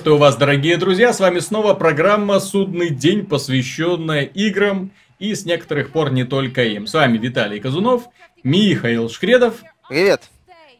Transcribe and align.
Приветствую 0.00 0.18
вас, 0.18 0.36
дорогие 0.36 0.76
друзья, 0.78 1.12
с 1.12 1.20
вами 1.20 1.40
снова 1.40 1.74
программа 1.74 2.40
«Судный 2.40 2.88
день», 2.88 3.26
посвященная 3.26 4.22
играм 4.22 4.92
и 5.18 5.34
с 5.34 5.44
некоторых 5.44 5.92
пор 5.92 6.10
не 6.10 6.24
только 6.24 6.64
им. 6.64 6.86
С 6.86 6.94
вами 6.94 7.18
Виталий 7.18 7.60
Казунов, 7.60 8.04
Михаил 8.42 9.10
Шкредов. 9.10 9.62
Привет. 9.90 10.22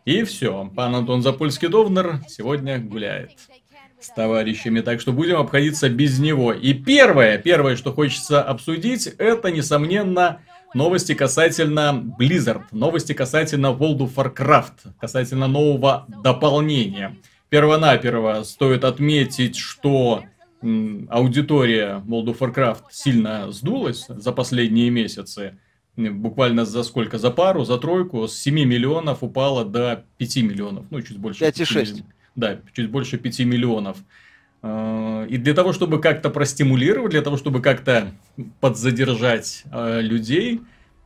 И 0.07 0.23
все, 0.23 0.71
пан 0.75 0.95
Антон 0.95 1.21
Запольский-Довнер 1.21 2.21
сегодня 2.29 2.79
гуляет 2.79 3.33
с 4.01 4.09
товарищами, 4.09 4.81
так 4.81 5.03
что 5.03 5.13
будем 5.13 5.37
обходиться 5.37 5.90
без 5.90 6.19
него. 6.19 6.54
И 6.54 6.72
первое, 6.72 7.37
первое, 7.37 7.77
что 7.77 7.92
хочется 7.92 8.42
обсудить, 8.42 9.06
это, 9.19 9.51
несомненно, 9.51 10.40
новости 10.72 11.13
касательно 11.13 11.92
Blizzard, 12.19 12.63
новости 12.71 13.13
касательно 13.13 13.67
World 13.67 13.99
of 13.99 14.15
Warcraft, 14.15 14.95
касательно 14.99 15.47
нового 15.47 16.06
дополнения. 16.23 17.19
Первонаперво 17.51 18.45
стоит 18.45 18.84
отметить, 18.84 19.56
что 19.56 20.23
аудитория 20.62 22.02
World 22.06 22.27
of 22.27 22.38
Warcraft 22.38 22.82
сильно 22.92 23.50
сдулась 23.50 24.06
за 24.08 24.32
последние 24.32 24.88
месяцы. 24.91 25.58
Буквально 25.96 26.64
за 26.64 26.84
сколько? 26.84 27.18
За 27.18 27.30
пару, 27.30 27.64
за 27.64 27.77
тройку. 27.78 28.28
С 28.28 28.38
7 28.38 28.55
миллионов 28.55 29.24
упала 29.24 29.64
до 29.64 30.05
5 30.18 30.36
миллионов. 30.36 30.86
Ну, 30.91 31.02
чуть 31.02 31.18
больше. 31.18 31.44
5,6. 31.44 32.05
Да, 32.36 32.60
чуть 32.72 32.88
больше 32.88 33.18
5 33.18 33.41
миллионов. 33.41 33.98
А, 34.62 35.24
и 35.24 35.36
для 35.36 35.52
того, 35.52 35.72
чтобы 35.72 36.00
как-то 36.00 36.30
простимулировать, 36.30 37.10
для 37.10 37.22
того, 37.22 37.36
чтобы 37.36 37.60
как-то 37.60 38.12
подзадержать 38.60 39.64
э, 39.72 40.00
людей, 40.02 40.60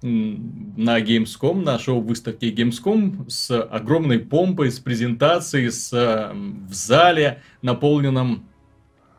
на 0.04 1.00
Gamescom, 1.00 1.62
на 1.62 1.78
шоу-выставке 1.78 2.52
Gamescom 2.52 3.28
с 3.28 3.58
огромной 3.58 4.18
помпой, 4.18 4.70
с 4.70 4.78
презентацией, 4.78 5.70
с, 5.70 5.90
в 5.92 6.72
зале, 6.74 7.42
наполненном 7.62 8.46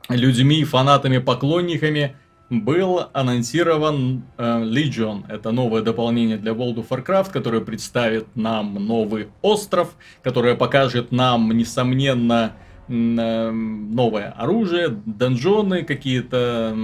людьми, 0.10 0.64
фанатами, 0.64 1.18
поклонниками, 1.18 2.16
был 2.52 3.02
анонсирован 3.14 4.26
э, 4.38 4.44
Legion. 4.64 5.24
Это 5.28 5.52
новое 5.52 5.82
дополнение 5.82 6.38
для 6.38 6.52
World 6.52 6.76
of 6.76 6.90
Warcraft, 6.90 7.32
которое 7.32 7.62
представит 7.62 8.28
нам 8.36 8.76
новый 8.76 9.30
остров, 9.42 9.96
которое 10.22 10.54
покажет 10.54 11.12
нам, 11.12 11.52
несомненно, 11.52 12.54
новое 12.88 14.32
оружие, 14.32 14.90
донжоны, 14.90 15.84
какие-то 15.84 16.76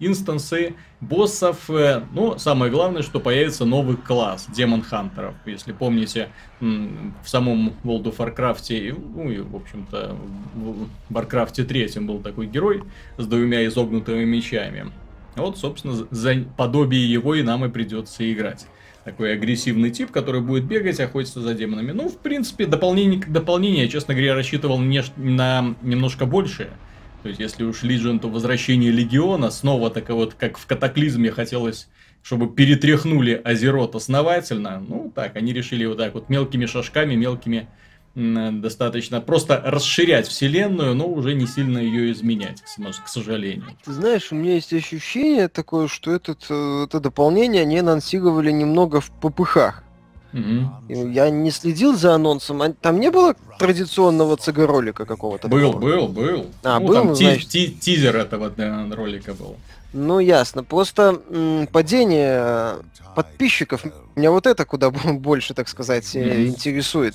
инстансы, 0.00 0.74
боссов. 1.00 1.70
Э, 1.70 2.02
ну, 2.12 2.38
самое 2.38 2.70
главное, 2.72 3.02
что 3.02 3.20
появится 3.20 3.64
новый 3.64 3.96
класс 3.96 4.46
демон 4.54 4.82
хантеров. 4.82 5.34
Если 5.46 5.72
помните, 5.72 6.28
в 6.60 7.26
самом 7.26 7.74
World 7.84 8.04
of 8.04 8.16
Warcraft, 8.16 8.98
ну 9.14 9.30
и, 9.30 9.38
в 9.38 9.56
общем-то, 9.56 10.16
в 10.54 10.88
Warcraft 11.10 11.64
3 11.64 12.00
был 12.00 12.20
такой 12.20 12.46
герой 12.46 12.82
с 13.16 13.26
двумя 13.26 13.64
изогнутыми 13.66 14.24
мечами. 14.24 14.86
Вот, 15.36 15.56
собственно, 15.56 15.94
за 16.10 16.44
подобие 16.56 17.10
его 17.10 17.34
и 17.34 17.42
нам 17.42 17.64
и 17.64 17.68
придется 17.68 18.30
играть 18.30 18.66
такой 19.08 19.32
агрессивный 19.32 19.90
тип, 19.90 20.10
который 20.10 20.42
будет 20.42 20.64
бегать, 20.64 21.00
охотиться 21.00 21.40
за 21.40 21.54
демонами. 21.54 21.92
Ну, 21.92 22.10
в 22.10 22.18
принципе, 22.18 22.66
дополнение 22.66 23.18
к 23.18 23.28
дополнению, 23.32 23.88
честно 23.88 24.12
говоря, 24.12 24.34
рассчитывал 24.34 24.78
не, 24.78 25.02
на 25.16 25.74
немножко 25.80 26.26
большее. 26.26 26.70
То 27.22 27.30
есть, 27.30 27.40
если 27.40 27.64
уж 27.64 27.84
Legion, 27.84 28.20
то 28.20 28.28
возвращение 28.28 28.90
Легиона, 28.90 29.50
снова 29.50 29.88
так 29.88 30.10
вот, 30.10 30.34
как 30.34 30.58
в 30.58 30.66
Катаклизме 30.66 31.30
хотелось, 31.30 31.88
чтобы 32.22 32.48
перетряхнули 32.54 33.40
Азерот 33.42 33.94
основательно. 33.94 34.84
Ну, 34.86 35.10
так, 35.14 35.36
они 35.36 35.54
решили 35.54 35.86
вот 35.86 35.96
так 35.96 36.12
вот 36.12 36.28
мелкими 36.28 36.66
шажками, 36.66 37.14
мелкими 37.14 37.66
достаточно 38.18 39.20
просто 39.20 39.62
расширять 39.64 40.26
вселенную, 40.26 40.94
но 40.94 41.06
уже 41.06 41.34
не 41.34 41.46
сильно 41.46 41.78
ее 41.78 42.12
изменять, 42.12 42.62
к 42.62 43.08
сожалению. 43.08 43.66
Ты 43.84 43.92
знаешь, 43.92 44.32
у 44.32 44.34
меня 44.34 44.54
есть 44.54 44.72
ощущение 44.72 45.48
такое, 45.48 45.86
что 45.86 46.12
этот, 46.12 46.46
э, 46.50 46.84
это 46.84 47.00
дополнение 47.00 47.62
они 47.62 47.78
анонсировали 47.78 48.50
немного 48.50 49.00
в 49.00 49.10
попыхах. 49.10 49.84
Угу. 50.32 50.94
Я 51.10 51.30
не 51.30 51.50
следил 51.50 51.96
за 51.96 52.14
анонсом. 52.14 52.60
А 52.60 52.70
там 52.72 53.00
не 53.00 53.10
было 53.10 53.34
традиционного 53.58 54.36
ЦГ-ролика 54.36 55.06
какого-то? 55.06 55.48
Был, 55.48 55.72
такого? 55.72 55.80
был, 55.80 56.08
был. 56.08 56.46
А, 56.64 56.80
ну, 56.80 56.86
был, 56.88 56.94
там 56.94 57.14
значит... 57.14 57.48
ти- 57.48 57.70
тизер 57.70 58.16
этого 58.16 58.50
да, 58.50 58.86
ролика 58.90 59.32
был. 59.32 59.56
Ну, 59.94 60.18
ясно. 60.18 60.64
Просто 60.64 61.20
м- 61.30 61.66
падение 61.68 62.76
подписчиков, 63.14 63.84
меня 64.16 64.30
вот 64.30 64.46
это 64.46 64.64
куда 64.64 64.90
больше, 65.12 65.54
так 65.54 65.68
сказать, 65.68 66.04
mm-hmm. 66.14 66.46
интересует. 66.46 67.14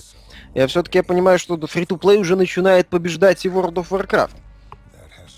Я 0.54 0.68
все-таки 0.68 1.02
понимаю, 1.02 1.40
что 1.40 1.60
фри-то-плей 1.66 2.20
уже 2.20 2.36
начинает 2.36 2.88
побеждать 2.88 3.46
и 3.46 3.50
World 3.50 3.74
of 3.76 3.90
Warcraft. 3.90 4.32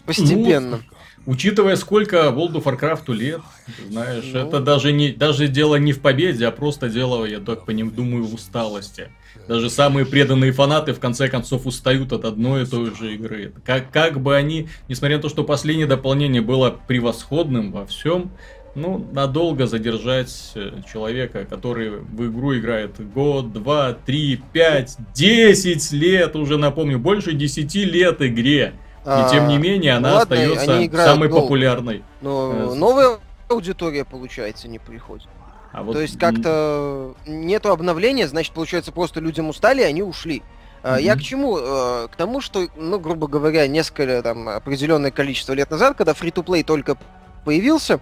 Постепенно. 0.05 0.81
Ну, 1.25 1.33
учитывая, 1.33 1.75
сколько 1.77 2.17
World 2.17 2.53
of 2.53 2.63
Warcraft 2.63 3.13
лет, 3.13 3.41
знаешь, 3.89 4.29
ну... 4.33 4.39
это 4.39 4.59
даже, 4.59 4.91
не, 4.91 5.11
даже 5.11 5.47
дело 5.47 5.77
не 5.77 5.93
в 5.93 6.01
победе, 6.01 6.45
а 6.45 6.51
просто 6.51 6.89
дело, 6.89 7.25
я 7.25 7.39
так 7.39 7.65
по 7.65 7.71
ним 7.71 7.91
думаю, 7.91 8.25
в 8.25 8.33
усталости. 8.33 9.09
Даже 9.47 9.69
самые 9.69 10.05
преданные 10.05 10.51
фанаты 10.51 10.93
в 10.93 10.99
конце 10.99 11.27
концов 11.27 11.65
устают 11.65 12.11
от 12.13 12.25
одной 12.25 12.63
и 12.63 12.65
той 12.65 12.95
же 12.95 13.13
игры. 13.13 13.53
Как, 13.63 13.91
как 13.91 14.19
бы 14.19 14.35
они, 14.35 14.69
несмотря 14.87 15.17
на 15.17 15.21
то, 15.21 15.29
что 15.29 15.43
последнее 15.43 15.87
дополнение 15.87 16.41
было 16.41 16.71
превосходным 16.87 17.71
во 17.71 17.85
всем, 17.85 18.31
ну, 18.75 19.05
надолго 19.13 19.67
задержать 19.67 20.51
э, 20.55 20.81
человека, 20.91 21.45
который 21.45 21.89
в 21.89 22.29
игру 22.29 22.57
играет 22.57 22.91
год, 23.13 23.53
два, 23.53 23.93
три, 23.93 24.41
пять, 24.53 24.97
десять 25.13 25.91
лет, 25.91 26.35
уже 26.35 26.57
напомню, 26.57 26.99
больше 26.99 27.33
десяти 27.33 27.85
лет 27.85 28.21
игре. 28.21 28.73
И 29.05 29.31
тем 29.31 29.47
не 29.47 29.57
менее, 29.57 29.93
она 29.93 30.09
ну, 30.09 30.15
ладно, 30.15 30.35
остается 30.35 30.97
самой 30.97 31.29
ну, 31.29 31.41
популярной. 31.41 32.03
Но 32.21 32.71
э, 32.71 32.73
новая 32.73 33.19
аудитория, 33.49 34.03
получается, 34.03 34.67
не 34.67 34.79
приходит. 34.79 35.27
А 35.71 35.83
вот... 35.83 35.93
То 35.93 36.01
есть 36.01 36.17
как-то 36.17 37.15
нету 37.27 37.69
обновления, 37.69 38.27
значит, 38.27 38.53
получается, 38.53 38.91
просто 38.91 39.19
людям 39.19 39.49
устали, 39.49 39.81
и 39.81 39.85
они 39.85 40.01
ушли. 40.01 40.41
Mm-hmm. 40.83 41.01
Я 41.01 41.15
к 41.15 41.21
чему? 41.21 41.57
Э, 41.59 42.07
к 42.11 42.15
тому, 42.15 42.41
что, 42.41 42.67
ну, 42.75 42.99
грубо 42.99 43.27
говоря, 43.27 43.67
несколько, 43.67 44.21
там, 44.21 44.49
определенное 44.49 45.11
количество 45.11 45.53
лет 45.53 45.69
назад, 45.69 45.95
когда 45.97 46.13
free-to-play 46.13 46.63
только 46.63 46.97
появился, 47.43 47.99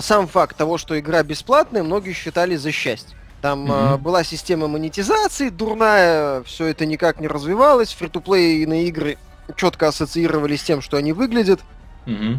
сам 0.00 0.26
факт 0.26 0.56
того, 0.56 0.78
что 0.78 0.98
игра 0.98 1.22
бесплатная, 1.22 1.82
многие 1.82 2.12
считали 2.12 2.56
за 2.56 2.72
счастье. 2.72 3.16
Там 3.40 3.70
mm-hmm. 3.70 3.98
была 3.98 4.24
система 4.24 4.66
монетизации 4.66 5.50
дурная, 5.50 6.42
все 6.42 6.66
это 6.66 6.86
никак 6.86 7.20
не 7.20 7.28
развивалось, 7.28 7.92
фри-то-плейные 7.92 8.88
игры 8.88 9.18
четко 9.54 9.88
ассоциировались 9.88 10.62
с 10.62 10.64
тем, 10.64 10.80
что 10.80 10.96
они 10.96 11.12
выглядят 11.12 11.60
mm-hmm. 12.06 12.38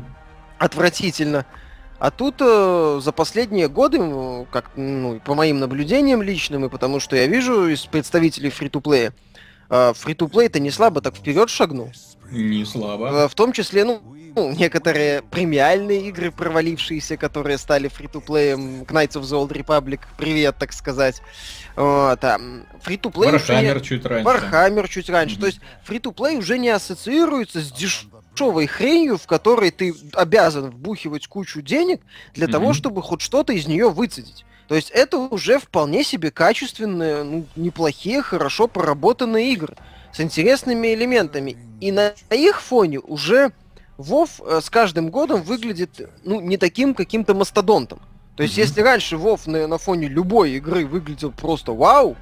отвратительно. 0.58 1.46
А 2.00 2.12
тут 2.12 2.36
э, 2.42 3.00
за 3.02 3.12
последние 3.12 3.70
годы, 3.70 3.98
как 4.52 4.72
ну, 4.76 5.20
по 5.24 5.34
моим 5.34 5.60
наблюдениям 5.60 6.22
личным, 6.22 6.66
и 6.66 6.70
потому 6.70 7.00
что 7.00 7.16
я 7.16 7.26
вижу 7.26 7.70
из 7.70 7.86
представителей 7.86 8.50
фри-то-плея, 8.52 9.14
э, 9.70 9.94
фри-то-плей-то 9.94 10.60
не 10.60 10.72
слабо 10.72 11.02
так 11.02 11.16
вперед 11.16 11.50
шагнул. 11.50 11.92
Не 12.32 12.66
слабо. 12.66 13.10
Э, 13.10 13.28
в 13.28 13.36
том 13.36 13.54
числе, 13.54 13.84
ну, 13.86 14.02
ну, 14.38 14.52
некоторые 14.52 15.24
премиальные 15.24 16.10
игры, 16.10 16.32
провалившиеся, 16.32 17.18
которые 17.18 17.58
стали 17.58 17.88
фри-то-плеем, 17.88 18.84
Knights 18.84 19.14
of 19.14 19.24
the 19.24 19.36
Old 19.36 19.52
Republic, 19.52 20.02
привет, 20.16 20.58
так 20.60 20.74
сказать. 20.74 21.24
Вот, 21.76 22.24
а 22.24 22.40
фри-то-плей 22.82 23.32
Warhammer 23.32 23.82
чуть 23.82 24.06
раньше. 24.06 24.30
Warhammer 24.30 24.88
чуть 24.88 25.10
раньше. 25.10 25.38
Mm-hmm. 25.38 25.40
То 25.40 25.46
есть 25.48 25.60
фри-то-плей 25.86 26.38
уже 26.38 26.60
не 26.60 26.70
ассоциируется 26.70 27.62
с 27.62 27.72
дешевой 27.72 28.68
хренью, 28.68 29.18
в 29.18 29.26
которой 29.26 29.72
ты 29.72 29.96
обязан 30.14 30.70
вбухивать 30.70 31.26
кучу 31.26 31.62
денег 31.62 32.02
для 32.36 32.46
mm-hmm. 32.46 32.52
того, 32.52 32.74
чтобы 32.74 33.02
хоть 33.02 33.22
что-то 33.22 33.54
из 33.54 33.66
нее 33.66 33.90
выцедить. 33.90 34.46
То 34.68 34.76
есть 34.76 34.92
это 34.92 35.18
уже 35.18 35.60
вполне 35.60 36.04
себе 36.04 36.30
качественные, 36.30 37.24
ну, 37.24 37.46
неплохие, 37.56 38.22
хорошо 38.22 38.68
проработанные 38.68 39.54
игры 39.54 39.76
с 40.14 40.20
интересными 40.20 40.94
элементами. 40.94 41.58
И 41.80 41.92
на 41.92 42.14
их 42.32 42.62
фоне 42.62 43.00
уже 43.00 43.52
Вов 43.98 44.42
э, 44.46 44.62
с 44.62 44.70
каждым 44.70 45.10
годом 45.10 45.42
выглядит, 45.42 46.10
ну, 46.24 46.42
не 46.42 46.58
таким 46.58 46.94
каким-то 46.94 47.34
мастодонтом. 47.34 48.00
То 48.36 48.44
есть, 48.44 48.56
mm-hmm. 48.56 48.62
если 48.62 48.82
раньше 48.82 49.18
Вов 49.18 49.48
на, 49.48 49.68
на 49.68 49.78
фоне 49.78 50.08
любой 50.08 50.52
игры 50.52 50.86
выглядел 50.86 51.32
просто 51.32 51.72
вау, 51.72 52.16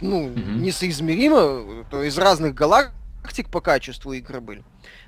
ну, 0.00 0.28
mm-hmm. 0.28 0.56
несоизмеримо, 0.58 1.84
то 1.90 2.02
из 2.02 2.16
разных 2.18 2.54
галактик 2.54 3.48
по 3.50 3.60
качеству 3.60 4.12
игры 4.12 4.40
были, 4.40 4.62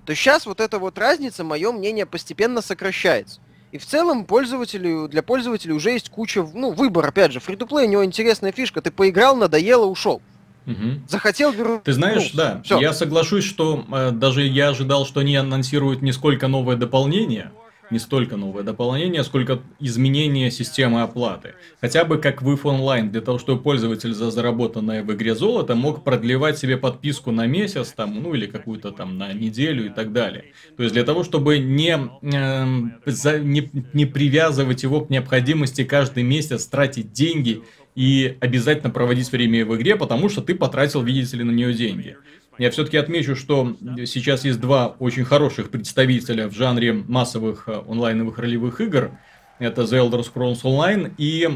то 0.04 0.14
сейчас 0.14 0.46
вот 0.46 0.60
эта 0.60 0.78
вот 0.78 0.98
разница, 0.98 1.44
мое 1.44 1.70
мнение, 1.70 2.06
постепенно 2.06 2.62
сокращается. 2.62 3.40
И 3.76 3.78
в 3.78 3.84
целом 3.84 4.24
пользователю, 4.24 5.06
для 5.06 5.22
пользователей 5.22 5.74
уже 5.74 5.90
есть 5.90 6.08
куча, 6.08 6.48
ну, 6.54 6.72
выбор, 6.72 7.06
опять 7.06 7.32
же, 7.32 7.40
фри-то-плей, 7.40 7.86
у 7.86 7.90
него 7.90 8.04
интересная 8.06 8.50
фишка, 8.50 8.80
ты 8.80 8.90
поиграл, 8.90 9.36
надоело, 9.36 9.84
ушел. 9.84 10.22
Угу. 10.66 11.02
Захотел 11.06 11.52
вернуть. 11.52 11.82
Ты 11.82 11.92
знаешь, 11.92 12.30
ну, 12.32 12.38
да, 12.38 12.62
все. 12.64 12.80
я 12.80 12.94
соглашусь, 12.94 13.44
что 13.44 13.84
э, 13.92 14.12
даже 14.12 14.46
я 14.46 14.70
ожидал, 14.70 15.04
что 15.04 15.20
они 15.20 15.36
анонсируют 15.36 16.00
не 16.00 16.12
сколько 16.12 16.48
новое 16.48 16.76
дополнение, 16.76 17.52
не 17.90 17.98
столько 17.98 18.36
новое 18.36 18.62
дополнение, 18.62 19.22
сколько 19.24 19.60
изменение 19.80 20.50
системы 20.50 21.02
оплаты. 21.02 21.54
Хотя 21.80 22.04
бы 22.04 22.18
как 22.18 22.42
в 22.42 22.48
Online, 22.48 23.10
для 23.10 23.20
того, 23.20 23.38
чтобы 23.38 23.62
пользователь 23.62 24.12
за 24.12 24.30
заработанное 24.30 25.02
в 25.02 25.12
игре 25.12 25.34
золото 25.34 25.74
мог 25.74 26.04
продлевать 26.04 26.58
себе 26.58 26.76
подписку 26.76 27.30
на 27.30 27.46
месяц, 27.46 27.92
там, 27.96 28.22
ну 28.22 28.34
или 28.34 28.46
какую-то 28.46 28.90
там 28.90 29.18
на 29.18 29.32
неделю 29.32 29.86
и 29.86 29.88
так 29.88 30.12
далее. 30.12 30.46
То 30.76 30.82
есть 30.82 30.94
для 30.94 31.04
того, 31.04 31.24
чтобы 31.24 31.58
не, 31.58 31.98
э, 32.22 32.66
за, 33.06 33.38
не, 33.38 33.70
не 33.92 34.06
привязывать 34.06 34.82
его 34.82 35.00
к 35.02 35.10
необходимости 35.10 35.84
каждый 35.84 36.22
месяц 36.22 36.66
тратить 36.66 37.12
деньги 37.12 37.62
и 37.94 38.36
обязательно 38.40 38.90
проводить 38.90 39.32
время 39.32 39.64
в 39.64 39.74
игре, 39.76 39.96
потому 39.96 40.28
что 40.28 40.42
ты 40.42 40.54
потратил, 40.54 41.02
видите 41.02 41.38
ли, 41.38 41.44
на 41.44 41.50
нее 41.50 41.72
деньги. 41.72 42.16
Я 42.58 42.70
все-таки 42.70 42.96
отмечу, 42.96 43.36
что 43.36 43.76
сейчас 44.06 44.44
есть 44.44 44.60
два 44.60 44.88
очень 44.98 45.24
хороших 45.24 45.70
представителя 45.70 46.48
в 46.48 46.54
жанре 46.54 46.92
массовых 46.92 47.68
э, 47.68 47.82
онлайновых 47.86 48.38
ролевых 48.38 48.80
игр. 48.80 49.10
Это 49.58 49.82
The 49.82 50.08
Elder 50.08 50.24
Scrolls 50.24 50.62
Online 50.62 51.12
и 51.18 51.48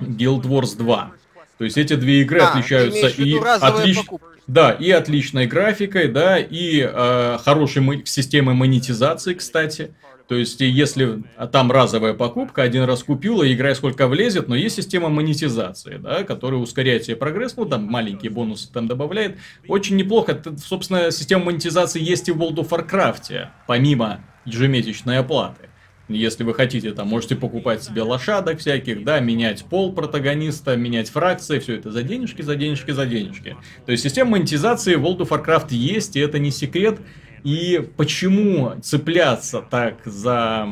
Guild 0.00 0.42
Wars 0.42 0.76
2. 0.76 1.12
То 1.58 1.64
есть 1.64 1.78
эти 1.78 1.96
две 1.96 2.22
игры 2.22 2.40
а, 2.40 2.50
отличаются 2.50 3.08
и 3.08 3.34
отлич... 3.38 3.98
да 4.46 4.72
и 4.72 4.90
отличной 4.90 5.46
графикой, 5.46 6.08
да 6.08 6.38
и 6.38 6.80
э, 6.80 7.38
хорошей 7.44 8.02
системой 8.06 8.54
монетизации, 8.54 9.34
кстати. 9.34 9.94
То 10.28 10.34
есть, 10.34 10.60
если 10.60 11.22
там 11.52 11.70
разовая 11.70 12.12
покупка, 12.12 12.62
один 12.62 12.82
раз 12.82 13.04
купил, 13.04 13.42
и 13.42 13.52
играй 13.52 13.76
сколько 13.76 14.08
влезет, 14.08 14.48
но 14.48 14.56
есть 14.56 14.74
система 14.74 15.08
монетизации, 15.08 15.98
да, 15.98 16.24
которая 16.24 16.60
ускоряет 16.60 17.04
себе 17.04 17.16
прогресс, 17.16 17.56
ну, 17.56 17.64
там 17.64 17.84
маленькие 17.84 18.32
бонусы 18.32 18.72
там 18.72 18.88
добавляет. 18.88 19.38
Очень 19.68 19.96
неплохо. 19.96 20.42
Собственно, 20.64 21.12
система 21.12 21.44
монетизации 21.46 22.02
есть 22.02 22.28
и 22.28 22.32
в 22.32 22.42
World 22.42 22.56
of 22.56 22.68
Warcraft, 22.70 23.48
помимо 23.68 24.24
ежемесячной 24.44 25.18
оплаты. 25.18 25.68
Если 26.08 26.44
вы 26.44 26.54
хотите, 26.54 26.92
там 26.92 27.08
можете 27.08 27.34
покупать 27.34 27.82
себе 27.82 28.02
лошадок 28.02 28.60
всяких, 28.60 29.02
да, 29.04 29.18
менять 29.18 29.64
пол 29.64 29.92
протагониста, 29.92 30.76
менять 30.76 31.10
фракции, 31.10 31.58
все 31.58 31.76
это 31.76 31.90
за 31.90 32.04
денежки, 32.04 32.42
за 32.42 32.54
денежки, 32.54 32.92
за 32.92 33.06
денежки. 33.06 33.56
То 33.86 33.92
есть 33.92 34.04
система 34.04 34.32
монетизации 34.32 34.94
в 34.94 35.04
World 35.04 35.18
of 35.18 35.28
Warcraft 35.30 35.74
есть, 35.74 36.14
и 36.14 36.20
это 36.20 36.38
не 36.38 36.52
секрет. 36.52 37.00
И 37.46 37.80
почему 37.96 38.72
цепляться 38.82 39.62
так 39.70 39.98
за 40.04 40.66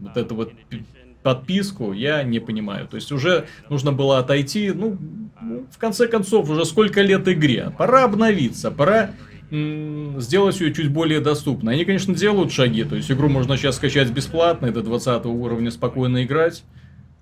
вот 0.00 0.16
эту 0.16 0.36
вот 0.36 0.52
подписку, 1.24 1.92
я 1.92 2.22
не 2.22 2.38
понимаю. 2.38 2.86
То 2.86 2.94
есть 2.94 3.10
уже 3.10 3.46
нужно 3.68 3.90
было 3.90 4.20
отойти, 4.20 4.70
ну, 4.70 4.96
в 5.72 5.76
конце 5.76 6.06
концов, 6.06 6.48
уже 6.48 6.64
сколько 6.66 7.02
лет 7.02 7.26
игре. 7.26 7.74
Пора 7.76 8.04
обновиться, 8.04 8.70
пора 8.70 9.10
сделать 9.50 10.60
ее 10.60 10.72
чуть 10.72 10.92
более 10.92 11.18
доступной. 11.18 11.74
Они, 11.74 11.84
конечно, 11.84 12.14
делают 12.14 12.52
шаги, 12.52 12.84
то 12.84 12.94
есть 12.94 13.10
игру 13.10 13.28
можно 13.28 13.56
сейчас 13.56 13.74
скачать 13.74 14.12
бесплатно, 14.12 14.66
и 14.66 14.70
до 14.70 14.82
20 14.82 15.26
уровня 15.26 15.72
спокойно 15.72 16.22
играть. 16.22 16.62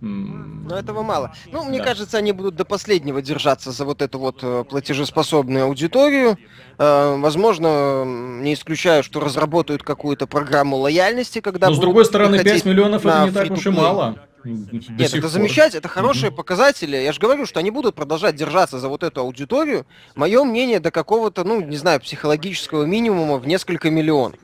Но 0.01 0.77
этого 0.77 1.03
мало. 1.03 1.35
Ну, 1.51 1.65
мне 1.65 1.79
да. 1.79 1.85
кажется, 1.87 2.19
они 2.19 2.31
будут 2.31 2.55
до 2.55 2.65
последнего 2.65 3.21
держаться 3.21 3.73
за 3.73 3.85
вот 3.85 4.01
эту 4.01 4.19
вот 4.21 4.39
э, 4.43 4.65
платежеспособную 4.69 5.65
аудиторию. 5.65 6.39
Э, 6.79 7.17
возможно, 7.17 8.05
не 8.05 8.55
исключаю, 8.55 9.03
что 9.03 9.19
разработают 9.19 9.83
какую-то 9.83 10.29
программу 10.29 10.77
лояльности, 10.77 11.41
когда... 11.41 11.69
Но, 11.69 11.75
с 11.75 11.81
другой 11.81 12.05
стороны, 12.05 12.43
5 12.43 12.65
миллионов 12.65 13.05
это 13.05 13.25
не 13.25 13.33
так 13.33 13.51
уж 13.51 13.67
и 13.67 13.71
мало. 13.71 14.19
Нет, 14.45 15.15
это 15.15 15.29
замечательно, 15.29 15.79
это 15.79 15.89
хорошие 15.89 16.31
показатели. 16.31 16.97
Я 16.97 17.13
же 17.13 17.19
говорю, 17.19 17.45
что 17.45 17.59
они 17.59 17.73
будут 17.73 17.97
продолжать 17.97 18.37
держаться 18.37 18.79
за 18.79 18.89
вот 18.89 19.03
эту 19.03 19.21
аудиторию. 19.21 19.85
Мое 20.15 20.45
мнение 20.45 20.79
до 20.79 20.93
какого-то, 20.93 21.43
ну, 21.43 21.61
не 21.61 21.77
знаю, 21.77 22.01
психологического 22.01 22.85
минимума 22.85 23.39
в 23.39 23.49
несколько 23.49 23.91
миллионов. 23.91 24.39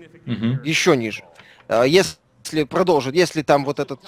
Еще 0.65 0.97
ниже. 0.97 1.23
Э, 1.69 1.85
если 1.87 2.65
продолжит, 2.65 3.15
если 3.15 3.43
там 3.43 3.65
вот 3.65 3.79
этот 3.79 4.01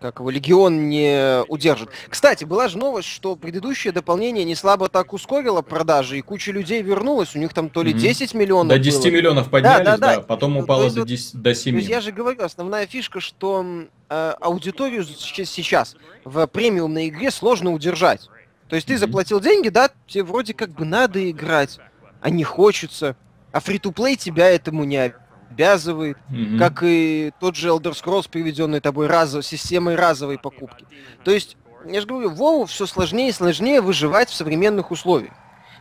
как 0.00 0.20
его 0.20 0.30
легион 0.30 0.88
не 0.88 1.42
удержит. 1.48 1.90
Кстати, 2.08 2.44
была 2.44 2.68
же 2.68 2.78
новость, 2.78 3.08
что 3.08 3.36
предыдущее 3.36 3.92
дополнение 3.92 4.44
не 4.44 4.54
слабо 4.54 4.88
так 4.88 5.12
ускорило 5.12 5.62
продажи, 5.62 6.18
и 6.18 6.22
куча 6.22 6.52
людей 6.52 6.82
вернулась. 6.82 7.36
У 7.36 7.38
них 7.38 7.52
там 7.52 7.68
то 7.68 7.82
ли 7.82 7.92
10 7.92 8.34
миллионов. 8.34 8.68
До 8.68 8.78
10 8.78 9.02
было. 9.02 9.10
миллионов 9.10 9.50
поднялись, 9.50 9.84
да, 9.84 9.96
да, 9.96 10.16
да. 10.16 10.20
потом 10.22 10.54
ну, 10.54 10.60
упало 10.60 10.90
до, 10.90 11.04
10, 11.04 11.42
до 11.42 11.54
7. 11.54 11.74
То 11.74 11.78
есть 11.78 11.88
я 11.88 12.00
же 12.00 12.12
говорю, 12.12 12.42
основная 12.42 12.86
фишка, 12.86 13.20
что 13.20 13.64
э, 14.08 14.34
аудиторию 14.40 15.04
сейчас 15.04 15.96
в 16.24 16.46
премиумной 16.46 17.08
игре 17.08 17.30
сложно 17.30 17.72
удержать. 17.72 18.28
То 18.68 18.76
есть 18.76 18.86
ты 18.86 18.94
mm-hmm. 18.94 18.98
заплатил 18.98 19.40
деньги, 19.40 19.68
да, 19.68 19.90
тебе 20.06 20.24
вроде 20.24 20.54
как 20.54 20.70
бы 20.70 20.84
надо 20.84 21.30
играть, 21.30 21.78
а 22.20 22.30
не 22.30 22.44
хочется. 22.44 23.16
А 23.52 23.60
фри-то-плей 23.60 24.16
тебя 24.16 24.48
этому 24.48 24.84
не 24.84 25.12
обязывает, 25.50 26.16
mm-hmm. 26.30 26.58
как 26.58 26.82
и 26.82 27.32
тот 27.40 27.56
же 27.56 27.68
Elder 27.68 27.92
Scrolls, 27.92 28.28
приведенный 28.30 28.80
тобой 28.80 29.06
разов, 29.06 29.44
системой 29.44 29.96
разовой 29.96 30.38
покупки. 30.38 30.84
То 31.24 31.30
есть, 31.30 31.56
я 31.86 32.00
же 32.00 32.06
говорю, 32.06 32.30
Вову 32.30 32.66
все 32.66 32.86
сложнее 32.86 33.30
и 33.30 33.32
сложнее 33.32 33.80
выживать 33.80 34.30
в 34.30 34.34
современных 34.34 34.90
условиях. 34.90 35.32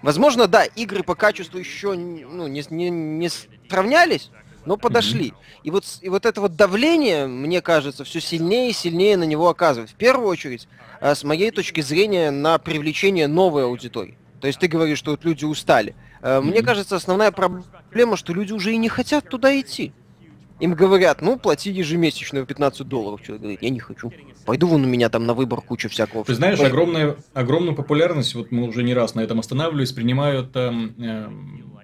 Возможно, 0.02 0.48
да, 0.48 0.64
игры 0.64 1.04
по 1.04 1.16
качеству 1.16 1.60
еще 1.60 1.94
ну, 1.94 2.48
не, 2.48 2.64
не, 2.70 2.90
не 2.90 3.30
сравнялись, 3.70 4.32
но 4.66 4.78
подошли. 4.78 5.30
Mm-hmm. 5.30 5.62
И, 5.64 5.72
вот, 5.72 5.86
и 6.02 6.10
вот 6.10 6.26
это 6.26 6.42
вот 6.42 6.56
давление, 6.56 7.28
мне 7.28 7.62
кажется, 7.62 8.04
все 8.04 8.22
сильнее 8.22 8.70
и 8.70 8.74
сильнее 8.74 9.18
на 9.18 9.26
него 9.26 9.50
оказывает. 9.50 9.92
В 9.92 9.96
первую 9.96 10.30
очередь, 10.30 10.68
э, 11.02 11.16
с 11.16 11.24
моей 11.24 11.52
точки 11.52 11.82
зрения, 11.82 12.32
на 12.32 12.58
привлечение 12.58 13.28
новой 13.28 13.66
аудитории. 13.66 14.18
То 14.40 14.48
есть 14.48 14.60
ты 14.60 14.68
говоришь, 14.68 15.00
что 15.00 15.12
вот 15.12 15.26
люди 15.26 15.44
устали. 15.44 15.96
Mm-hmm. 16.22 16.42
Мне 16.42 16.62
кажется, 16.62 16.96
основная 16.96 17.32
проблема, 17.32 18.18
что 18.18 18.34
люди 18.34 18.54
уже 18.54 18.74
и 18.74 18.78
не 18.78 18.90
хотят 18.90 19.28
туда 19.30 19.60
идти. 19.60 19.94
Им 20.60 20.74
говорят, 20.74 21.22
ну, 21.22 21.40
плати 21.40 21.72
ежемесячно 21.72 22.46
15 22.46 22.86
долларов. 22.86 23.22
Человек 23.22 23.42
говорит, 23.42 23.62
я 23.62 23.70
не 23.70 23.80
хочу. 23.80 24.12
Пойду 24.46 24.68
вон 24.68 24.84
у 24.84 24.88
меня 24.88 25.10
там 25.10 25.26
на 25.26 25.34
выбор 25.34 25.62
куча 25.62 25.88
всякого. 25.88 26.26
Ты 26.26 26.36
знаешь, 26.36 26.60
огромная, 26.60 27.16
огромную 27.34 27.76
популярность, 27.76 28.36
вот 28.36 28.52
мы 28.52 28.68
уже 28.68 28.84
не 28.84 28.94
раз 28.94 29.16
на 29.16 29.22
этом 29.22 29.40
останавливались, 29.40 29.94
принимают 29.94 30.50
э, 30.56 30.72
э, 30.98 31.30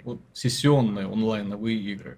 вот, 0.04 0.20
сессионные 0.34 1.06
онлайновые 1.06 1.78
игры. 1.78 2.18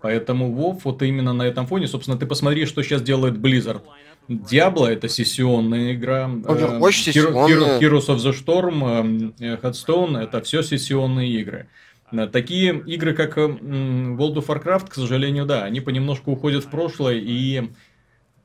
Поэтому 0.00 0.54
WoW 0.54 0.80
вот 0.84 1.02
именно 1.02 1.32
на 1.32 1.42
этом 1.42 1.66
фоне, 1.66 1.88
собственно, 1.88 2.16
ты 2.16 2.26
посмотри, 2.26 2.66
что 2.66 2.82
сейчас 2.82 3.02
делает 3.02 3.34
Blizzard. 3.34 3.82
Diablo 4.28 4.86
это 4.86 5.08
сессионная 5.08 5.94
игра. 5.94 6.26
Overwatch 6.26 6.92
сессионная. 6.92 7.80
Heroes 7.80 8.08
of 8.08 8.16
the 8.16 8.32
Storm, 8.32 9.34
э, 9.38 9.56
Headstone 9.56 10.18
это 10.18 10.42
все 10.42 10.62
сессионные 10.62 11.30
игры. 11.40 11.68
Э, 12.12 12.26
такие 12.26 12.78
игры, 12.86 13.14
как 13.14 13.38
World 13.38 14.34
of 14.34 14.46
Warcraft, 14.46 14.90
к 14.90 14.94
сожалению, 14.94 15.46
да, 15.46 15.64
они 15.64 15.80
понемножку 15.80 16.32
уходят 16.32 16.64
в 16.64 16.70
прошлое 16.70 17.16
и 17.16 17.70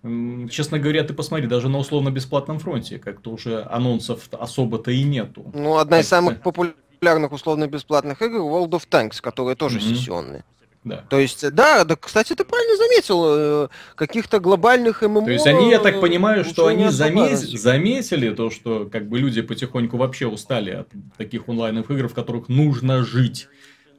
Честно 0.03 0.79
говоря, 0.79 1.03
ты 1.03 1.13
посмотри, 1.13 1.45
даже 1.45 1.69
на 1.69 1.77
условно-бесплатном 1.77 2.57
фронте, 2.57 2.97
как-то 2.97 3.29
уже 3.29 3.61
анонсов 3.61 4.29
особо-то 4.31 4.89
и 4.89 5.03
нету. 5.03 5.51
Ну, 5.53 5.77
одна 5.77 5.99
из 5.99 6.07
самых 6.07 6.41
популярных 6.41 7.31
условно-бесплатных 7.31 8.19
игр 8.23 8.39
World 8.39 8.71
of 8.71 8.87
Tanks, 8.89 9.21
которые 9.21 9.55
тоже 9.55 9.77
mm-hmm. 9.77 9.95
сессионные. 9.95 10.43
Да. 10.83 11.03
То 11.09 11.19
есть, 11.19 11.47
да, 11.51 11.83
да, 11.83 11.95
кстати, 11.95 12.33
ты 12.33 12.43
правильно 12.43 12.75
заметил, 12.75 13.23
э, 13.25 13.67
каких-то 13.95 14.39
глобальных 14.39 15.03
ММО... 15.03 15.25
То 15.25 15.31
есть, 15.31 15.45
они, 15.45 15.69
я 15.69 15.79
так 15.79 16.01
понимаю, 16.01 16.43
что 16.43 16.65
они 16.65 16.89
замес... 16.89 17.41
заметили 17.41 18.33
то, 18.33 18.49
что 18.49 18.89
как 18.91 19.07
бы 19.07 19.19
люди 19.19 19.41
потихоньку 19.43 19.97
вообще 19.97 20.25
устали 20.25 20.71
от 20.71 20.87
таких 21.17 21.47
онлайновых 21.47 21.91
игр, 21.91 22.07
в 22.07 22.15
которых 22.15 22.49
нужно 22.49 23.03
жить. 23.03 23.47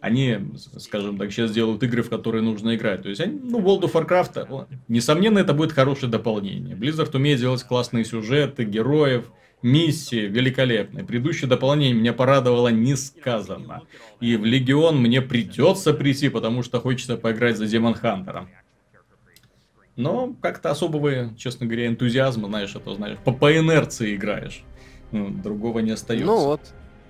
Они, 0.00 0.38
скажем 0.78 1.16
так, 1.18 1.30
сейчас 1.30 1.52
делают 1.52 1.80
игры, 1.84 2.02
в 2.02 2.10
которые 2.10 2.42
нужно 2.42 2.74
играть. 2.74 3.02
То 3.02 3.08
есть, 3.10 3.20
они, 3.20 3.38
ну, 3.40 3.60
World 3.60 3.82
of 3.82 3.92
Warcraft, 3.92 4.66
несомненно, 4.88 5.38
это 5.38 5.54
будет 5.54 5.70
хорошее 5.70 6.10
дополнение. 6.10 6.74
Blizzard 6.74 7.14
умеет 7.14 7.38
делать 7.38 7.62
классные 7.62 8.04
сюжеты, 8.04 8.64
героев, 8.64 9.26
Миссии 9.62 10.26
великолепные. 10.26 11.04
Предыдущее 11.04 11.48
дополнение 11.48 11.94
меня 11.94 12.12
порадовало 12.12 12.68
несказанно. 12.68 13.82
И 14.20 14.36
в 14.36 14.44
Легион 14.44 15.00
мне 15.00 15.22
придется 15.22 15.94
прийти, 15.94 16.28
потому 16.28 16.62
что 16.62 16.80
хочется 16.80 17.16
поиграть 17.16 17.56
за 17.56 17.66
Демон 17.66 17.94
Хантером. 17.94 18.48
Но 19.96 20.34
как-то 20.40 20.70
особого, 20.70 21.36
честно 21.36 21.66
говоря, 21.66 21.86
энтузиазма, 21.86 22.48
знаешь, 22.48 22.74
это 22.74 22.94
знаешь, 22.94 23.18
по, 23.24 23.32
по 23.32 23.56
инерции 23.56 24.16
играешь. 24.16 24.64
Ну, 25.10 25.28
другого 25.28 25.80
не 25.80 25.90
остается. 25.90 26.26
Ну 26.26 26.44
вот. 26.44 26.60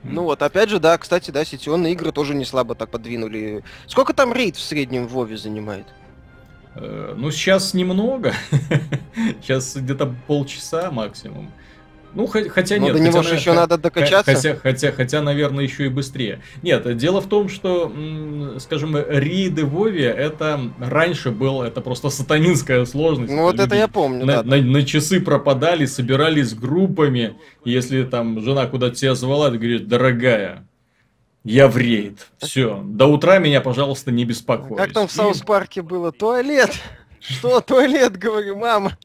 Ну 0.05 0.25
вот, 0.25 0.43
опять 0.43 0.69
же, 0.69 0.81
да, 0.81 0.99
кстати, 0.99 1.31
да, 1.31 1.45
сетионные 1.45 1.93
игры 1.93 2.11
тоже 2.11 2.35
не 2.35 2.45
слабо 2.45 2.75
так 2.75 2.91
подвинули. 2.91 3.63
Сколько 3.87 4.13
там 4.13 4.33
рейд 4.33 4.57
в 4.57 4.61
среднем 4.61 5.07
в 5.07 5.13
Вове 5.13 5.37
занимает? 5.37 5.87
Э, 6.75 7.15
ну, 7.17 7.31
сейчас 7.31 7.73
немного. 7.73 8.33
сейчас 9.43 9.77
где-то 9.77 10.13
полчаса 10.27 10.91
максимум. 10.91 11.53
Ну, 12.15 12.27
хотя 12.27 12.77
Но 12.77 12.85
нет. 12.85 12.93
до 12.95 13.01
него 13.01 13.19
хотя, 13.19 13.29
же 13.29 13.35
еще 13.37 13.53
надо 13.55 13.79
докачаться. 13.79 14.35
Хотя, 14.35 14.57
хотя, 14.57 14.93
хотя, 14.93 15.23
наверное, 15.23 15.65
еще 15.65 15.87
и 15.87 15.89
быстрее. 15.89 16.43
Нет, 16.63 16.97
дело 16.97 17.21
в 17.21 17.29
том, 17.29 17.49
что, 17.49 17.91
скажем, 18.59 18.97
рейды 18.97 19.65
Вове, 19.65 20.07
это 20.07 20.61
раньше 20.79 21.31
было, 21.31 21.65
это 21.65 21.81
просто 21.81 22.11
сатанинская 22.11 22.85
сложность. 22.85 23.33
Ну, 23.33 23.43
вот 23.43 23.59
это 23.59 23.75
я 23.75 23.89
помню, 23.89 24.27
на, 24.27 24.43
да. 24.43 24.57
На, 24.57 24.63
на 24.63 24.85
часы 24.85 25.21
пропадали, 25.21 25.87
собирались 25.87 26.55
группами. 26.55 27.37
Если 27.65 28.05
там 28.05 28.43
жена 28.43 28.67
куда-то 28.67 28.97
тебя 28.97 29.15
звала, 29.15 29.51
ты 29.51 29.57
говоришь, 29.57 29.81
дорогая, 29.83 30.67
я 31.45 31.67
в 31.67 31.79
рейд. 31.79 32.29
Все. 32.39 32.83
До 32.85 33.07
утра 33.07 33.39
меня, 33.39 33.61
пожалуйста, 33.61 34.13
не 34.13 34.25
беспокой. 34.25 34.77
Как 34.77 34.93
там 34.93 35.09
в 35.09 35.13
South 35.13 35.41
Park 35.41 35.75
е 35.75 35.83
было? 35.83 36.13
Туалет. 36.13 36.73
Что, 37.21 37.61
туалет, 37.61 38.19
говорю, 38.19 38.57
мама. 38.57 38.99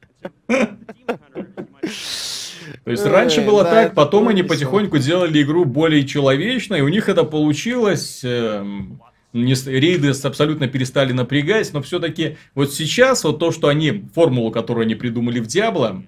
То 2.84 2.90
есть 2.90 3.04
раньше 3.04 3.40
было 3.40 3.64
так, 3.64 3.94
потом 3.94 4.28
они 4.28 4.42
потихоньку 4.42 4.98
делали 4.98 5.42
игру 5.42 5.64
более 5.64 6.06
человечной, 6.06 6.80
у 6.80 6.88
них 6.88 7.08
это 7.08 7.24
получилось. 7.24 8.20
Эм, 8.22 9.00
не, 9.32 9.54
рейды 9.54 10.10
абсолютно 10.10 10.68
перестали 10.68 11.12
напрягать, 11.12 11.72
но 11.72 11.82
все-таки 11.82 12.36
вот 12.54 12.72
сейчас 12.72 13.24
вот 13.24 13.38
то, 13.38 13.52
что 13.52 13.68
они, 13.68 14.04
формулу, 14.14 14.50
которую 14.50 14.84
они 14.84 14.94
придумали 14.94 15.38
в 15.40 15.46
Diablo, 15.46 16.02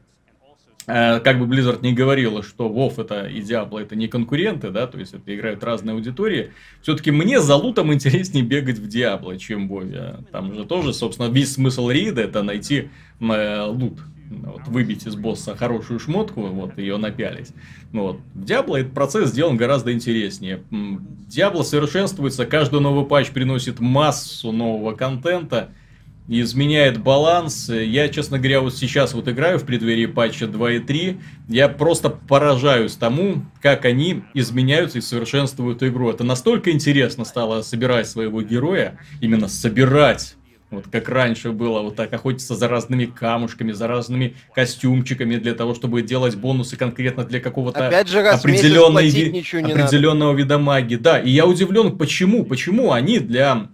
э, 0.87 1.21
как 1.21 1.39
бы 1.39 1.45
Blizzard 1.45 1.81
не 1.83 1.93
говорила, 1.93 2.43
что 2.43 2.69
WoW 2.69 3.03
это 3.03 3.27
и 3.27 3.41
Diablo 3.41 3.81
это 3.81 3.95
не 3.95 4.09
конкуренты, 4.09 4.71
да, 4.71 4.87
то 4.87 4.99
есть 4.99 5.13
это 5.13 5.35
играют 5.35 5.63
разные 5.63 5.95
аудитории, 5.95 6.53
все-таки 6.81 7.11
мне 7.11 7.41
за 7.41 7.57
лутом 7.57 7.93
интереснее 7.93 8.43
бегать 8.43 8.79
в 8.79 8.89
Diablo, 8.89 9.37
чем 9.37 9.69
в 9.69 9.73
WoW. 9.75 10.25
Там 10.33 10.55
же 10.55 10.65
тоже, 10.65 10.95
собственно, 10.95 11.29
весь 11.29 11.53
смысл 11.53 11.91
рейда 11.91 12.23
это 12.23 12.43
найти 12.43 12.89
э, 13.21 13.65
лут 13.67 13.99
вот, 14.31 14.69
выбить 14.69 15.07
из 15.07 15.17
босса 15.17 15.57
хорошую 15.57 15.99
шмотку, 15.99 16.43
вот, 16.43 16.79
ее 16.79 16.97
напялить. 16.97 17.49
Ну, 17.93 18.03
вот. 18.03 18.21
В 18.35 18.45
Diablo 18.45 18.79
этот 18.79 18.95
процесс 18.95 19.31
сделан 19.31 19.57
гораздо 19.57 19.93
интереснее. 19.93 20.63
Diablo 20.71 21.63
совершенствуется, 21.65 22.47
каждый 22.47 22.81
новый 22.81 23.05
патч 23.05 23.31
приносит 23.31 23.81
массу 23.81 24.53
нового 24.53 24.95
контента, 24.95 25.71
изменяет 26.29 27.03
баланс. 27.03 27.69
Я, 27.69 28.09
честно 28.09 28.39
говоря, 28.39 28.61
вот 28.61 28.77
сейчас 28.77 29.15
вот 29.15 29.29
играю 29.29 29.59
в 29.59 29.65
преддверии 29.65 30.07
патча 30.07 30.45
2.3, 30.45 31.21
я 31.49 31.69
просто 31.69 32.09
поражаюсь 32.09 32.95
тому, 32.95 33.45
как 33.61 33.85
они 33.85 34.23
изменяются 34.33 34.99
и 34.99 35.01
совершенствуют 35.01 35.83
игру. 35.83 36.09
Это 36.09 36.23
настолько 36.23 36.71
интересно 36.71 37.25
стало 37.25 37.63
собирать 37.63 38.07
своего 38.07 38.43
героя, 38.43 38.99
именно 39.21 39.49
собирать 39.49 40.37
вот 40.71 40.85
как 40.91 41.09
раньше 41.09 41.51
было, 41.53 41.81
вот 41.81 41.97
так 41.97 42.13
охотиться 42.13 42.55
за 42.55 42.69
разными 42.69 43.07
камушками, 43.07 43.73
за 43.73 43.87
разными 43.89 44.37
костюмчиками 44.55 45.37
для 45.37 45.55
того, 45.55 45.75
чтобы 45.75 46.03
делать 46.03 46.37
бонусы 46.37 46.77
конкретно 46.77 47.25
для 47.25 47.41
какого-то 47.41 47.89
определенной 47.89 49.09
ви... 49.09 49.41
определенного 49.41 50.35
вида 50.35 50.59
магии. 50.59 50.97
Да, 50.97 51.19
и 51.19 51.31
я 51.31 51.47
удивлен, 51.47 51.97
почему, 51.97 52.45
почему 52.45 52.93
они 52.93 53.19
для 53.19 53.69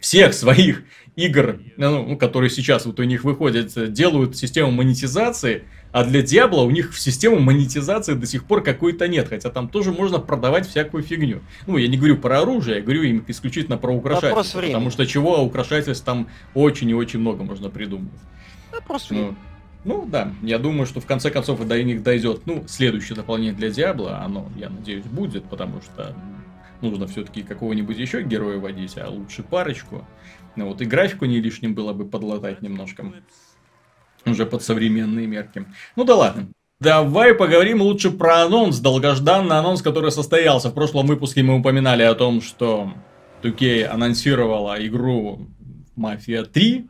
всех 0.00 0.34
своих 0.34 0.82
игр, 1.16 1.60
ну, 1.76 2.16
которые 2.16 2.48
сейчас 2.48 2.86
вот 2.86 3.00
у 3.00 3.02
них 3.02 3.24
выходят, 3.24 3.92
делают 3.92 4.36
систему 4.36 4.70
монетизации, 4.70 5.64
а 5.90 6.04
для 6.04 6.22
Диабло 6.22 6.62
у 6.62 6.70
них 6.70 6.92
в 6.92 7.00
систему 7.00 7.40
монетизации 7.40 8.14
до 8.14 8.26
сих 8.26 8.44
пор 8.44 8.62
какой-то 8.62 9.08
нет, 9.08 9.28
хотя 9.28 9.50
там 9.50 9.68
тоже 9.68 9.90
можно 9.90 10.18
продавать 10.18 10.68
всякую 10.68 11.02
фигню. 11.02 11.40
Ну, 11.66 11.76
я 11.76 11.88
не 11.88 11.96
говорю 11.96 12.18
про 12.18 12.40
оружие, 12.40 12.76
я 12.76 12.82
говорю 12.82 13.02
им 13.02 13.24
исключительно 13.26 13.78
про 13.78 13.92
украшательство, 13.92 14.60
потому 14.60 14.90
что 14.90 15.06
чего 15.06 15.42
украшательств 15.42 16.04
там 16.04 16.28
очень 16.54 16.90
и 16.90 16.94
очень 16.94 17.18
много 17.18 17.42
можно 17.42 17.68
придумать. 17.68 18.12
Вопрос 18.70 19.08
ну, 19.10 19.34
ну 19.84 20.06
да, 20.06 20.32
я 20.42 20.58
думаю, 20.58 20.86
что 20.86 21.00
в 21.00 21.06
конце 21.06 21.30
концов 21.30 21.66
до 21.66 21.82
них 21.82 22.02
дойдет, 22.02 22.42
ну, 22.46 22.64
следующее 22.68 23.16
дополнение 23.16 23.54
для 23.54 23.70
Диабло, 23.70 24.18
оно, 24.18 24.48
я 24.56 24.68
надеюсь, 24.68 25.04
будет, 25.04 25.44
потому 25.44 25.80
что 25.80 26.14
нужно 26.80 27.06
все-таки 27.06 27.42
какого-нибудь 27.42 27.98
еще 27.98 28.22
героя 28.22 28.58
водить, 28.58 28.96
а 28.98 29.08
лучше 29.08 29.42
парочку. 29.42 30.06
Ну 30.56 30.66
вот 30.66 30.80
и 30.80 30.84
графику 30.84 31.24
не 31.24 31.40
лишним 31.40 31.74
было 31.74 31.92
бы 31.92 32.04
подлатать 32.04 32.62
немножко. 32.62 33.04
Уже 34.26 34.46
под 34.46 34.62
современные 34.62 35.26
мерки. 35.26 35.64
Ну 35.96 36.04
да 36.04 36.16
ладно. 36.16 36.48
Давай 36.80 37.34
поговорим 37.34 37.82
лучше 37.82 38.10
про 38.10 38.42
анонс, 38.42 38.78
долгожданный 38.78 39.58
анонс, 39.58 39.82
который 39.82 40.12
состоялся. 40.12 40.70
В 40.70 40.74
прошлом 40.74 41.06
выпуске 41.06 41.42
мы 41.42 41.58
упоминали 41.58 42.04
о 42.04 42.14
том, 42.14 42.40
что 42.40 42.92
2K 43.42 43.84
анонсировала 43.84 44.76
игру 44.86 45.48
Мафия 45.96 46.44
3. 46.44 46.88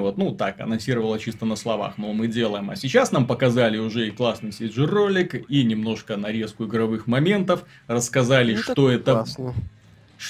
Вот, 0.00 0.16
ну 0.18 0.34
так, 0.34 0.60
анонсировала 0.60 1.18
чисто 1.18 1.46
на 1.46 1.56
словах, 1.56 1.98
мол, 1.98 2.12
мы 2.14 2.28
делаем. 2.28 2.70
А 2.70 2.76
сейчас 2.76 3.12
нам 3.12 3.26
показали 3.26 3.78
уже 3.78 4.08
и 4.08 4.10
классный 4.10 4.50
CG-ролик, 4.50 5.48
и 5.48 5.64
немножко 5.64 6.16
нарезку 6.16 6.64
игровых 6.64 7.06
моментов, 7.06 7.64
рассказали, 7.86 8.54
ну, 8.54 8.62
что 8.62 8.90
это... 8.90 9.12
Классно 9.12 9.54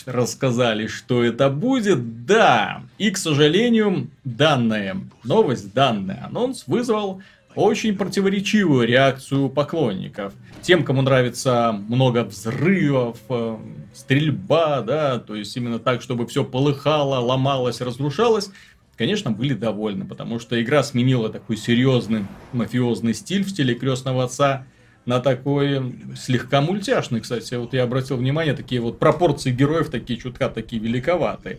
рассказали, 0.06 0.88
что 0.88 1.22
это 1.22 1.50
будет. 1.50 2.26
Да, 2.26 2.82
и, 2.98 3.10
к 3.10 3.16
сожалению, 3.16 4.08
данная 4.24 4.96
новость, 5.22 5.72
данный 5.72 6.16
анонс 6.16 6.64
вызвал 6.66 7.22
очень 7.54 7.96
противоречивую 7.96 8.86
реакцию 8.86 9.48
поклонников. 9.48 10.32
Тем, 10.62 10.82
кому 10.82 11.02
нравится 11.02 11.72
много 11.88 12.24
взрывов, 12.24 13.18
э, 13.28 13.58
стрельба, 13.92 14.80
да, 14.80 15.18
то 15.18 15.34
есть 15.34 15.56
именно 15.56 15.78
так, 15.78 16.02
чтобы 16.02 16.26
все 16.26 16.42
полыхало, 16.42 17.20
ломалось, 17.20 17.80
разрушалось, 17.80 18.50
конечно, 18.96 19.30
были 19.30 19.54
довольны, 19.54 20.04
потому 20.04 20.38
что 20.38 20.60
игра 20.62 20.82
сменила 20.82 21.28
такой 21.28 21.56
серьезный 21.56 22.26
мафиозный 22.52 23.14
стиль 23.14 23.44
в 23.44 23.50
стиле 23.50 23.74
крестного 23.74 24.24
отца 24.24 24.66
на 25.06 25.20
такой 25.20 25.94
слегка 26.16 26.60
мультяшный, 26.60 27.20
кстати. 27.20 27.54
Вот 27.54 27.74
я 27.74 27.82
обратил 27.82 28.16
внимание, 28.16 28.54
такие 28.54 28.80
вот 28.80 28.98
пропорции 28.98 29.50
героев 29.50 29.90
такие 29.90 30.18
чутка 30.18 30.48
такие 30.48 30.80
великоватые. 30.80 31.58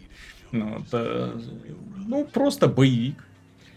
Ну, 0.51 0.79
вот, 0.79 0.87
э, 0.93 1.39
ну, 2.07 2.25
просто 2.25 2.67
боевик. 2.67 3.23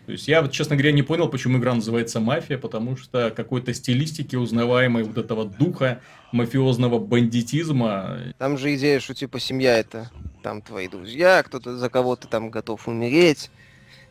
То 0.07 0.13
есть 0.13 0.27
я, 0.27 0.47
честно 0.49 0.75
говоря, 0.75 0.93
не 0.93 1.03
понял, 1.03 1.29
почему 1.29 1.59
игра 1.59 1.75
называется 1.75 2.19
«Мафия», 2.19 2.57
потому 2.57 2.97
что 2.97 3.31
какой-то 3.31 3.75
стилистики 3.75 4.37
узнаваемой 4.37 5.03
вот 5.03 5.19
этого 5.19 5.45
духа 5.45 6.01
мафиозного 6.33 6.99
бандитизма. 6.99 8.17
Там 8.39 8.57
же 8.57 8.75
идея, 8.77 9.01
что 9.01 9.13
типа 9.13 9.39
семья 9.39 9.77
это 9.77 10.11
там 10.49 10.63
твои 10.63 10.89
друзья, 10.89 11.43
кто-то 11.43 11.77
за 11.77 11.91
кого-то 11.91 12.27
там 12.27 12.49
готов 12.49 12.89
умереть. 12.89 13.51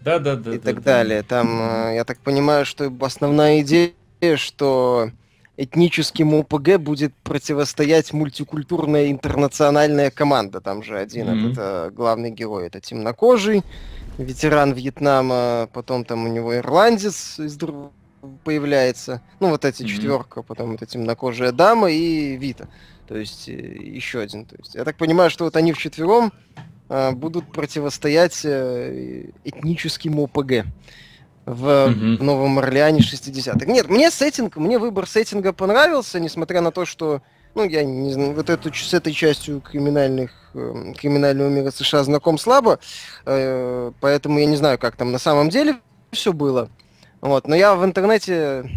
Да, 0.01 0.19
да, 0.19 0.35
да. 0.35 0.53
И 0.53 0.59
да, 0.59 0.63
так 0.63 0.75
да. 0.75 0.81
далее. 0.81 1.23
Там, 1.23 1.47
э, 1.59 1.95
я 1.95 2.03
так 2.05 2.19
понимаю, 2.19 2.63
что 2.63 2.93
основная 3.01 3.61
идея, 3.61 3.91
что 4.35 5.09
этническим 5.57 6.35
ОПГ 6.35 6.77
будет 6.77 7.15
противостоять 7.23 8.13
мультикультурная 8.13 9.09
интернациональная 9.09 10.11
команда. 10.11 10.61
Там 10.61 10.83
же 10.83 10.99
один 10.99 11.27
mm-hmm. 11.27 11.51
это 11.53 11.91
главный 11.91 12.29
герой, 12.29 12.67
это 12.67 12.79
темнокожий, 12.81 13.63
ветеран 14.19 14.73
Вьетнама, 14.73 15.67
потом 15.73 16.05
там 16.05 16.25
у 16.25 16.27
него 16.27 16.55
ирландец 16.55 17.39
из 17.39 17.57
появляется. 18.43 19.23
Ну, 19.39 19.49
вот 19.49 19.65
эти 19.65 19.81
mm-hmm. 19.81 19.87
четверка, 19.87 20.43
потом 20.43 20.75
это 20.75 20.85
темнокожая 20.85 21.51
дама 21.51 21.89
и 21.89 22.37
Вита. 22.37 22.67
То 23.07 23.17
есть 23.17 23.47
э, 23.49 23.53
еще 23.53 24.19
один. 24.19 24.45
То 24.45 24.55
есть, 24.57 24.75
я 24.75 24.83
так 24.83 24.97
понимаю, 24.97 25.29
что 25.29 25.45
вот 25.45 25.55
они 25.55 25.73
вчетвером 25.73 26.33
а, 26.89 27.11
будут 27.11 27.51
противостоять 27.51 28.41
э, 28.45 29.29
этническим 29.43 30.19
ОПГ 30.19 30.65
в 31.45 31.85
угу. 31.85 32.23
Новом 32.23 32.59
Орлеане 32.59 32.99
60-х. 32.99 33.65
Нет, 33.65 33.89
мне 33.89 34.11
сеттинг, 34.11 34.57
мне 34.57 34.79
выбор 34.79 35.07
сеттинга 35.07 35.53
понравился, 35.53 36.19
несмотря 36.19 36.61
на 36.61 36.71
то, 36.71 36.85
что, 36.85 37.21
ну, 37.55 37.63
я 37.63 37.83
не 37.83 38.11
знаю, 38.11 38.33
вот 38.33 38.49
эту, 38.49 38.73
с 38.73 38.93
этой 38.93 39.13
частью 39.13 39.61
криминальных, 39.61 40.31
э, 40.53 40.93
криминального 40.97 41.49
мира 41.49 41.71
США 41.71 42.03
знаком 42.03 42.37
слабо, 42.37 42.79
э, 43.25 43.91
поэтому 43.99 44.39
я 44.39 44.45
не 44.45 44.55
знаю, 44.57 44.77
как 44.77 44.95
там 44.95 45.11
на 45.11 45.19
самом 45.19 45.49
деле 45.49 45.77
все 46.11 46.31
было. 46.31 46.69
Вот, 47.19 47.47
но 47.47 47.55
я 47.55 47.75
в 47.75 47.83
интернете 47.83 48.69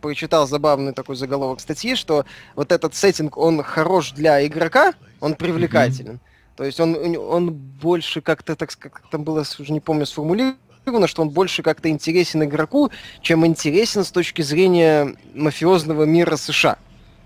прочитал 0.00 0.46
забавный 0.46 0.92
такой 0.92 1.16
заголовок 1.16 1.60
статьи, 1.60 1.94
что 1.94 2.24
вот 2.54 2.72
этот 2.72 2.94
сеттинг, 2.94 3.36
он 3.36 3.62
хорош 3.62 4.12
для 4.12 4.46
игрока, 4.46 4.94
он 5.20 5.34
привлекателен. 5.34 6.14
Mm-hmm. 6.14 6.56
То 6.56 6.64
есть 6.64 6.80
он, 6.80 7.16
он 7.16 7.52
больше 7.52 8.20
как-то, 8.20 8.54
так 8.54 8.70
как 8.78 9.02
там 9.10 9.24
было, 9.24 9.44
уже 9.58 9.72
не 9.72 9.80
помню, 9.80 10.06
сформулировано, 10.06 11.06
что 11.06 11.22
он 11.22 11.30
больше 11.30 11.62
как-то 11.62 11.88
интересен 11.88 12.44
игроку, 12.44 12.90
чем 13.20 13.44
интересен 13.44 14.04
с 14.04 14.10
точки 14.10 14.42
зрения 14.42 15.16
мафиозного 15.34 16.04
мира 16.04 16.36
США. 16.36 16.78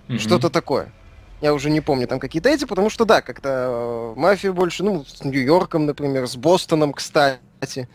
Mm-hmm. 0.09 0.19
Что-то 0.19 0.49
такое. 0.49 0.93
Я 1.41 1.55
уже 1.55 1.71
не 1.71 1.81
помню 1.81 2.09
там 2.09 2.19
какие-то 2.19 2.49
эти, 2.49 2.65
потому 2.65 2.91
что 2.91 3.05
да, 3.05 3.21
как-то 3.21 4.15
э, 4.17 4.19
мафия 4.19 4.53
больше, 4.53 4.83
ну, 4.83 5.05
с 5.05 5.23
Нью-Йорком, 5.23 5.87
например, 5.87 6.27
с 6.27 6.37
Бостоном, 6.37 6.93
кстати. 6.93 7.89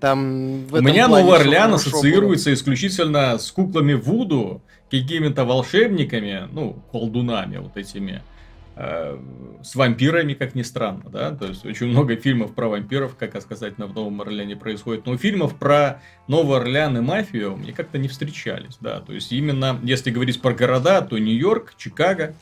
Там 0.00 0.66
в 0.66 0.74
У 0.74 0.80
меня 0.80 1.08
Новый 1.08 1.38
Орлеан 1.38 1.74
ассоциируется 1.74 2.50
было. 2.50 2.54
исключительно 2.54 3.38
с 3.38 3.50
куклами 3.50 3.94
Вуду, 3.94 4.62
какими-то 4.90 5.44
волшебниками, 5.44 6.48
ну, 6.52 6.82
колдунами 6.92 7.58
вот 7.58 7.76
этими. 7.76 8.22
Э, 8.76 9.16
с 9.62 9.76
вампирами, 9.76 10.34
как 10.34 10.56
ни 10.56 10.62
странно, 10.62 11.04
да, 11.08 11.30
то 11.30 11.46
есть 11.46 11.64
очень 11.64 11.86
много 11.86 12.16
фильмов 12.16 12.56
про 12.56 12.66
вампиров, 12.66 13.14
как 13.16 13.40
сказать, 13.40 13.78
на 13.78 13.86
Новом 13.86 14.20
Орлеане 14.20 14.56
происходит, 14.56 15.06
но 15.06 15.16
фильмов 15.16 15.56
про 15.56 16.02
Новый 16.26 16.58
Орлеан 16.58 16.98
и 16.98 17.00
мафию 17.00 17.56
мне 17.56 17.72
как-то 17.72 17.98
не 17.98 18.08
встречались, 18.08 18.76
да, 18.80 18.98
то 18.98 19.12
есть 19.12 19.30
именно, 19.30 19.78
если 19.84 20.10
говорить 20.10 20.42
про 20.42 20.54
города, 20.54 21.02
то 21.02 21.16
Нью-Йорк, 21.16 21.74
Чикаго, 21.76 22.34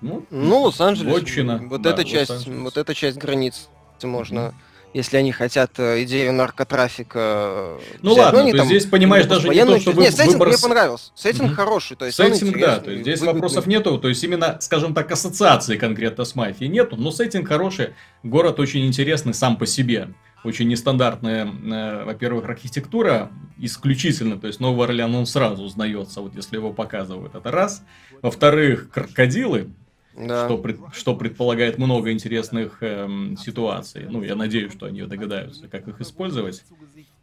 ну, 0.00 0.26
ну 0.30 0.62
Лос-Анджелес, 0.62 1.60
вот 1.68 1.82
да, 1.82 1.90
эта 1.90 2.04
часть, 2.04 2.48
вот 2.48 2.76
эта 2.76 2.92
часть 2.92 3.18
границ 3.18 3.68
можно 4.02 4.38
mm-hmm 4.38 4.71
если 4.94 5.16
они 5.16 5.32
хотят 5.32 5.78
э, 5.78 6.02
идею 6.04 6.32
наркотрафика. 6.32 7.18
Э, 7.18 7.78
ну 8.02 8.12
взять. 8.12 8.24
ладно, 8.24 8.42
ну, 8.44 8.50
то 8.50 8.56
там, 8.58 8.66
здесь 8.66 8.86
понимаешь 8.86 9.26
даже 9.26 9.48
не 9.48 9.64
то, 9.64 9.78
что 9.80 9.92
Нет, 9.92 10.14
сеттинг 10.14 10.34
выбор... 10.34 10.48
мне 10.48 10.58
понравился. 10.58 11.10
Сеттинг 11.14 11.50
mm-hmm. 11.50 11.54
хороший, 11.54 11.96
то 11.96 12.04
есть 12.04 12.16
сеттинг, 12.16 12.58
да, 12.58 12.78
то 12.78 12.90
есть 12.90 13.02
здесь 13.02 13.20
выгодный. 13.20 13.40
вопросов 13.40 13.66
нету, 13.66 13.98
то 13.98 14.08
есть 14.08 14.22
именно, 14.22 14.58
скажем 14.60 14.94
так, 14.94 15.10
ассоциации 15.10 15.76
конкретно 15.76 16.24
с 16.24 16.34
мафией 16.34 16.70
нету, 16.70 16.96
но 16.96 17.10
сеттинг 17.10 17.48
хороший, 17.48 17.94
город 18.22 18.60
очень 18.60 18.86
интересный 18.86 19.34
сам 19.34 19.56
по 19.56 19.66
себе. 19.66 20.08
очень 20.44 20.66
нестандартная, 20.68 21.46
э, 21.46 22.04
во-первых, 22.04 22.48
архитектура 22.48 23.30
исключительно, 23.58 24.38
то 24.38 24.48
есть 24.48 24.58
Новый 24.60 24.86
Орлеан, 24.86 25.14
он 25.14 25.26
сразу 25.26 25.62
узнается, 25.62 26.20
вот 26.20 26.34
если 26.34 26.56
его 26.56 26.72
показывают, 26.72 27.34
это 27.34 27.50
раз. 27.50 27.84
Во-вторых, 28.22 28.90
крокодилы, 28.90 29.70
да. 30.16 30.46
что, 30.46 30.58
пред, 30.58 30.78
что 30.92 31.16
предполагает 31.16 31.78
много 31.78 32.12
интересных 32.12 32.78
эм, 32.82 33.36
ситуаций. 33.36 34.06
Ну, 34.08 34.22
я 34.22 34.34
надеюсь, 34.34 34.72
что 34.72 34.86
они 34.86 35.02
догадаются, 35.02 35.68
как 35.68 35.88
их 35.88 36.00
использовать. 36.00 36.62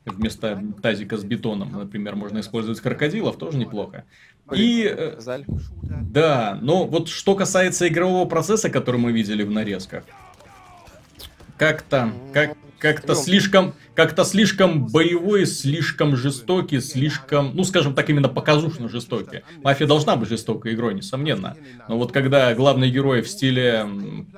Вместо 0.05 0.63
тазика 0.81 1.17
с 1.17 1.23
бетоном, 1.23 1.71
например, 1.73 2.15
можно 2.15 2.39
использовать 2.39 2.79
крокодилов, 2.79 3.37
тоже 3.37 3.57
неплохо. 3.57 4.05
И, 4.51 4.83
э, 4.83 5.19
да, 5.83 6.57
но 6.61 6.85
вот 6.85 7.09
что 7.09 7.35
касается 7.35 7.87
игрового 7.87 8.27
процесса, 8.27 8.69
который 8.69 8.99
мы 8.99 9.11
видели 9.11 9.43
в 9.43 9.51
нарезках, 9.51 10.05
как-то, 11.59 12.13
как, 12.33 12.57
как-то 12.79 13.13
слишком, 13.13 13.73
как-то 13.93 14.23
слишком 14.23 14.87
боевой, 14.87 15.45
слишком 15.45 16.15
жестокий, 16.15 16.79
слишком, 16.79 17.51
ну, 17.53 17.65
скажем 17.65 17.93
так, 17.93 18.09
именно 18.09 18.29
показушно 18.29 18.87
жестокий. 18.87 19.41
Мафия 19.61 19.85
должна 19.85 20.15
быть 20.15 20.29
жестокой 20.29 20.73
игрой, 20.73 20.95
несомненно. 20.95 21.57
Но 21.89 21.97
вот 21.97 22.13
когда 22.13 22.55
главный 22.55 22.89
герой 22.89 23.21
в 23.21 23.27
стиле 23.27 23.85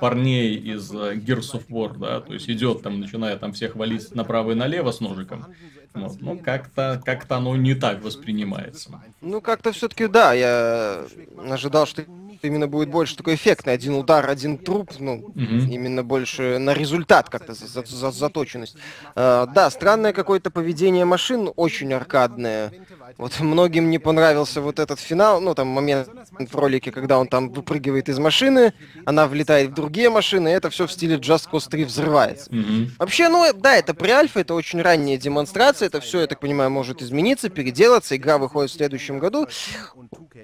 парней 0.00 0.56
из 0.56 0.90
э, 0.92 1.14
Gears 1.14 1.52
of 1.54 1.68
War, 1.68 1.96
да, 1.96 2.20
то 2.20 2.34
есть 2.34 2.50
идет 2.50 2.82
там, 2.82 2.98
начиная 3.00 3.36
там 3.36 3.52
всех 3.52 3.76
валить 3.76 4.12
направо 4.14 4.50
и 4.50 4.54
налево 4.56 4.90
с 4.90 4.98
ножиком, 4.98 5.46
вот, 5.94 6.20
ну, 6.20 6.38
как-то 6.38 7.00
как 7.04 7.30
оно 7.30 7.54
не 7.54 7.74
так 7.74 8.02
воспринимается. 8.02 9.00
Ну, 9.20 9.40
как-то 9.40 9.72
все-таки, 9.72 10.08
да, 10.08 10.32
я 10.32 11.04
ожидал, 11.48 11.86
что 11.86 12.02
именно 12.44 12.68
будет 12.68 12.88
больше 12.88 13.16
такой 13.16 13.34
эффектный. 13.34 13.72
Один 13.72 13.94
удар, 13.94 14.28
один 14.28 14.58
труп, 14.58 14.92
ну, 14.98 15.14
угу. 15.14 15.34
именно 15.36 16.02
больше 16.02 16.58
на 16.58 16.74
результат 16.74 17.28
как-то 17.28 17.54
за, 17.54 17.84
за, 17.84 18.10
заточенность. 18.10 18.76
Uh, 19.14 19.50
да, 19.54 19.70
странное 19.70 20.12
какое-то 20.12 20.50
поведение 20.50 21.04
машин, 21.04 21.50
очень 21.56 21.92
аркадное. 21.92 22.72
Вот 23.18 23.40
многим 23.40 23.90
не 23.90 23.98
понравился 23.98 24.60
вот 24.60 24.78
этот 24.78 24.98
финал, 25.00 25.40
ну, 25.40 25.54
там 25.54 25.68
момент 25.68 26.08
в 26.38 26.56
ролике, 26.56 26.90
когда 26.90 27.18
он 27.18 27.28
там 27.28 27.50
выпрыгивает 27.50 28.08
из 28.08 28.18
машины, 28.18 28.72
она 29.04 29.26
влетает 29.26 29.70
в 29.70 29.74
другие 29.74 30.10
машины, 30.10 30.48
и 30.48 30.52
это 30.52 30.70
все 30.70 30.86
в 30.86 30.92
стиле 30.92 31.16
Just 31.16 31.50
Cause 31.50 31.68
3 31.68 31.84
взрывается. 31.84 32.50
Mm-hmm. 32.50 32.90
Вообще, 32.98 33.28
ну, 33.28 33.52
да, 33.54 33.76
это 33.76 33.94
при 33.94 34.10
альфа, 34.10 34.40
это 34.40 34.54
очень 34.54 34.80
ранняя 34.80 35.18
демонстрация, 35.18 35.86
это 35.86 36.00
все, 36.00 36.20
я 36.20 36.26
так 36.26 36.40
понимаю, 36.40 36.70
может 36.70 37.02
измениться, 37.02 37.48
переделаться, 37.48 38.16
игра 38.16 38.38
выходит 38.38 38.70
в 38.70 38.74
следующем 38.74 39.18
году. 39.18 39.46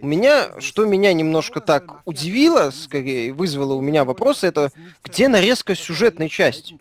У 0.00 0.06
меня, 0.06 0.60
что 0.60 0.84
меня 0.84 1.12
немножко 1.12 1.60
так 1.60 2.02
удивило, 2.04 2.70
скорее, 2.70 3.32
вызвало 3.32 3.74
у 3.74 3.80
меня 3.80 4.04
вопросы, 4.04 4.46
это 4.46 4.70
где 5.04 5.28
нарезка 5.28 5.74
сюжетной 5.74 6.28
части? 6.28 6.78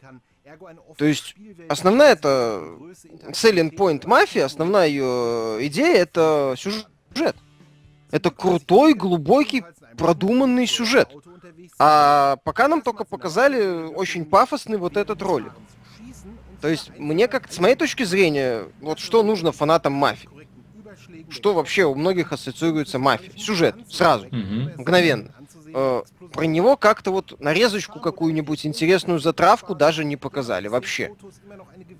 То 0.97 1.05
есть 1.05 1.36
основная 1.69 2.13
это 2.13 2.63
selling 3.29 3.75
point 3.75 4.07
мафии, 4.07 4.41
основная 4.41 4.88
ее 4.88 5.67
идея 5.67 5.97
это 5.97 6.55
сюжет. 6.57 7.36
Это 8.09 8.31
крутой, 8.31 8.93
глубокий, 8.93 9.63
продуманный 9.97 10.65
сюжет. 10.65 11.09
А 11.77 12.38
пока 12.43 12.67
нам 12.67 12.81
только 12.81 13.03
показали 13.03 13.88
очень 13.93 14.25
пафосный 14.25 14.77
вот 14.77 14.97
этот 14.97 15.21
ролик. 15.21 15.51
То 16.62 16.69
есть 16.69 16.91
мне 16.97 17.27
как 17.27 17.51
с 17.51 17.59
моей 17.59 17.75
точки 17.75 18.03
зрения, 18.03 18.63
вот 18.81 19.00
что 19.00 19.21
нужно 19.24 19.51
фанатам 19.51 19.93
мафии? 19.93 20.29
Что 21.29 21.53
вообще 21.53 21.84
у 21.86 21.96
многих 21.96 22.31
ассоциируется 22.31 23.00
мафия? 23.00 23.31
Сюжет, 23.38 23.75
сразу, 23.89 24.25
mm-hmm. 24.27 24.79
мгновенно. 24.81 25.31
Э, 25.74 26.03
про 26.31 26.46
него 26.46 26.77
как-то 26.77 27.12
вот 27.12 27.39
нарезочку 27.39 28.00
какую-нибудь 28.00 28.65
интересную 28.65 29.19
затравку 29.19 29.75
даже 29.75 30.05
не 30.05 30.17
показали 30.17 30.67
вообще. 30.67 31.12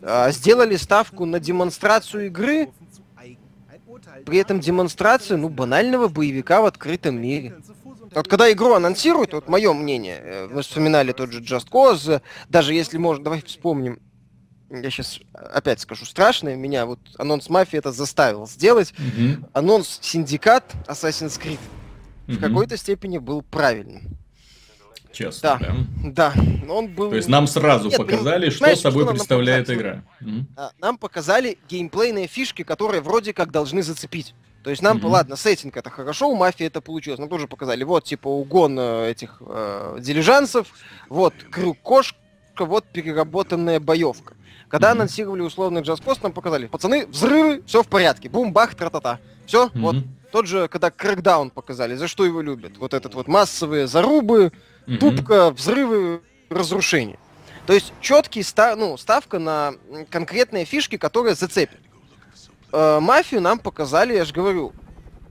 Э, 0.01 0.31
сделали 0.31 0.75
ставку 0.75 1.25
на 1.25 1.39
демонстрацию 1.39 2.27
игры, 2.27 2.69
при 4.25 4.38
этом 4.38 4.60
демонстрацию, 4.60 5.38
ну, 5.39 5.50
банального 5.50 6.07
боевика 6.07 6.62
в 6.62 6.65
открытом 6.65 7.22
мире. 7.22 7.55
Вот 8.13 8.27
когда 8.27 8.51
игру 8.51 8.74
анонсируют, 8.74 9.34
вот 9.34 9.48
мое 9.48 9.74
мнение, 9.74 10.19
э, 10.22 10.48
вы 10.48 10.62
вспоминали 10.62 11.12
тот 11.12 11.31
же 11.31 11.41
Just 11.41 11.69
Cause, 11.69 12.22
даже 12.50 12.74
если 12.74 12.98
можно, 12.98 13.24
давай 13.24 13.41
вспомним, 13.41 14.00
я 14.69 14.89
сейчас 14.89 15.19
опять 15.33 15.79
скажу 15.79 16.05
страшное, 16.05 16.55
меня 16.55 16.86
вот 16.86 17.00
анонс 17.17 17.50
мафии 17.50 17.77
это 17.77 17.91
заставил 17.91 18.47
сделать. 18.47 18.93
Mm-hmm. 18.97 19.49
Анонс 19.53 19.99
Syndicate 20.02 20.76
Assassin's 20.88 21.39
Creed 21.41 21.60
в 22.27 22.39
какой-то 22.39 22.77
степени 22.77 23.17
был 23.17 23.41
правильным. 23.41 24.17
Честно, 25.13 25.58
да. 25.60 25.75
Да, 26.03 26.34
да. 26.36 26.71
он 26.71 26.93
был... 26.93 27.10
То 27.10 27.15
есть 27.15 27.27
нам 27.27 27.47
сразу 27.47 27.89
Нет, 27.89 27.97
показали, 27.97 28.45
ну, 28.45 28.51
что 28.51 28.58
знаешь, 28.60 28.80
собой 28.80 29.03
что 29.03 29.13
представляет 29.13 29.69
игра. 29.69 30.03
Mm-hmm. 30.21 30.71
Нам 30.80 30.97
показали 30.97 31.58
геймплейные 31.67 32.27
фишки, 32.27 32.63
которые 32.63 33.01
вроде 33.01 33.34
как 33.34 33.51
должны 33.51 33.82
зацепить. 33.82 34.36
То 34.63 34.69
есть 34.69 34.84
нам, 34.84 34.97
mm-hmm. 34.97 35.08
ладно, 35.08 35.36
сеттинг 35.38 35.77
это 35.77 35.89
хорошо, 35.89 36.30
у 36.30 36.36
мафии 36.36 36.65
это 36.65 36.82
получилось. 36.82 37.19
Нам 37.19 37.30
тоже 37.30 37.47
показали, 37.47 37.84
вот, 37.84 38.03
типа, 38.03 38.27
угон 38.27 38.77
э, 38.77 39.12
этих 39.12 39.41
э, 39.41 39.97
дилижансов, 40.01 40.67
вот, 41.10 41.34
крюк 41.49 41.80
кошка, 41.82 42.17
вот 42.60 42.86
переработанная 42.86 43.80
боевка. 43.80 44.36
Когда 44.69 44.89
mm-hmm. 44.89 44.91
анонсировали 44.91 45.41
условный 45.41 45.82
джаз-пост, 45.82 46.21
нам 46.23 46.34
показали, 46.34 46.67
пацаны, 46.67 47.08
взрывы, 47.08 47.63
все 47.65 47.84
в 47.84 47.88
порядке, 47.88 48.30
бум-бах, 48.30 48.75
тра-та-та. 48.75 49.19
Все, 49.45 49.67
mm-hmm. 49.67 49.80
вот, 49.80 49.95
тот 50.32 50.47
же, 50.47 50.67
когда 50.67 50.91
Крэкдаун 50.91 51.51
показали, 51.51 51.95
за 51.95 52.08
что 52.08 52.25
его 52.25 52.41
любят? 52.41 52.77
Вот 52.77 52.93
этот 52.93 53.13
вот 53.13 53.27
массовые 53.27 53.88
зарубы, 53.88 54.51
mm-hmm. 54.86 54.97
тупка, 54.97 55.51
взрывы, 55.51 56.21
разрушения. 56.49 57.17
То 57.65 57.73
есть 57.73 57.93
четкий 58.01 58.43
ста- 58.43 58.75
ну, 58.75 58.97
ставка 58.97 59.39
на 59.39 59.73
конкретные 60.10 60.65
фишки, 60.65 60.97
которые 60.97 61.36
зацепят. 61.36 61.80
Э, 62.71 62.99
мафию 62.99 63.41
нам 63.41 63.60
показали, 63.60 64.15
я 64.15 64.25
же 64.25 64.34
говорю, 64.34 64.73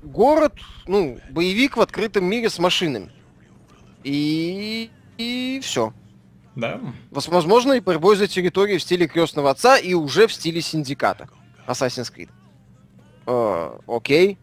город, 0.03 0.55
ну, 0.87 1.19
боевик 1.31 1.77
в 1.77 1.81
открытом 1.81 2.25
мире 2.25 2.51
с 2.51 2.59
машинами. 2.59 3.11
И, 4.05 4.91
и 5.19 5.61
все. 5.63 5.93
Да. 6.57 6.81
Возможно, 7.11 7.75
и 7.75 7.81
борьбой 7.81 8.17
за 8.17 8.27
территорию 8.27 8.79
в 8.81 8.83
стиле 8.83 9.07
крестного 9.07 9.51
отца 9.51 9.77
и 9.77 9.93
уже 9.93 10.27
в 10.27 10.33
стиле 10.33 10.63
синдиката. 10.63 11.29
Assassin's 11.69 12.11
Creed. 12.13 12.31
Э, 13.27 13.79
окей. 13.87 14.39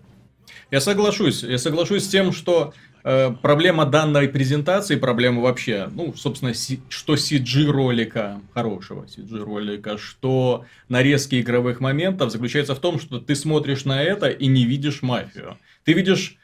Я 0.69 0.79
соглашусь. 0.79 1.41
Я 1.43 1.57
соглашусь 1.57 2.05
с 2.05 2.07
тем, 2.07 2.31
что 2.31 2.73
э, 3.03 3.31
проблема 3.41 3.85
данной 3.85 4.27
презентации, 4.27 4.95
проблема 4.95 5.41
вообще, 5.41 5.89
ну, 5.91 6.13
собственно, 6.15 6.53
си, 6.53 6.81
что 6.89 7.15
CG 7.15 7.65
ролика, 7.65 8.41
хорошего 8.53 9.05
CG 9.05 9.35
ролика, 9.43 9.97
что 9.97 10.65
нарезки 10.89 11.41
игровых 11.41 11.79
моментов 11.79 12.31
заключается 12.31 12.75
в 12.75 12.79
том, 12.79 12.99
что 12.99 13.19
ты 13.19 13.35
смотришь 13.35 13.85
на 13.85 14.03
это 14.03 14.29
и 14.29 14.45
не 14.45 14.65
видишь 14.65 15.01
мафию. 15.01 15.57
Ты 15.83 15.93
видишь 15.93 16.37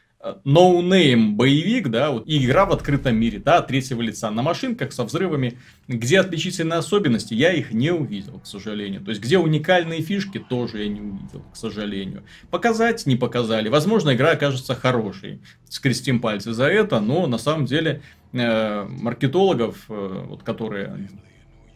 no 0.43 1.31
name 1.31 1.35
боевик, 1.35 1.87
да, 1.87 2.11
вот, 2.11 2.27
и 2.27 2.43
игра 2.45 2.65
в 2.65 2.71
открытом 2.71 3.15
мире, 3.15 3.39
да, 3.39 3.61
третьего 3.61 4.01
лица, 4.01 4.29
на 4.29 4.41
машинках 4.41 4.91
со 4.91 5.05
взрывами, 5.05 5.57
где 5.87 6.19
отличительные 6.19 6.79
особенности, 6.79 7.33
я 7.33 7.53
их 7.53 7.71
не 7.71 7.91
увидел, 7.91 8.39
к 8.39 8.45
сожалению. 8.45 9.01
То 9.01 9.11
есть, 9.11 9.21
где 9.21 9.37
уникальные 9.37 10.01
фишки, 10.01 10.37
тоже 10.37 10.83
я 10.83 10.89
не 10.89 10.99
увидел, 10.99 11.43
к 11.53 11.55
сожалению. 11.55 12.23
Показать 12.51 13.05
не 13.05 13.15
показали. 13.15 13.69
Возможно, 13.69 14.13
игра 14.13 14.31
окажется 14.31 14.75
хорошей. 14.75 15.41
Скрестим 15.69 16.19
пальцы 16.19 16.51
за 16.51 16.65
это, 16.65 16.99
но 16.99 17.25
на 17.25 17.37
самом 17.37 17.65
деле 17.65 18.01
э, 18.33 18.83
маркетологов, 18.83 19.85
э, 19.87 20.25
вот, 20.27 20.43
которые 20.43 21.09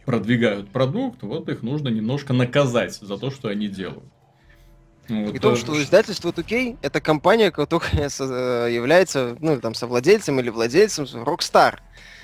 продвигают 0.04 0.68
продукт, 0.68 1.22
вот 1.22 1.48
их 1.48 1.62
нужно 1.62 1.88
немножко 1.88 2.34
наказать 2.34 2.94
за 2.94 3.16
то, 3.16 3.30
что 3.30 3.48
они 3.48 3.68
делают. 3.68 4.04
Ну, 5.08 5.26
вот, 5.26 5.40
том, 5.40 5.56
что 5.56 5.80
издательство 5.80 6.30
2K 6.30 6.78
это 6.80 7.00
компания, 7.00 7.50
которая 7.50 8.08
э, 8.18 8.68
является, 8.72 9.36
ну, 9.40 9.60
там, 9.60 9.74
совладельцем 9.74 10.40
или 10.40 10.48
владельцем 10.48 11.04
Rockstar. 11.04 11.78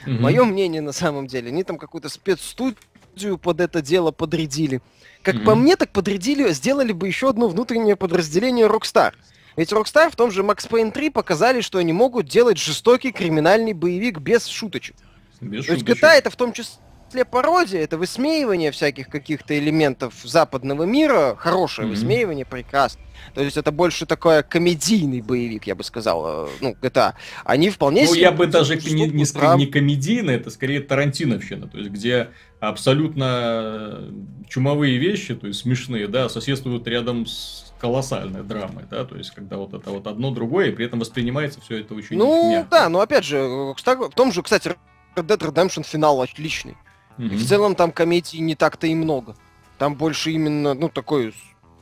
Угу. 0.06 0.12
Мое 0.12 0.44
мнение 0.44 0.80
на 0.80 0.92
самом 0.92 1.26
деле, 1.26 1.48
они 1.48 1.62
там 1.62 1.76
какую-то 1.76 2.08
спецстудию 2.08 3.36
под 3.38 3.60
это 3.60 3.82
дело 3.82 4.12
подрядили. 4.12 4.80
Как 5.22 5.36
угу. 5.36 5.44
по 5.44 5.54
мне, 5.54 5.76
так 5.76 5.90
подрядили, 5.90 6.50
сделали 6.52 6.92
бы 6.92 7.06
еще 7.06 7.28
одно 7.28 7.48
внутреннее 7.48 7.96
подразделение 7.96 8.66
Rockstar. 8.66 9.12
Ведь 9.56 9.72
Rockstar 9.72 10.10
в 10.10 10.16
том 10.16 10.30
же 10.30 10.42
Max 10.42 10.68
Payne 10.68 10.90
3 10.90 11.10
показали, 11.10 11.60
что 11.60 11.78
они 11.78 11.92
могут 11.92 12.26
делать 12.26 12.56
жестокий 12.56 13.12
криминальный 13.12 13.74
боевик 13.74 14.18
без 14.18 14.46
шуточек. 14.46 14.96
Без 15.40 15.66
То 15.66 15.72
шуточек. 15.72 15.88
есть 15.88 16.02
GTA 16.02 16.12
это 16.12 16.30
в 16.30 16.36
том 16.36 16.52
числе 16.52 16.78
числе 17.11 17.25
пародия, 17.25 17.81
это 17.81 17.99
высмеивание 17.99 18.70
всяких 18.70 19.09
каких-то 19.09 19.59
элементов 19.59 20.14
западного 20.23 20.85
мира, 20.85 21.35
хорошее 21.37 21.87
mm-hmm. 21.87 21.90
высмеивание, 21.90 22.44
прекрасно. 22.44 23.03
То 23.35 23.42
есть 23.42 23.57
это 23.57 23.70
больше 23.70 24.07
такой 24.07 24.42
комедийный 24.42 25.20
боевик, 25.20 25.66
я 25.66 25.75
бы 25.75 25.85
сказал, 25.85 26.46
э, 26.46 26.49
ну, 26.61 26.77
GTA. 26.81 27.14
Они 27.44 27.68
вполне 27.70 28.05
Ну, 28.05 28.14
я 28.14 28.33
бы 28.33 28.46
даже 28.46 28.77
не, 28.77 29.09
не, 29.09 29.25
прав... 29.27 29.59
не 29.59 29.66
комедийный, 29.66 30.35
это 30.35 30.51
скорее 30.51 30.81
Тарантиновщина, 30.81 31.68
то 31.68 31.79
есть 31.79 31.90
где 31.90 32.29
абсолютно 32.61 34.11
чумовые 34.49 34.99
вещи, 34.99 35.35
то 35.35 35.46
есть 35.49 35.61
смешные, 35.61 36.09
да, 36.09 36.29
соседствуют 36.29 36.87
рядом 36.87 37.27
с 37.27 37.73
колоссальной 37.81 38.42
драмой, 38.42 38.85
да, 38.90 39.05
то 39.05 39.16
есть 39.16 39.31
когда 39.31 39.57
вот 39.57 39.75
это 39.75 39.90
вот 39.90 40.07
одно 40.07 40.31
другое, 40.31 40.68
и 40.68 40.73
при 40.73 40.87
этом 40.87 41.01
воспринимается 41.01 41.61
все 41.61 41.81
это 41.81 41.94
очень 41.94 42.16
Ну, 42.16 42.51
мягко. 42.51 42.70
да, 42.70 42.88
но 42.88 43.01
опять 43.01 43.25
же, 43.25 43.42
в 43.42 44.11
том 44.14 44.33
же, 44.33 44.42
кстати, 44.42 44.77
Red 45.16 45.27
Dead 45.27 45.38
Redemption 45.38 45.85
финал 45.85 46.20
отличный. 46.23 46.77
И 47.26 47.37
в 47.37 47.46
целом 47.46 47.74
там 47.74 47.92
комедий 47.92 48.40
не 48.40 48.54
так-то 48.54 48.87
и 48.87 48.94
много. 48.94 49.37
Там 49.78 49.94
больше 49.94 50.30
именно, 50.33 50.74
ну, 50.74 50.88
такой 50.88 51.35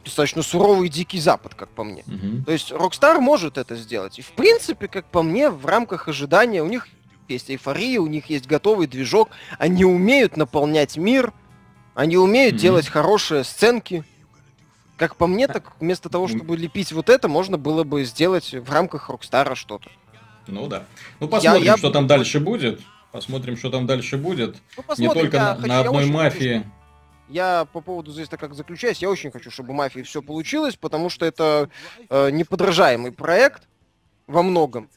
достаточно 0.05 0.43
суровый 0.43 0.89
дикий 0.89 1.21
запад, 1.21 1.55
как 1.55 1.69
по 1.69 1.85
мне. 1.85 2.03
Мгм. 2.07 2.45
То 2.45 2.53
есть 2.53 2.73
Rockstar 2.73 3.21
может 3.21 3.59
это 3.59 3.77
сделать. 3.77 4.19
И 4.19 4.23
в 4.23 4.31
принципе, 4.33 4.89
как 4.89 5.05
по 5.07 5.23
мне, 5.23 5.51
в 5.51 5.67
рамках 5.67 6.09
ожидания 6.09 6.63
у 6.63 6.67
них 6.67 6.89
есть 7.29 7.51
эйфория, 7.51 8.01
у 8.01 8.07
них 8.07 8.27
есть 8.31 8.47
готовый 8.47 8.87
движок, 8.87 9.29
они 9.59 9.85
умеют 9.85 10.37
наполнять 10.37 10.97
мир, 10.97 11.33
они 11.95 12.17
умеют 12.17 12.55
Мгм. 12.55 12.61
делать 12.63 12.89
хорошие 12.89 13.45
сценки. 13.45 14.05
Как 14.97 15.15
по 15.17 15.27
мне, 15.27 15.47
так 15.47 15.73
вместо 15.79 16.09
того, 16.09 16.27
чтобы 16.27 16.57
лепить 16.57 16.93
вот 16.93 17.09
это, 17.11 17.29
можно 17.29 17.59
было 17.59 17.85
бы 17.85 18.05
сделать 18.05 18.53
в 18.55 18.73
рамках 18.73 19.11
Рокстара 19.11 19.55
что-то. 19.55 19.91
Ну 20.47 20.67
да. 20.67 20.85
Ну 21.21 21.29
посмотрим, 21.29 21.63
я- 21.65 21.77
что 21.77 21.91
там 21.91 22.07
дальше 22.07 22.41
будет. 22.41 22.81
Посмотрим, 23.13 23.57
что 23.57 23.71
там 23.71 23.87
дальше 23.87 24.17
будет. 24.19 24.57
Ну, 24.77 24.85
Не 24.99 25.09
только 25.13 25.37
я 25.37 25.43
на, 25.43 25.55
хочу- 25.55 25.67
на 25.69 25.73
я 25.73 25.81
одной 25.81 26.03
хочу, 26.03 26.13
мафии. 26.13 26.71
Я 27.29 27.67
по 27.73 27.81
поводу 27.81 28.11
здесь 28.13 28.29
так 28.29 28.41
как 28.41 28.55
заключаюсь, 28.55 28.99
я 28.99 29.11
очень 29.11 29.31
хочу, 29.31 29.51
чтобы 29.51 29.75
мафии 29.75 30.01
все 30.01 30.23
получилось, 30.23 30.77
потому 30.77 31.11
что 31.11 31.27
это 31.27 31.69
э, 32.09 32.31
неподражаемый 32.31 33.13
проект 33.13 33.69
во 34.27 34.43
многом. 34.43 34.89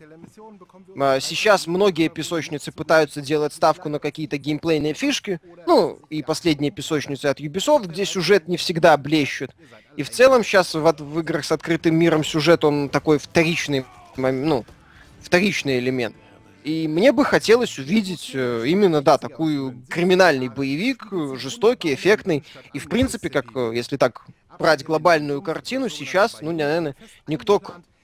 А, 0.99 1.19
Сейчас 1.19 1.67
многие 1.67 2.09
песочницы 2.09 2.71
пытаются 2.71 3.21
делать 3.21 3.53
ставку 3.53 3.89
на 3.89 3.99
какие-то 3.99 4.37
геймплейные 4.37 4.93
фишки. 4.93 5.39
Ну, 5.67 5.99
и 6.09 6.21
последние 6.21 6.71
песочницы 6.71 7.25
от 7.27 7.39
Ubisoft, 7.39 7.87
где 7.87 8.05
сюжет 8.05 8.47
не 8.47 8.57
всегда 8.57 8.95
блещет. 8.97 9.51
И 9.97 10.03
в 10.03 10.09
целом 10.09 10.43
сейчас 10.43 10.73
в, 10.73 10.81
в 10.99 11.19
играх 11.19 11.43
с 11.45 11.51
открытым 11.51 11.95
миром 11.95 12.23
сюжет, 12.23 12.63
он 12.65 12.89
такой 12.89 13.19
вторичный, 13.19 13.85
ну, 14.15 14.65
вторичный 15.21 15.79
элемент. 15.79 16.15
И 16.63 16.87
мне 16.87 17.11
бы 17.11 17.25
хотелось 17.25 17.79
увидеть 17.79 18.31
э, 18.33 18.63
именно, 18.67 19.01
да, 19.01 19.17
такую 19.17 19.83
криминальный 19.89 20.49
боевик, 20.49 21.07
э, 21.11 21.35
жестокий, 21.37 21.93
эффектный. 21.93 22.43
И, 22.73 22.79
в 22.79 22.87
принципе, 22.87 23.29
как, 23.29 23.47
э, 23.55 23.71
если 23.73 23.97
так 23.97 24.25
брать 24.59 24.83
глобальную 24.83 25.41
картину, 25.41 25.89
сейчас, 25.89 26.37
ну, 26.41 26.51
наверное, 26.51 26.95
никто, 27.25 27.61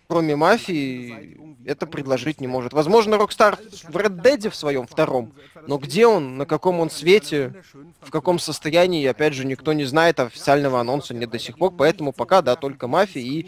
кроме 0.07 0.35
мафии, 0.35 1.37
это 1.65 1.85
предложить 1.85 2.41
не 2.41 2.47
может. 2.47 2.73
Возможно, 2.73 3.15
Rockstar 3.15 3.59
в 3.89 3.95
Red 3.95 4.21
Dead 4.21 4.49
в 4.49 4.55
своем 4.55 4.87
втором, 4.87 5.33
но 5.67 5.77
где 5.77 6.07
он, 6.07 6.37
на 6.37 6.45
каком 6.45 6.79
он 6.79 6.89
свете, 6.89 7.61
в 8.01 8.09
каком 8.09 8.39
состоянии, 8.39 9.05
опять 9.05 9.33
же, 9.33 9.45
никто 9.45 9.73
не 9.73 9.83
знает, 9.83 10.19
официального 10.19 10.79
анонса 10.79 11.13
нет 11.13 11.29
до 11.29 11.37
сих 11.37 11.57
пор, 11.57 11.73
поэтому 11.77 12.13
пока, 12.13 12.41
да, 12.41 12.55
только 12.55 12.87
мафия, 12.87 13.21
и 13.21 13.47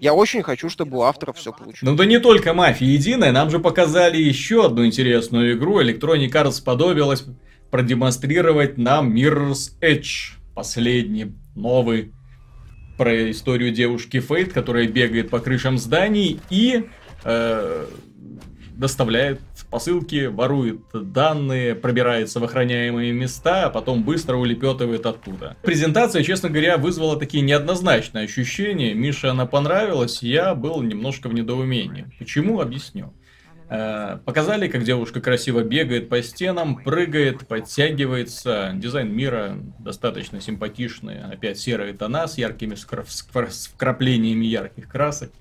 я 0.00 0.14
очень 0.14 0.42
хочу, 0.42 0.68
чтобы 0.68 0.98
у 0.98 1.02
авторов 1.02 1.36
все 1.36 1.52
получилось. 1.52 1.82
Ну 1.82 1.94
да 1.94 2.04
не 2.04 2.18
только 2.18 2.54
мафия 2.54 2.88
единая, 2.88 3.32
нам 3.32 3.50
же 3.50 3.58
показали 3.58 4.16
еще 4.16 4.66
одну 4.66 4.86
интересную 4.86 5.56
игру. 5.56 5.80
Electronic 5.82 6.30
Arts 6.30 6.52
сподобилась 6.52 7.24
продемонстрировать 7.70 8.78
нам 8.78 9.14
Mirror's 9.14 9.72
Edge. 9.80 10.34
Последний, 10.54 11.32
новый 11.54 12.12
про 12.96 13.30
историю 13.30 13.72
девушки 13.72 14.20
Фейт, 14.20 14.52
которая 14.52 14.86
бегает 14.86 15.28
по 15.28 15.38
крышам 15.38 15.76
зданий 15.76 16.40
и 16.48 16.88
э, 17.24 17.86
доставляет 18.74 19.40
посылки, 19.76 20.24
ворует 20.24 20.80
данные, 20.94 21.74
пробирается 21.74 22.40
в 22.40 22.44
охраняемые 22.44 23.12
места, 23.12 23.66
а 23.66 23.68
потом 23.68 24.04
быстро 24.04 24.36
улепетывает 24.36 25.04
оттуда. 25.04 25.54
Презентация, 25.60 26.22
честно 26.22 26.48
говоря, 26.48 26.78
вызвала 26.78 27.18
такие 27.18 27.42
неоднозначные 27.42 28.24
ощущения. 28.24 28.94
Мише 28.94 29.26
она 29.26 29.44
понравилась, 29.44 30.22
я 30.22 30.54
был 30.54 30.80
немножко 30.80 31.28
в 31.28 31.34
недоумении. 31.34 32.06
Почему? 32.18 32.62
Объясню. 32.62 33.12
Э, 33.68 34.18
Показали, 34.24 34.68
как 34.68 34.82
девушка 34.82 35.20
красиво 35.20 35.62
бегает 35.62 36.08
по 36.08 36.22
стенам, 36.22 36.76
прыгает, 36.76 37.46
подтягивается. 37.46 38.72
Дизайн 38.76 39.14
мира 39.14 39.58
достаточно 39.78 40.40
симпатичный. 40.40 41.22
Опять 41.22 41.58
серые 41.58 41.92
тона 41.92 42.28
с 42.28 42.38
яркими 42.38 42.76
вкраплениями 42.76 44.46
ярких 44.46 44.88
красок. 44.88 45.32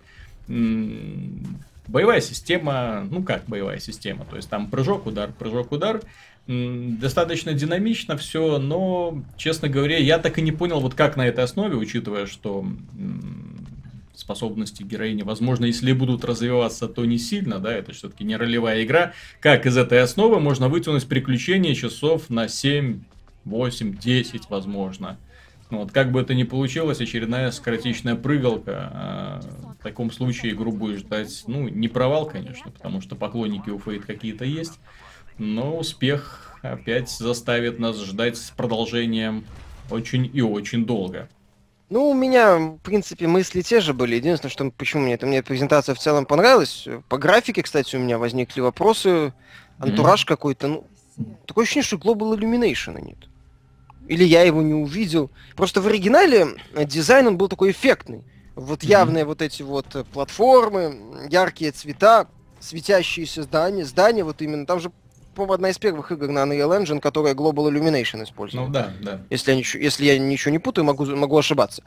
Боевая 1.88 2.22
система, 2.22 3.08
ну 3.10 3.24
как 3.24 3.46
боевая 3.48 3.80
система, 3.80 4.26
то 4.26 4.36
есть 4.36 4.50
там 4.50 4.70
прыжок, 4.70 5.06
удар, 5.06 5.32
прыжок, 5.32 5.72
удар. 5.72 6.02
Достаточно 6.48 7.54
динамично 7.54 8.18
все, 8.18 8.60
но, 8.60 9.24
честно 9.36 9.68
говоря, 9.68 9.98
я 9.98 10.20
так 10.20 10.38
и 10.38 10.44
не 10.44 10.52
понял, 10.52 10.80
вот 10.80 10.94
как 10.94 11.18
на 11.18 11.28
этой 11.28 11.44
основе, 11.44 11.76
учитывая, 11.76 12.28
что 12.28 12.66
способности 14.14 14.84
героини, 14.84 15.24
возможно, 15.24 15.66
если 15.66 15.92
будут 15.92 16.24
развиваться, 16.24 16.88
то 16.88 17.04
не 17.06 17.18
сильно, 17.18 17.60
да, 17.60 17.74
это 17.74 17.94
все-таки 17.94 18.24
не 18.24 18.36
ролевая 18.38 18.84
игра, 18.84 19.14
как 19.40 19.66
из 19.66 19.76
этой 19.78 20.02
основы 20.02 20.40
можно 20.40 20.70
вытянуть 20.70 21.08
приключения 21.08 21.74
часов 21.76 22.30
на 22.30 22.48
7, 22.48 23.02
8, 23.46 23.98
10, 23.98 24.50
возможно. 24.50 25.18
Ну 25.76 25.82
Вот, 25.82 25.92
как 25.92 26.12
бы 26.14 26.22
это 26.22 26.34
ни 26.34 26.44
получилось, 26.44 27.02
очередная 27.02 27.52
скоротечная 27.52 28.16
прыгалка. 28.16 28.92
а, 28.94 29.40
В 29.78 29.84
таком 29.84 30.10
случае 30.10 30.54
игру 30.54 30.72
будет 30.72 31.00
ждать, 31.00 31.44
ну, 31.48 31.68
не 31.68 31.90
провал, 31.90 32.26
конечно, 32.26 32.72
потому 32.72 33.02
что 33.02 33.16
поклонники 33.16 33.70
у 33.70 33.78
Фейт 33.80 34.06
какие-то 34.06 34.46
есть. 34.46 34.80
Но 35.38 35.76
успех 35.76 36.58
опять 36.62 37.10
заставит 37.10 37.78
нас 37.78 38.02
ждать 38.02 38.38
с 38.38 38.52
продолжением 38.52 39.44
очень 39.92 40.30
и 40.34 40.42
очень 40.42 40.86
долго. 40.86 41.28
Ну, 41.90 42.10
у 42.10 42.14
меня, 42.14 42.58
в 42.58 42.78
принципе, 42.78 43.28
мысли 43.28 43.62
те 43.62 43.82
же 43.82 43.94
были. 43.94 44.16
Единственное, 44.16 44.52
что 44.52 44.72
почему 44.72 45.04
мне 45.04 45.16
это 45.16 45.26
мне 45.26 45.44
презентация 45.44 45.94
в 45.94 46.00
целом 46.00 46.26
понравилась. 46.26 46.88
По 47.10 47.18
графике, 47.18 47.64
кстати, 47.64 47.98
у 47.98 48.00
меня 48.00 48.18
возникли 48.18 48.62
вопросы. 48.62 49.34
Антураж 49.78 50.24
какой-то, 50.24 50.68
ну, 50.70 50.88
такое 51.46 51.64
ощущение, 51.64 51.84
что 51.86 51.98
Global 51.98 52.34
Illumination 52.34 53.02
нет. 53.06 53.18
Или 54.08 54.24
я 54.24 54.44
его 54.44 54.62
не 54.62 54.74
увидел. 54.74 55.32
Просто 55.56 55.82
в 55.82 55.88
оригинале 55.88 56.48
э, 56.74 56.86
дизайн 56.86 57.28
он 57.28 57.38
был 57.38 57.48
такой 57.48 57.72
эффектный. 57.72 58.24
Вот 58.56 58.84
явные 58.84 59.26
вот 59.26 59.42
эти 59.42 59.64
вот 59.64 59.96
э, 59.96 60.04
платформы, 60.04 61.28
яркие 61.30 61.72
цвета, 61.72 62.28
светящиеся 62.60 63.44
здания, 63.44 63.86
здания 63.86 64.24
вот 64.24 64.42
именно. 64.42 64.66
Там 64.66 64.80
же, 64.80 64.92
по-моему, 65.34 65.54
одна 65.54 65.70
из 65.70 65.78
первых 65.78 66.12
игр 66.12 66.28
на 66.28 66.44
Unreal 66.44 66.82
Engine, 66.82 67.00
которая 67.00 67.34
Global 67.34 67.70
Illumination 67.72 68.24
использовала. 68.24 68.68
Ну 68.68 68.74
да, 68.74 68.94
да. 69.02 69.22
Если 69.30 69.52
я, 69.52 69.58
ничего, 69.58 69.84
если 69.84 70.06
я 70.06 70.18
ничего 70.20 70.52
не 70.52 70.60
путаю, 70.60 70.86
могу, 70.86 71.06
могу 71.06 71.38
ошибаться. 71.38 71.84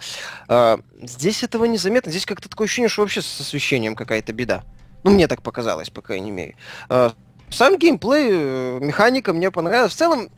А, 0.49 0.81
здесь 1.01 1.43
этого 1.43 1.65
незаметно. 1.65 2.11
Здесь 2.11 2.27
как-то 2.27 2.49
такое 2.49 2.67
ощущение, 2.67 2.89
что 2.89 3.03
вообще 3.03 3.23
с 3.23 3.41
освещением 3.41 3.95
какая-то 3.95 4.33
беда. 4.33 4.65
Ну, 5.05 5.13
мне 5.13 5.29
так 5.29 5.43
показалось, 5.43 5.91
по 5.91 6.03
крайней 6.03 6.33
мере. 6.33 6.57
А, 6.89 7.13
сам 7.51 7.79
геймплей, 7.79 8.29
э, 8.31 8.79
механика 8.81 9.33
мне 9.33 9.51
понравилась. 9.51 9.93
В 9.93 9.97
целом, 9.97 10.29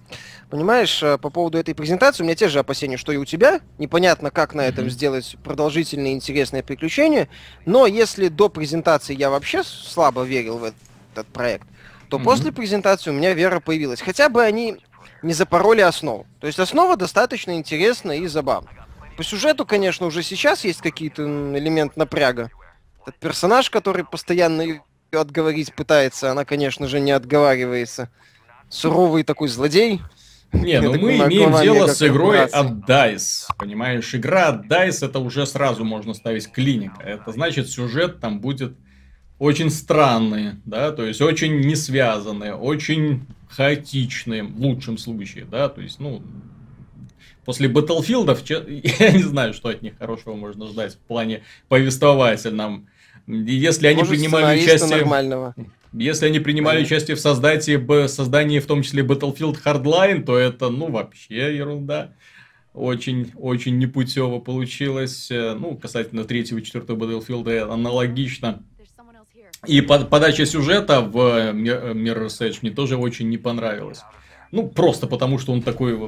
понимаешь, 0.49 1.03
э, 1.03 1.19
по 1.19 1.31
поводу 1.31 1.59
этой 1.59 1.75
презентации, 1.75 2.23
у 2.23 2.27
меня 2.27 2.35
те 2.35 2.49
же 2.49 2.59
опасения, 2.59 2.97
что 2.97 3.13
и 3.13 3.17
у 3.17 3.25
тебя. 3.25 3.61
Непонятно, 3.79 4.31
как 4.31 4.55
на 4.55 4.63
этом 4.63 4.91
сделать 4.91 5.37
продолжительные 5.43 6.15
интересные 6.15 6.63
приключения. 6.63 7.29
Но 7.67 7.87
если 7.87 8.29
до 8.29 8.49
презентации 8.49 9.15
я 9.15 9.31
вообще 9.31 9.63
слабо 9.65 10.23
верил 10.23 10.59
в 10.59 10.65
этот 10.65 11.27
проект, 11.29 11.67
то 12.09 12.19
после 12.19 12.53
презентации 12.53 13.11
у 13.11 13.15
меня 13.15 13.35
вера 13.35 13.61
появилась. 13.61 14.01
Хотя 14.01 14.29
бы 14.29 14.43
они 14.43 14.79
не 15.23 15.33
запороли 15.33 15.81
основу. 15.81 16.27
То 16.41 16.47
есть 16.47 16.59
основа 16.59 16.97
достаточно 16.97 17.57
интересна 17.57 18.13
и 18.13 18.27
забавна. 18.27 18.71
По 19.17 19.25
сюжету, 19.25 19.67
конечно, 19.67 20.07
уже 20.07 20.23
сейчас 20.23 20.65
есть 20.65 20.81
какие-то 20.81 21.23
м, 21.23 21.57
элемент 21.57 21.97
напряга. 21.97 22.51
Этот 23.03 23.17
персонаж, 23.17 23.71
который 23.71 24.05
постоянно 24.05 24.81
отговорить 25.19 25.75
пытается, 25.75 26.31
она, 26.31 26.45
конечно 26.45 26.89
же, 26.89 27.01
не 27.01 27.11
отговаривается. 27.11 28.09
Суровый 28.69 29.25
такой 29.25 29.49
злодей. 29.49 30.01
Не, 30.53 30.81
ну 30.81 30.95
мы 30.95 31.17
имеем 31.17 31.53
дело 31.61 31.87
с 31.87 32.03
игрой 32.07 32.45
от 32.45 32.89
DICE. 32.89 33.47
Понимаешь, 33.57 34.15
игра 34.15 34.49
от 34.49 34.67
DICE 34.67 35.07
это 35.07 35.19
уже 35.21 35.47
сразу 35.47 35.85
можно 35.85 36.13
ставить 36.15 36.51
клиника. 36.51 37.03
Это 37.03 37.33
значит, 37.33 37.69
сюжет 37.69 38.21
там 38.21 38.41
будет 38.41 38.77
очень 39.39 39.71
странный, 39.71 40.57
да, 40.67 40.93
то 40.93 41.05
есть 41.05 41.21
очень 41.21 41.61
не 41.61 41.75
связанный, 41.75 42.53
очень 42.53 43.27
хаотичный 43.49 44.43
в 44.43 44.61
лучшем 44.61 44.99
случае, 44.99 45.47
да, 45.47 45.69
то 45.69 45.81
есть, 45.81 45.99
ну, 45.99 46.23
после 47.45 47.69
че- 48.45 48.65
я 48.99 49.13
не 49.13 49.23
знаю, 49.23 49.55
что 49.55 49.71
от 49.71 49.83
них 49.83 49.97
хорошего 49.99 50.35
можно 50.35 50.67
ждать 50.67 50.95
в 50.95 50.99
плане 50.99 51.43
повествовательном. 51.69 52.89
Если 53.27 53.87
они 53.87 53.99
Может, 53.99 54.13
принимали 54.15 54.61
участие... 54.63 54.97
нормального. 54.97 55.55
Если 55.93 56.27
они 56.27 56.39
принимали 56.39 56.77
Понятно. 56.77 56.95
участие 56.97 57.17
в 57.17 57.21
создании, 57.21 58.07
создании, 58.07 58.59
в 58.61 58.67
том 58.67 58.83
числе 58.83 59.03
Battlefield 59.03 59.59
Hardline, 59.65 60.23
то 60.23 60.39
это, 60.39 60.71
ну, 60.71 60.91
вообще 60.91 61.57
ерунда. 61.57 62.13
Очень, 62.75 63.33
очень 63.37 63.79
непутево 63.79 64.39
получилось. 64.39 65.29
Э, 65.33 65.55
Ну, 65.55 65.77
касательно 65.77 66.25
третьего 66.25 66.59
и 66.59 66.63
четвертого 66.63 66.97
Battlefield 67.05 67.59
аналогично. 67.73 68.63
И 69.67 69.81
под- 69.81 70.09
подача 70.09 70.47
сюжета 70.47 71.01
в 71.01 71.19
э, 71.19 71.53
Mir- 71.53 71.93
Mirror's 71.95 72.41
Edge 72.41 72.59
мне 72.63 72.71
тоже 72.71 72.97
очень 72.97 73.29
не 73.29 73.37
понравилась. 73.39 74.01
Ну, 74.53 74.69
просто 74.69 75.07
потому, 75.09 75.39
что 75.39 75.53
он 75.53 75.61
такой 75.63 75.99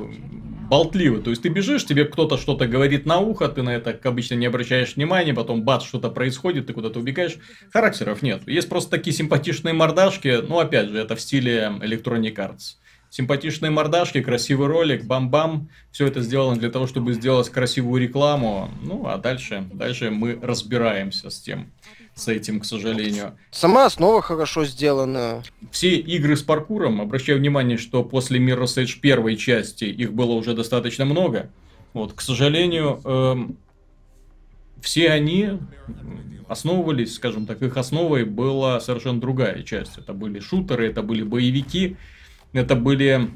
болтливый. 0.72 1.20
То 1.20 1.28
есть, 1.28 1.42
ты 1.42 1.50
бежишь, 1.50 1.84
тебе 1.84 2.06
кто-то 2.06 2.38
что-то 2.38 2.66
говорит 2.66 3.04
на 3.04 3.18
ухо, 3.18 3.46
ты 3.48 3.60
на 3.60 3.74
это 3.74 3.92
как 3.92 4.06
обычно 4.06 4.36
не 4.36 4.46
обращаешь 4.46 4.96
внимания, 4.96 5.34
потом 5.34 5.64
бац, 5.64 5.84
что-то 5.84 6.08
происходит, 6.08 6.66
ты 6.66 6.72
куда-то 6.72 6.98
убегаешь. 6.98 7.36
Характеров 7.70 8.22
нет. 8.22 8.40
Есть 8.46 8.70
просто 8.70 8.90
такие 8.92 9.14
симпатичные 9.14 9.74
мордашки. 9.74 10.40
Ну, 10.48 10.58
опять 10.58 10.88
же, 10.88 10.96
это 10.96 11.14
в 11.14 11.20
стиле 11.20 11.74
Electronic 11.82 12.34
Arts. 12.36 12.76
Симпатичные 13.12 13.70
мордашки, 13.70 14.22
красивый 14.22 14.68
ролик, 14.68 15.04
бам-бам. 15.04 15.68
Все 15.90 16.06
это 16.06 16.22
сделано 16.22 16.58
для 16.58 16.70
того, 16.70 16.86
чтобы 16.86 17.12
сделать 17.12 17.50
красивую 17.50 18.00
рекламу. 18.00 18.70
Ну, 18.80 19.06
а 19.06 19.18
дальше, 19.18 19.68
дальше 19.70 20.08
мы 20.08 20.38
разбираемся 20.40 21.28
с 21.28 21.38
тем, 21.38 21.70
с 22.14 22.28
этим, 22.28 22.58
к 22.58 22.64
сожалению. 22.64 23.36
Сама 23.50 23.84
основа 23.84 24.22
хорошо 24.22 24.64
сделана. 24.64 25.42
Все 25.70 25.96
игры 25.96 26.38
с 26.38 26.42
паркуром, 26.42 27.02
обращаю 27.02 27.38
внимание, 27.38 27.76
что 27.76 28.02
после 28.02 28.40
Mirror's 28.40 28.82
Edge 28.82 28.98
первой 28.98 29.36
части 29.36 29.84
их 29.84 30.14
было 30.14 30.32
уже 30.32 30.54
достаточно 30.54 31.04
много. 31.04 31.50
Вот, 31.92 32.14
к 32.14 32.22
сожалению, 32.22 32.98
эм, 33.04 33.58
все 34.80 35.10
они 35.10 35.58
основывались, 36.48 37.16
скажем 37.16 37.44
так, 37.44 37.60
их 37.60 37.76
основой 37.76 38.24
была 38.24 38.80
совершенно 38.80 39.20
другая 39.20 39.62
часть. 39.64 39.98
Это 39.98 40.14
были 40.14 40.40
шутеры, 40.40 40.88
это 40.88 41.02
были 41.02 41.22
боевики, 41.22 41.98
это 42.52 42.76
были 42.76 43.30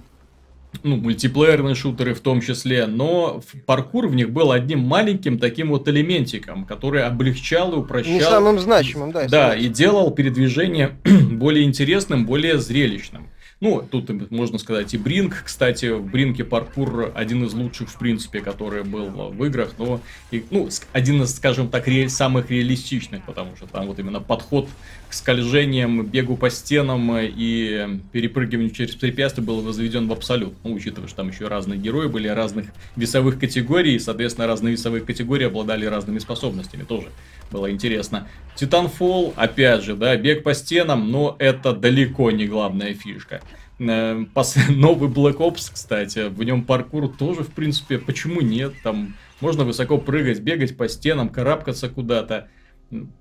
ну, 0.83 0.97
мультиплеерные 0.97 1.75
шутеры 1.75 2.15
в 2.15 2.21
том 2.21 2.41
числе, 2.41 2.87
но 2.87 3.43
паркур 3.67 4.09
в 4.09 4.15
них 4.15 4.31
был 4.31 4.53
одним 4.53 4.81
маленьким 4.81 5.39
таким 5.39 5.71
вот 5.71 5.89
элементиком, 5.89 6.65
который 6.65 7.05
облегчал 7.05 7.73
и 7.73 7.77
упрощал. 7.77 8.13
Не 8.13 8.21
самым 8.21 8.59
значимым, 8.59 9.13
да. 9.13 9.27
Да, 9.29 9.55
и 9.55 9.69
делал 9.69 10.11
передвижение 10.11 10.97
более 11.31 11.65
интересным, 11.65 12.27
более 12.27 12.59
зрелищным. 12.59 13.29
Ну, 13.59 13.83
тут 13.91 14.31
можно 14.31 14.59
сказать 14.59 14.93
и 14.93 14.99
Бринг, 14.99 15.43
кстати, 15.43 15.87
в 15.87 16.05
Бринке 16.05 16.45
паркур 16.45 17.11
один 17.15 17.43
из 17.47 17.55
лучших, 17.55 17.89
в 17.89 17.99
принципе, 17.99 18.41
который 18.41 18.85
был 18.85 19.07
в 19.09 19.45
играх, 19.47 19.73
но, 19.79 20.03
и, 20.31 20.45
ну, 20.51 20.69
один 20.93 21.23
из, 21.23 21.35
скажем 21.35 21.71
так, 21.71 21.89
ре- 21.89 22.11
самых 22.11 22.51
реалистичных, 22.51 23.25
потому 23.25 23.57
что 23.57 23.67
там 23.67 23.87
вот 23.87 23.99
именно 23.99 24.21
подход 24.21 24.69
к 25.09 25.15
скольжениям, 25.15 26.05
бегу 26.05 26.37
по 26.37 26.51
стенам 26.51 27.17
и 27.17 27.99
перепрыгиванию 28.13 28.73
через 28.73 28.95
препятствия 28.95 29.43
был 29.43 29.63
возведен 29.63 30.07
в 30.07 30.13
абсолют. 30.13 30.53
Ну, 30.63 30.75
учитывая, 30.75 31.09
что 31.09 31.17
там 31.17 31.31
еще 31.31 31.49
разные 31.49 31.79
герои 31.79 32.09
были 32.09 32.29
разных 32.29 32.67
весовых 32.95 33.41
категорий, 33.41 33.95
и, 33.95 33.99
соответственно, 33.99 34.47
разные 34.47 34.73
весовые 34.73 35.03
категории 35.03 35.47
обладали 35.47 35.87
разными 35.87 36.19
способностями 36.19 36.83
тоже. 36.83 37.09
Было 37.51 37.71
интересно. 37.71 38.29
Титанфол, 38.57 39.35
опять 39.37 39.83
же, 39.83 39.95
да, 39.95 40.17
бег 40.17 40.43
по 40.43 40.55
стенам, 40.55 41.11
но 41.11 41.37
это 41.39 41.73
далеко 41.73 42.31
не 42.31 42.47
главная 42.47 42.95
фишка. 42.95 43.43
Э, 43.79 44.15
новый 44.71 45.11
Black 45.11 45.37
Ops, 45.37 45.71
кстати, 45.73 46.29
в 46.29 46.43
нем 46.43 46.65
паркур 46.65 47.09
тоже, 47.15 47.43
в 47.43 47.53
принципе, 47.53 47.99
почему 47.99 48.41
нет? 48.41 48.73
Там 48.83 49.15
можно 49.41 49.65
высоко 49.65 49.99
прыгать, 49.99 50.41
бегать 50.41 50.77
по 50.77 50.89
стенам, 50.89 51.29
карабкаться 51.29 51.89
куда-то. 51.89 52.49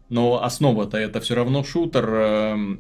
Но 0.10 0.44
основа-то 0.44 0.98
это 0.98 1.20
все 1.20 1.36
равно 1.36 1.64
шутер. 1.64 2.10
Эм, 2.10 2.80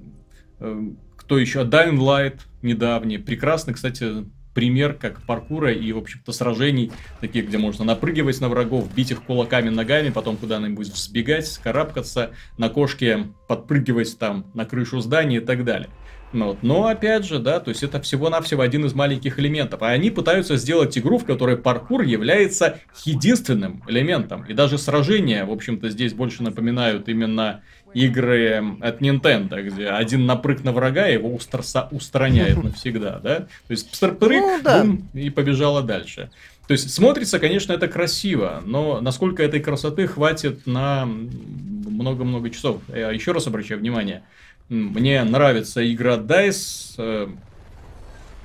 э, 0.59 0.81
кто 1.17 1.37
еще? 1.37 1.63
Dying 1.63 1.97
Light 1.97 2.39
недавний. 2.61 3.17
Прекрасный, 3.17 3.73
кстати, 3.73 4.25
пример 4.55 4.93
как 4.93 5.21
паркура 5.21 5.71
и, 5.71 5.91
в 5.91 5.99
общем-то, 5.99 6.31
сражений, 6.31 6.91
таких, 7.21 7.47
где 7.47 7.59
можно 7.59 7.85
напрыгивать 7.85 8.41
на 8.41 8.49
врагов, 8.49 8.91
бить 8.95 9.11
их 9.11 9.21
кулаками, 9.21 9.69
ногами, 9.69 10.09
потом 10.09 10.37
куда-нибудь 10.37 10.87
взбегать, 10.87 11.59
карабкаться, 11.63 12.31
на 12.57 12.69
кошке 12.69 13.27
подпрыгивать 13.47 14.17
там 14.17 14.47
на 14.55 14.65
крышу 14.65 14.99
здания 15.01 15.37
и 15.37 15.41
так 15.41 15.63
далее. 15.63 15.89
Ну 16.33 16.47
вот. 16.47 16.63
Но 16.63 16.87
опять 16.87 17.25
же, 17.25 17.39
да, 17.39 17.59
то 17.59 17.69
есть 17.69 17.83
это 17.83 18.01
всего-навсего 18.01 18.61
один 18.61 18.85
из 18.85 18.93
маленьких 18.93 19.39
элементов. 19.39 19.81
А 19.81 19.89
они 19.89 20.09
пытаются 20.09 20.57
сделать 20.57 20.97
игру, 20.97 21.17
в 21.17 21.25
которой 21.25 21.55
паркур 21.55 22.01
является 22.01 22.79
единственным 23.05 23.83
элементом. 23.87 24.43
И 24.45 24.53
даже 24.53 24.77
сражения, 24.77 25.45
в 25.45 25.51
общем-то, 25.51 25.89
здесь 25.89 26.13
больше 26.13 26.43
напоминают 26.43 27.07
именно 27.07 27.61
игры 27.95 28.77
от 28.81 29.01
Nintendo, 29.01 29.61
где 29.63 29.87
один 29.87 30.25
напрыг 30.25 30.63
на 30.63 30.73
врага 30.73 31.07
его 31.07 31.33
устроса, 31.33 31.87
устраняет 31.91 32.61
навсегда, 32.63 33.19
да? 33.23 33.39
То 33.39 33.47
есть 33.69 33.99
прыг, 33.99 34.19
ну, 34.41 34.61
да. 34.61 34.83
бум, 34.83 35.07
и 35.13 35.29
побежала 35.29 35.81
дальше. 35.81 36.29
То 36.67 36.73
есть 36.73 36.93
смотрится, 36.93 37.39
конечно, 37.39 37.73
это 37.73 37.87
красиво, 37.87 38.61
но 38.65 38.99
насколько 38.99 39.41
этой 39.41 39.61
красоты 39.61 40.07
хватит 40.07 40.67
на 40.67 41.05
много-много 41.05 42.49
часов. 42.49 42.81
Я 42.93 43.11
еще 43.11 43.31
раз 43.31 43.47
обращаю 43.47 43.79
внимание, 43.79 44.23
мне 44.67 45.23
нравится 45.23 45.89
игра 45.91 46.17
DICE 46.17 46.95
э, 46.97 47.27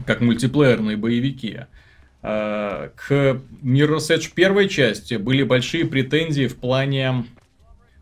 как 0.07 0.21
мультиплеерные 0.21 0.97
боевики. 0.97 1.61
Э, 2.23 2.91
к 2.95 3.41
Mirror's 3.63 4.11
Edge 4.11 4.31
первой 4.35 4.69
части 4.69 5.15
были 5.15 5.43
большие 5.43 5.87
претензии 5.87 6.47
в 6.47 6.57
плане 6.57 7.25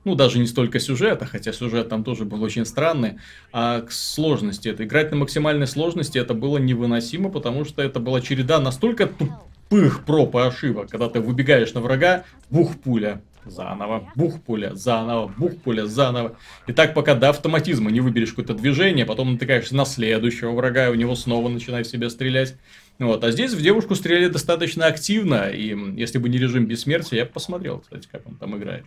ну, 0.09 0.15
даже 0.15 0.39
не 0.39 0.47
столько 0.47 0.81
сюжета, 0.81 1.27
хотя 1.27 1.53
сюжет 1.53 1.91
там 1.91 2.03
тоже 2.03 2.25
был 2.25 2.43
очень 2.43 2.65
странный, 2.65 3.19
а 3.53 3.83
к 3.83 3.93
сложности. 3.93 4.69
Это 4.69 4.85
играть 4.85 5.11
на 5.11 5.19
максимальной 5.19 5.67
сложности 5.67 6.17
это 6.17 6.33
было 6.33 6.57
невыносимо, 6.57 7.29
потому 7.29 7.67
что 7.67 7.83
это 7.83 8.01
была 8.01 8.23
череда 8.23 8.59
настолько 8.59 9.07
тупых 9.07 10.07
проб 10.07 10.35
и 10.35 10.39
ошибок, 10.39 10.89
когда 10.89 11.11
ты 11.11 11.21
выбегаешь 11.21 11.75
на 11.75 11.83
врага, 11.83 12.25
бух 12.49 12.79
пуля, 12.79 13.21
заново, 13.45 14.11
бух 14.17 14.41
пуля, 14.41 14.75
заново, 14.75 15.29
бух 15.37 15.59
пуля, 15.59 15.85
заново. 15.85 16.39
И 16.67 16.73
так 16.73 16.95
пока 16.95 17.15
до 17.15 17.29
автоматизма 17.29 17.91
не 17.91 18.01
выберешь 18.01 18.31
какое-то 18.31 18.55
движение, 18.55 19.05
потом 19.05 19.33
натыкаешься 19.33 19.77
на 19.77 19.85
следующего 19.85 20.53
врага, 20.53 20.87
и 20.87 20.91
у 20.91 20.95
него 20.95 21.15
снова 21.17 21.51
начинаешь 21.51 21.89
себя 21.89 22.09
стрелять. 22.09 22.57
Вот. 22.99 23.23
А 23.25 23.31
здесь 23.31 23.53
в 23.53 23.61
девушку 23.61 23.95
стреляли 23.95 24.29
достаточно 24.29 24.87
активно, 24.87 25.51
и 25.51 25.77
если 26.01 26.17
бы 26.17 26.31
не 26.31 26.39
режим 26.39 26.65
бессмертия, 26.65 27.19
я 27.19 27.25
бы 27.27 27.33
посмотрел, 27.33 27.81
кстати, 27.81 28.09
как 28.11 28.27
он 28.27 28.37
там 28.37 28.57
играет. 28.57 28.87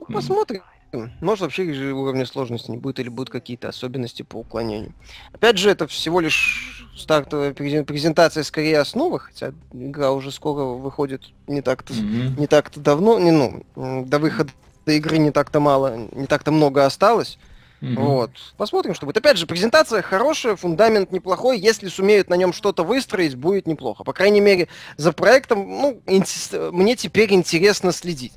Ну, 0.00 0.06
посмотрим. 0.06 0.62
Может, 1.20 1.42
вообще 1.42 1.72
же 1.74 1.92
уровня 1.92 2.24
сложности 2.24 2.70
не 2.70 2.78
будет, 2.78 2.98
или 2.98 3.08
будут 3.08 3.28
какие-то 3.30 3.68
особенности 3.68 4.22
по 4.22 4.36
уклонению. 4.36 4.94
Опять 5.32 5.58
же, 5.58 5.70
это 5.70 5.86
всего 5.86 6.20
лишь 6.20 6.86
стартовая 6.96 7.52
презентация 7.52 8.42
скорее 8.42 8.80
основы, 8.80 9.20
хотя 9.20 9.52
игра 9.72 10.12
уже 10.12 10.32
скоро 10.32 10.64
выходит 10.64 11.24
не 11.46 11.60
так-то 11.60 11.92
mm-hmm. 11.92 12.40
не 12.40 12.46
так-то 12.46 12.80
давно, 12.80 13.18
не, 13.18 13.30
ну, 13.30 13.64
до 14.06 14.18
выхода 14.18 14.50
игры 14.86 15.18
не 15.18 15.30
так-то 15.30 15.60
мало, 15.60 16.08
не 16.12 16.26
так-то 16.26 16.50
много 16.52 16.86
осталось. 16.86 17.38
Mm-hmm. 17.82 17.94
Вот. 17.94 18.30
Посмотрим, 18.56 18.94
что 18.94 19.06
будет. 19.06 19.18
Опять 19.18 19.36
же, 19.36 19.46
презентация 19.46 20.02
хорошая, 20.02 20.56
фундамент 20.56 21.12
неплохой. 21.12 21.60
Если 21.60 21.88
сумеют 21.88 22.30
на 22.30 22.34
нем 22.34 22.52
что-то 22.52 22.82
выстроить, 22.82 23.36
будет 23.36 23.66
неплохо. 23.66 24.02
По 24.02 24.12
крайней 24.12 24.40
мере, 24.40 24.68
за 24.96 25.12
проектом, 25.12 25.68
ну, 25.68 26.00
мне 26.06 26.96
теперь 26.96 27.32
интересно 27.32 27.92
следить. 27.92 28.32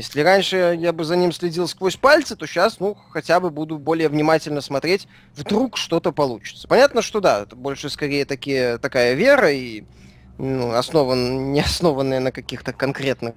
Если 0.00 0.22
раньше 0.22 0.78
я 0.80 0.94
бы 0.94 1.04
за 1.04 1.14
ним 1.14 1.30
следил 1.30 1.68
сквозь 1.68 1.96
пальцы, 1.96 2.34
то 2.34 2.46
сейчас, 2.46 2.80
ну, 2.80 2.96
хотя 3.10 3.38
бы 3.38 3.50
буду 3.50 3.76
более 3.76 4.08
внимательно 4.08 4.62
смотреть, 4.62 5.06
вдруг 5.36 5.76
что-то 5.76 6.10
получится. 6.10 6.66
Понятно, 6.66 7.02
что 7.02 7.20
да, 7.20 7.42
это 7.42 7.54
больше 7.54 7.90
скорее 7.90 8.24
такие, 8.24 8.78
такая 8.78 9.12
вера 9.12 9.52
и 9.52 9.84
ну, 10.38 10.72
основан, 10.72 11.52
не 11.52 11.60
основанная 11.60 12.18
на 12.18 12.32
каких-то 12.32 12.72
конкретных 12.72 13.34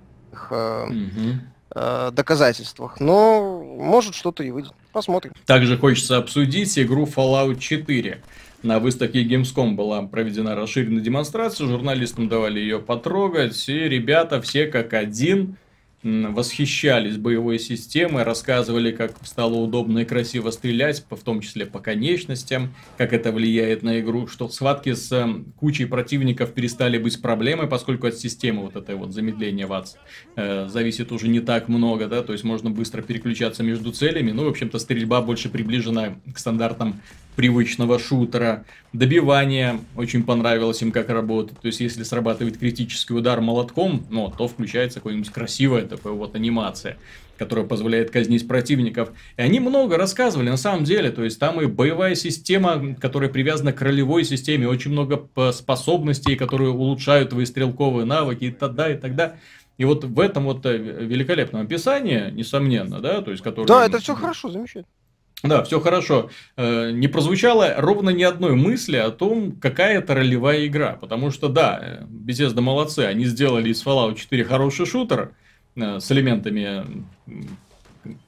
э, 0.51 0.85
mm 0.89 1.33
э, 1.75 2.11
доказательствах. 2.13 3.01
Но 3.01 3.61
может 3.61 4.15
что-то 4.15 4.43
и 4.43 4.51
выйдет. 4.51 4.71
Посмотрим. 4.93 5.33
Также 5.45 5.77
хочется 5.77 6.15
обсудить 6.15 6.79
игру 6.79 7.05
Fallout 7.05 7.59
4. 7.59 8.21
На 8.61 8.79
выставке 8.79 9.25
Gamescom 9.25 9.71
была 9.71 10.01
проведена 10.03 10.55
расширенная 10.55 11.01
демонстрация, 11.01 11.67
журналистам 11.67 12.29
давали 12.29 12.61
ее 12.61 12.79
потрогать, 12.79 13.67
и 13.67 13.73
ребята 13.73 14.41
все 14.41 14.67
как 14.67 14.93
один 14.93 15.57
восхищались 16.03 17.17
боевой 17.17 17.59
системой, 17.59 18.23
рассказывали, 18.23 18.91
как 18.91 19.13
стало 19.23 19.55
удобно 19.55 19.99
и 19.99 20.05
красиво 20.05 20.51
стрелять, 20.51 21.05
в 21.09 21.23
том 21.23 21.41
числе 21.41 21.65
по 21.65 21.79
конечностям, 21.79 22.73
как 22.97 23.13
это 23.13 23.31
влияет 23.31 23.83
на 23.83 23.99
игру, 24.01 24.27
что 24.27 24.49
схватки 24.49 24.93
с 24.93 25.27
кучей 25.57 25.85
противников 25.85 26.53
перестали 26.53 26.97
быть 26.97 27.21
проблемой, 27.21 27.67
поскольку 27.67 28.07
от 28.07 28.17
системы 28.17 28.63
вот 28.63 28.75
этой 28.75 28.95
вот 28.95 29.13
замедления 29.13 29.65
ВАЦ 29.65 29.95
э, 30.35 30.67
зависит 30.67 31.11
уже 31.11 31.29
не 31.29 31.39
так 31.39 31.69
много, 31.69 32.07
да, 32.07 32.21
то 32.21 32.33
есть 32.33 32.43
можно 32.43 32.69
быстро 32.69 33.01
переключаться 33.01 33.63
между 33.63 33.91
целями, 33.91 34.31
ну, 34.31 34.45
в 34.45 34.49
общем-то, 34.49 34.79
стрельба 34.79 35.21
больше 35.21 35.49
приближена 35.49 36.15
к 36.33 36.37
стандартам 36.37 37.01
привычного 37.35 37.99
шутера. 37.99 38.65
Добивание 38.91 39.79
очень 39.95 40.23
понравилось 40.23 40.81
им, 40.81 40.91
как 40.91 41.09
работает. 41.09 41.59
То 41.59 41.67
есть, 41.67 41.79
если 41.79 42.03
срабатывает 42.03 42.57
критический 42.57 43.13
удар 43.13 43.41
молотком, 43.41 44.05
ну, 44.09 44.31
то 44.35 44.47
включается 44.47 44.99
какое-нибудь 44.99 45.31
красивая 45.31 45.83
такая 45.83 46.13
вот 46.13 46.35
анимация, 46.35 46.97
которая 47.37 47.65
позволяет 47.65 48.11
казнить 48.11 48.47
противников. 48.47 49.09
И 49.37 49.41
они 49.41 49.59
много 49.59 49.97
рассказывали, 49.97 50.49
на 50.49 50.57
самом 50.57 50.83
деле. 50.83 51.09
То 51.11 51.23
есть, 51.23 51.39
там 51.39 51.59
и 51.61 51.65
боевая 51.65 52.15
система, 52.15 52.95
которая 52.95 53.29
привязана 53.29 53.73
к 53.73 53.81
ролевой 53.81 54.23
системе, 54.23 54.67
очень 54.67 54.91
много 54.91 55.27
способностей, 55.51 56.35
которые 56.35 56.71
улучшают 56.71 57.29
твои 57.29 57.45
стрелковые 57.45 58.05
навыки 58.05 58.45
и 58.45 58.51
тогда, 58.51 58.91
и 58.91 58.97
тогда. 58.97 59.35
И 59.77 59.85
вот 59.85 60.03
в 60.03 60.19
этом 60.19 60.43
вот 60.43 60.63
э, 60.65 60.77
великолепном 60.77 61.63
описании, 61.63 62.29
несомненно, 62.29 62.99
да, 62.99 63.21
то 63.21 63.31
есть, 63.31 63.41
который... 63.41 63.65
Да, 63.65 63.85
это 63.85 63.97
все 63.97 64.13
хорошо, 64.13 64.51
замечательно. 64.51 64.85
Да, 65.43 65.61
все 65.63 65.81
хорошо. 65.81 66.29
Э, 66.55 66.91
не 66.91 67.09
прозвучало 67.09 67.73
ровно 67.77 68.11
ни 68.11 68.23
одной 68.23 68.55
мысли 68.55 68.95
о 68.95 69.11
том, 69.11 69.51
какая 69.51 69.97
это 69.99 70.15
ролевая 70.15 70.65
игра. 70.67 70.93
Потому 70.93 71.31
что, 71.31 71.49
да, 71.49 71.99
Bethesda 72.09 72.61
молодцы, 72.61 72.99
они 72.99 73.25
сделали 73.25 73.69
из 73.69 73.85
Fallout 73.85 74.15
4 74.15 74.45
хороший 74.45 74.85
шутер 74.85 75.33
э, 75.75 75.99
с 75.99 76.09
элементами 76.11 77.05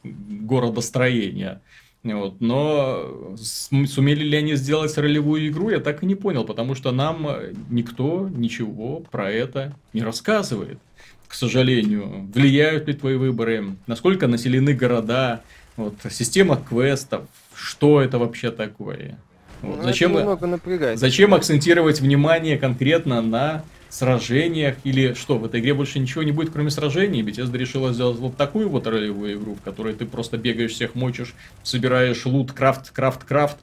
городостроения. 0.03 1.61
Вот. 2.03 2.41
Но 2.41 3.33
сумели 3.37 4.23
ли 4.23 4.37
они 4.37 4.55
сделать 4.55 4.95
ролевую 4.97 5.47
игру, 5.47 5.69
я 5.69 5.79
так 5.79 6.03
и 6.03 6.05
не 6.05 6.15
понял, 6.15 6.43
потому 6.43 6.75
что 6.75 6.91
нам 6.91 7.27
никто 7.69 8.29
ничего 8.29 8.99
про 9.09 9.31
это 9.31 9.73
не 9.93 10.01
рассказывает. 10.01 10.79
К 11.27 11.33
сожалению, 11.33 12.29
влияют 12.33 12.87
ли 12.87 12.93
твои 12.93 13.15
выборы, 13.15 13.77
насколько 13.87 14.27
населены 14.27 14.73
города, 14.73 15.41
вот, 15.77 15.95
система 16.09 16.57
квестов, 16.57 17.25
что 17.53 18.01
это 18.01 18.17
вообще 18.17 18.51
такое. 18.51 19.17
Вот. 19.61 19.77
Ну, 19.77 19.83
зачем, 19.83 20.97
зачем 20.97 21.33
акцентировать 21.33 21.99
внимание 21.99 22.57
конкретно 22.57 23.21
на 23.21 23.63
сражениях 23.89 24.75
или 24.83 25.13
что, 25.13 25.37
в 25.37 25.45
этой 25.45 25.59
игре 25.59 25.73
больше 25.73 25.99
ничего 25.99 26.23
не 26.23 26.31
будет, 26.31 26.51
кроме 26.51 26.69
сражений? 26.69 27.21
Bethesda 27.21 27.57
решила 27.57 27.93
сделать 27.93 28.19
вот 28.19 28.37
такую 28.37 28.69
вот 28.69 28.87
ролевую 28.87 29.37
игру, 29.37 29.55
в 29.55 29.61
которой 29.61 29.93
ты 29.93 30.05
просто 30.05 30.37
бегаешь, 30.37 30.71
всех 30.71 30.95
мочишь, 30.95 31.33
собираешь 31.63 32.25
лут, 32.25 32.51
крафт, 32.51 32.91
крафт, 32.91 33.23
крафт, 33.23 33.57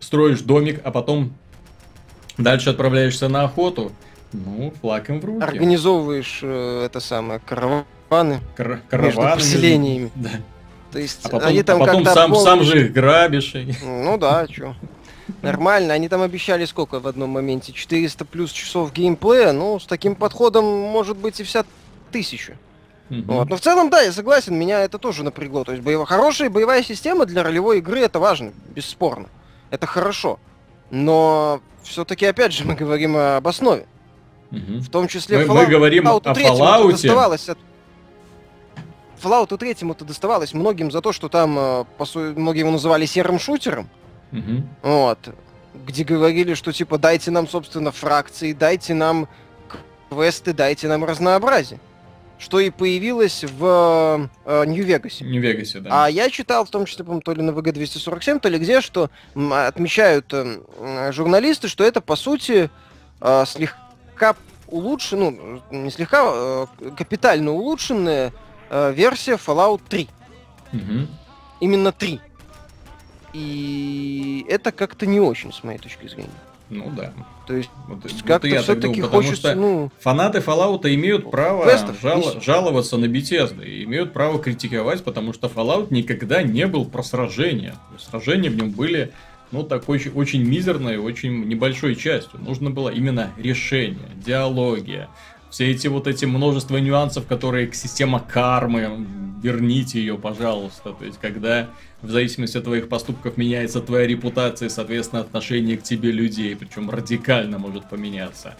строишь 0.00 0.40
домик, 0.40 0.80
а 0.84 0.90
потом 0.90 1.32
дальше 2.38 2.70
отправляешься 2.70 3.28
на 3.28 3.44
охоту. 3.44 3.92
Ну, 4.32 4.72
флаг 4.80 5.08
им 5.10 5.20
в 5.20 5.24
руки. 5.24 5.42
Организовываешь 5.42 6.40
э, 6.42 6.84
это 6.86 7.00
самое, 7.00 7.40
караваны. 7.40 8.40
Кар 8.56 8.80
караваны. 8.88 9.06
Между 9.06 9.36
поселениями. 9.36 10.10
Да. 10.14 10.30
То 10.96 11.00
есть 11.00 11.20
а 11.24 11.28
потом, 11.28 11.48
они 11.48 11.62
там 11.62 11.82
а 11.82 11.86
потом 11.86 12.04
сам, 12.06 12.34
сам 12.36 12.62
же 12.62 12.86
их 12.86 12.92
грабишь. 12.94 13.54
Ну 13.82 14.16
да, 14.16 14.46
что. 14.50 14.74
Нормально, 15.42 15.92
они 15.92 16.08
там 16.08 16.22
обещали 16.22 16.64
сколько 16.64 17.00
в 17.00 17.06
одном 17.06 17.28
моменте? 17.28 17.74
400 17.74 18.24
плюс 18.24 18.50
часов 18.50 18.94
геймплея, 18.94 19.52
ну, 19.52 19.78
с 19.78 19.84
таким 19.84 20.14
подходом 20.14 20.64
может 20.64 21.18
быть 21.18 21.38
и 21.38 21.42
вся 21.42 21.66
тысяча. 22.10 22.54
Угу. 23.10 23.24
Вот. 23.26 23.50
Но 23.50 23.56
в 23.56 23.60
целом, 23.60 23.90
да, 23.90 24.00
я 24.00 24.10
согласен, 24.10 24.54
меня 24.58 24.80
это 24.84 24.96
тоже 24.96 25.22
напрягло. 25.22 25.64
То 25.64 25.72
есть 25.72 25.84
боево... 25.84 26.06
хорошая 26.06 26.48
боевая 26.48 26.82
система 26.82 27.26
для 27.26 27.42
ролевой 27.42 27.80
игры 27.80 28.00
это 28.00 28.18
важно, 28.18 28.54
бесспорно. 28.74 29.28
Это 29.68 29.86
хорошо. 29.86 30.40
Но 30.90 31.60
все-таки, 31.82 32.24
опять 32.24 32.54
же, 32.54 32.64
мы 32.64 32.74
говорим 32.74 33.18
об 33.18 33.46
основе. 33.46 33.84
Угу. 34.50 34.78
В 34.78 34.88
том 34.88 35.08
числе 35.08 35.40
мы, 35.40 35.44
Fallout, 35.44 35.54
мы 35.56 35.66
говорим 35.66 36.08
Fallout 36.08 36.22
о 36.24 36.32
Fallout. 36.32 37.50
От... 37.50 37.58
Fallout 39.22 39.56
3 39.56 39.70
это 39.90 40.04
доставалось 40.04 40.54
многим 40.54 40.90
за 40.90 41.00
то, 41.00 41.12
что 41.12 41.28
там, 41.28 41.58
э, 41.58 41.84
по 41.98 42.04
сути, 42.04 42.38
многие 42.38 42.60
его 42.60 42.70
называли 42.70 43.06
серым 43.06 43.38
шутером. 43.38 43.88
Угу. 44.32 44.62
Вот. 44.82 45.18
Где 45.86 46.04
говорили, 46.04 46.54
что 46.54 46.72
типа 46.72 46.98
дайте 46.98 47.30
нам, 47.30 47.48
собственно, 47.48 47.92
фракции, 47.92 48.52
дайте 48.52 48.94
нам 48.94 49.28
квесты, 50.10 50.52
дайте 50.52 50.88
нам 50.88 51.04
разнообразие. 51.04 51.80
Что 52.38 52.60
и 52.60 52.68
появилось 52.68 53.44
в 53.44 54.28
э, 54.44 54.64
Нью-Вегасе. 54.66 55.24
Нью-Вегасе, 55.24 55.80
да. 55.80 56.04
А 56.04 56.10
я 56.10 56.28
читал, 56.28 56.66
в 56.66 56.70
том 56.70 56.84
числе, 56.84 57.02
по 57.02 57.18
то 57.20 57.32
ли 57.32 57.40
на 57.40 57.50
ВГ-247, 57.52 58.40
то 58.40 58.48
ли 58.50 58.58
где, 58.58 58.82
что 58.82 59.10
отмечают 59.34 60.26
э, 60.32 61.12
журналисты, 61.12 61.68
что 61.68 61.82
это, 61.82 62.02
по 62.02 62.14
сути, 62.14 62.68
э, 63.22 63.44
слегка 63.46 64.36
улучшенная, 64.68 65.30
ну, 65.30 65.62
не 65.70 65.90
слегка, 65.90 66.22
э, 66.24 66.66
капитально 66.96 67.52
улучшенная 67.52 68.32
э, 68.70 68.92
версия 68.92 69.34
Fallout 69.34 69.80
3. 69.88 70.08
Угу. 70.72 71.06
Именно 71.60 71.92
3. 71.92 72.20
И 73.32 74.46
это 74.48 74.72
как-то 74.72 75.06
не 75.06 75.20
очень, 75.20 75.52
с 75.52 75.62
моей 75.62 75.78
точки 75.78 76.06
зрения. 76.08 76.30
Ну 76.68 76.90
да. 76.96 77.12
То 77.46 77.54
есть, 77.54 77.70
вот, 77.86 77.98
как-то 78.24 78.48
вот 78.48 78.62
все-таки 78.62 79.00
хочется, 79.00 79.54
ну... 79.54 79.90
Фанаты 80.00 80.38
Fallout 80.38 80.82
имеют 80.94 81.30
право 81.30 81.64
Квестов, 81.64 82.00
жал... 82.00 82.40
жаловаться 82.40 82.96
на 82.96 83.04
Bethesda 83.04 83.64
и 83.64 83.84
имеют 83.84 84.12
право 84.12 84.42
критиковать, 84.42 85.04
потому 85.04 85.32
что 85.32 85.46
Fallout 85.46 85.88
никогда 85.90 86.42
не 86.42 86.66
был 86.66 86.84
про 86.84 87.04
сражения. 87.04 87.76
Сражения 87.98 88.50
в 88.50 88.56
нем 88.56 88.70
были, 88.70 89.12
ну, 89.52 89.62
такой 89.62 89.98
очень, 89.98 90.12
очень 90.12 90.42
мизерной, 90.42 90.96
очень 90.96 91.44
небольшой 91.44 91.94
частью. 91.94 92.40
Нужно 92.40 92.70
было 92.70 92.88
именно 92.88 93.30
решение, 93.36 94.08
диалогия, 94.16 95.08
все 95.50 95.70
эти 95.70 95.86
вот 95.88 96.06
эти 96.06 96.24
множество 96.24 96.76
нюансов, 96.76 97.26
которые 97.26 97.66
к 97.66 97.74
система 97.74 98.20
кармы, 98.20 99.06
верните 99.42 100.00
ее, 100.00 100.18
пожалуйста. 100.18 100.92
То 100.92 101.04
есть, 101.04 101.18
когда 101.20 101.68
в 102.02 102.10
зависимости 102.10 102.58
от 102.58 102.64
твоих 102.64 102.88
поступков 102.88 103.36
меняется 103.36 103.80
твоя 103.80 104.06
репутация 104.06 104.68
соответственно, 104.68 105.22
отношение 105.22 105.76
к 105.76 105.82
тебе 105.82 106.10
людей, 106.10 106.56
причем 106.56 106.90
радикально 106.90 107.58
может 107.58 107.88
поменяться. 107.88 108.56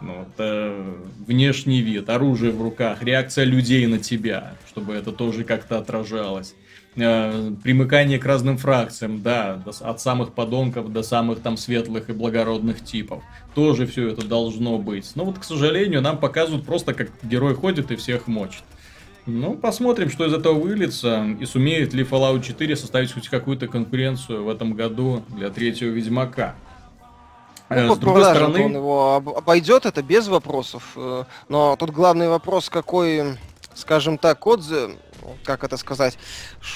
Ну, 0.00 0.18
вот, 0.18 0.28
э, 0.38 0.94
внешний 1.26 1.80
вид, 1.80 2.10
оружие 2.10 2.52
в 2.52 2.60
руках, 2.60 3.02
реакция 3.02 3.44
людей 3.44 3.86
на 3.86 3.98
тебя, 3.98 4.54
чтобы 4.68 4.94
это 4.94 5.12
тоже 5.12 5.44
как-то 5.44 5.78
отражалось. 5.78 6.54
Э, 6.96 7.50
примыкание 7.64 8.20
к 8.20 8.24
разным 8.24 8.56
фракциям, 8.56 9.20
да, 9.20 9.60
от 9.80 10.00
самых 10.00 10.32
подонков 10.32 10.92
до 10.92 11.02
самых 11.02 11.40
там 11.40 11.56
светлых 11.56 12.08
и 12.08 12.12
благородных 12.12 12.84
типов. 12.84 13.22
Тоже 13.54 13.86
все 13.86 14.10
это 14.10 14.24
должно 14.24 14.78
быть. 14.78 15.10
Но 15.16 15.24
вот, 15.24 15.40
к 15.40 15.44
сожалению, 15.44 16.02
нам 16.02 16.18
показывают 16.18 16.64
просто, 16.64 16.94
как 16.94 17.10
герой 17.24 17.56
ходит 17.56 17.90
и 17.90 17.96
всех 17.96 18.28
мочит. 18.28 18.62
Ну, 19.26 19.54
посмотрим, 19.54 20.08
что 20.08 20.24
из 20.26 20.34
этого 20.34 20.52
выльется, 20.52 21.26
и 21.40 21.46
сумеет 21.46 21.94
ли 21.94 22.04
Fallout 22.04 22.42
4 22.42 22.76
составить 22.76 23.12
хоть 23.12 23.28
какую-то 23.28 23.66
конкуренцию 23.66 24.44
в 24.44 24.48
этом 24.48 24.74
году 24.74 25.24
для 25.30 25.50
третьего 25.50 25.88
Ведьмака. 25.88 26.54
Ну, 27.70 27.76
э, 27.76 27.94
С 27.94 27.98
другой 27.98 28.24
стороны... 28.24 28.66
Он 28.66 28.74
его 28.76 29.16
обойдет, 29.16 29.86
это 29.86 30.00
без 30.02 30.28
вопросов. 30.28 30.92
Э, 30.94 31.24
но 31.48 31.74
тут 31.76 31.90
главный 31.90 32.28
вопрос, 32.28 32.68
какой, 32.68 33.36
скажем 33.74 34.18
так, 34.18 34.46
отзыв, 34.46 34.92
как 35.44 35.64
это 35.64 35.76
сказать, 35.76 36.18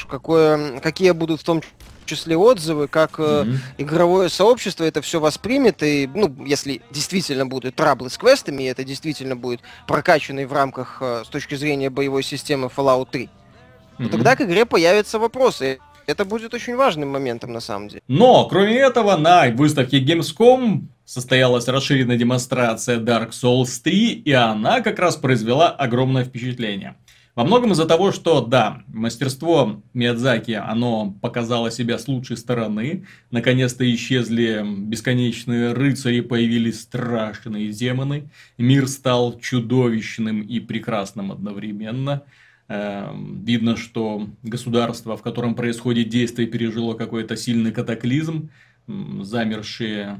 какое, 0.09 0.81
какие 0.81 1.13
будут 1.13 1.41
в 1.41 1.45
том 1.45 1.63
числе 2.09 2.37
отзывы, 2.37 2.89
как 2.89 3.19
mm-hmm. 3.19 3.57
игровое 3.79 4.29
сообщество 4.29 4.85
это 4.85 5.01
все 5.03 5.21
воспримет, 5.21 5.83
и, 5.83 6.09
ну, 6.13 6.35
если 6.45 6.81
действительно 6.91 7.47
будут 7.47 7.77
траблы 7.77 8.11
с 8.11 8.19
квестами, 8.19 8.65
и 8.65 8.67
это 8.67 8.83
действительно 8.83 9.37
будет 9.37 9.61
прокачанный 9.87 10.47
в 10.47 10.53
рамках, 10.53 10.99
э, 11.01 11.23
с 11.25 11.29
точки 11.29 11.55
зрения 11.55 11.91
боевой 11.91 12.23
системы 12.23 12.71
Fallout 12.75 13.09
3, 13.11 13.25
mm-hmm. 13.29 14.05
то 14.05 14.11
тогда 14.11 14.37
к 14.37 14.41
игре 14.41 14.65
появятся 14.65 15.19
вопросы. 15.19 15.79
Это 16.07 16.25
будет 16.25 16.55
очень 16.55 16.75
важным 16.75 17.11
моментом 17.11 17.53
на 17.53 17.61
самом 17.61 17.89
деле. 17.89 18.03
Но, 18.09 18.49
кроме 18.49 18.79
этого, 18.79 19.19
на 19.19 19.51
выставке 19.51 20.03
Gamescom 20.03 20.85
состоялась 21.09 21.67
расширенная 21.69 22.19
демонстрация 22.19 23.01
Dark 23.01 23.31
Souls 23.31 23.81
3, 23.83 24.13
и 24.13 24.33
она 24.33 24.83
как 24.83 24.99
раз 24.99 25.17
произвела 25.17 25.71
огромное 25.71 26.23
впечатление. 26.23 26.97
Во 27.35 27.45
многом 27.45 27.73
из-за 27.73 27.87
того, 27.87 28.13
что, 28.13 28.43
да, 28.43 28.83
мастерство 28.89 29.81
Миядзаки, 29.95 30.51
оно 30.51 31.17
показало 31.23 31.71
себя 31.71 31.99
с 31.99 32.09
лучшей 32.09 32.37
стороны. 32.37 33.07
Наконец-то 33.31 33.91
исчезли 33.91 34.63
бесконечные 34.63 35.73
рыцари, 35.73 36.21
появились 36.21 36.83
страшные 36.83 37.69
демоны. 37.69 38.29
Мир 38.59 38.87
стал 38.87 39.39
чудовищным 39.39 40.43
и 40.43 40.61
прекрасным 40.61 41.33
одновременно. 41.33 42.23
Эм, 42.69 43.43
видно, 43.47 43.79
что 43.79 44.29
государство, 44.43 45.17
в 45.17 45.23
котором 45.23 45.55
происходит 45.55 46.11
действие, 46.11 46.49
пережило 46.49 46.93
какой-то 46.93 47.35
сильный 47.35 47.73
катаклизм. 47.73 48.51
Замершие 48.87 50.19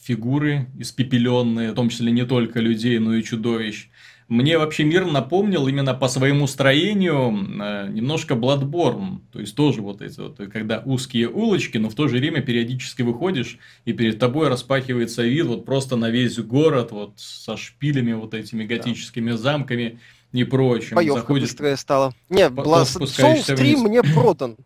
фигуры, 0.00 0.66
испепеленные, 0.78 1.72
в 1.72 1.74
том 1.74 1.88
числе 1.88 2.10
не 2.10 2.24
только 2.24 2.60
людей, 2.60 2.98
но 2.98 3.14
и 3.14 3.22
чудовищ. 3.22 3.88
Мне 4.28 4.58
вообще 4.58 4.84
мир 4.84 5.06
напомнил 5.06 5.66
именно 5.66 5.92
по 5.92 6.06
своему 6.06 6.46
строению 6.46 7.32
э, 7.32 7.88
немножко 7.90 8.34
Bloodborne. 8.34 9.22
То 9.32 9.40
есть 9.40 9.56
тоже 9.56 9.82
вот 9.82 10.00
эти 10.02 10.20
вот, 10.20 10.38
когда 10.52 10.80
узкие 10.86 11.28
улочки, 11.28 11.78
но 11.78 11.90
в 11.90 11.96
то 11.96 12.06
же 12.06 12.18
время 12.18 12.40
периодически 12.40 13.02
выходишь, 13.02 13.58
и 13.86 13.92
перед 13.92 14.20
тобой 14.20 14.46
распахивается 14.46 15.24
вид 15.24 15.46
вот 15.46 15.64
просто 15.64 15.96
на 15.96 16.10
весь 16.10 16.38
город, 16.38 16.92
вот 16.92 17.14
со 17.16 17.56
шпилями 17.56 18.12
вот 18.12 18.32
этими 18.32 18.64
готическими 18.64 19.32
да. 19.32 19.36
замками 19.36 19.98
и 20.30 20.44
прочим. 20.44 20.94
Боевка 20.94 21.22
Заходишь... 21.22 21.48
быстрее 21.48 21.76
стала. 21.76 22.14
Не, 22.28 22.46
Bla... 22.48 22.84
Souls 22.84 23.52
3 23.52 23.76
мне 23.76 24.00
продан. 24.04 24.56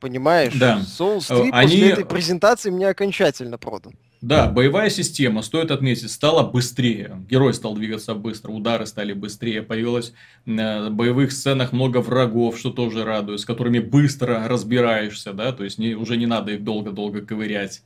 Понимаешь? 0.00 0.52
Да. 0.54 0.80
Souls 0.80 1.26
3 1.28 1.50
Они... 1.52 1.68
после 1.68 1.90
этой 1.92 2.04
презентации 2.04 2.68
мне 2.68 2.88
окончательно 2.88 3.56
продан. 3.56 3.94
Да, 4.20 4.50
боевая 4.50 4.90
система, 4.90 5.42
стоит 5.42 5.70
отметить, 5.70 6.10
стала 6.10 6.42
быстрее. 6.42 7.24
Герой 7.30 7.54
стал 7.54 7.74
двигаться 7.74 8.14
быстро, 8.14 8.50
удары 8.50 8.84
стали 8.86 9.12
быстрее. 9.12 9.62
Появилось 9.62 10.12
э, 10.44 10.88
в 10.88 10.90
боевых 10.90 11.30
сценах 11.30 11.72
много 11.72 11.98
врагов, 11.98 12.58
что 12.58 12.70
тоже 12.70 13.04
радует, 13.04 13.38
с 13.38 13.44
которыми 13.44 13.78
быстро 13.78 14.48
разбираешься, 14.48 15.32
да, 15.32 15.52
то 15.52 15.62
есть 15.62 15.78
не, 15.78 15.94
уже 15.94 16.16
не 16.16 16.26
надо 16.26 16.52
их 16.52 16.64
долго-долго 16.64 17.24
ковырять. 17.24 17.84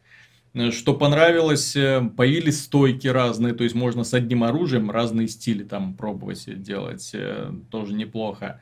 Э, 0.55 0.71
что 0.71 0.95
понравилось, 0.95 1.77
э, 1.77 2.01
появились 2.17 2.63
стойки 2.65 3.09
разные, 3.09 3.53
то 3.53 3.65
есть 3.65 3.75
можно 3.75 4.03
с 4.03 4.15
одним 4.15 4.43
оружием 4.43 4.91
разные 4.91 5.29
стили 5.29 5.65
там 5.65 5.95
пробовать 5.95 6.45
делать, 6.63 7.15
тоже 7.71 7.93
неплохо. 7.93 8.59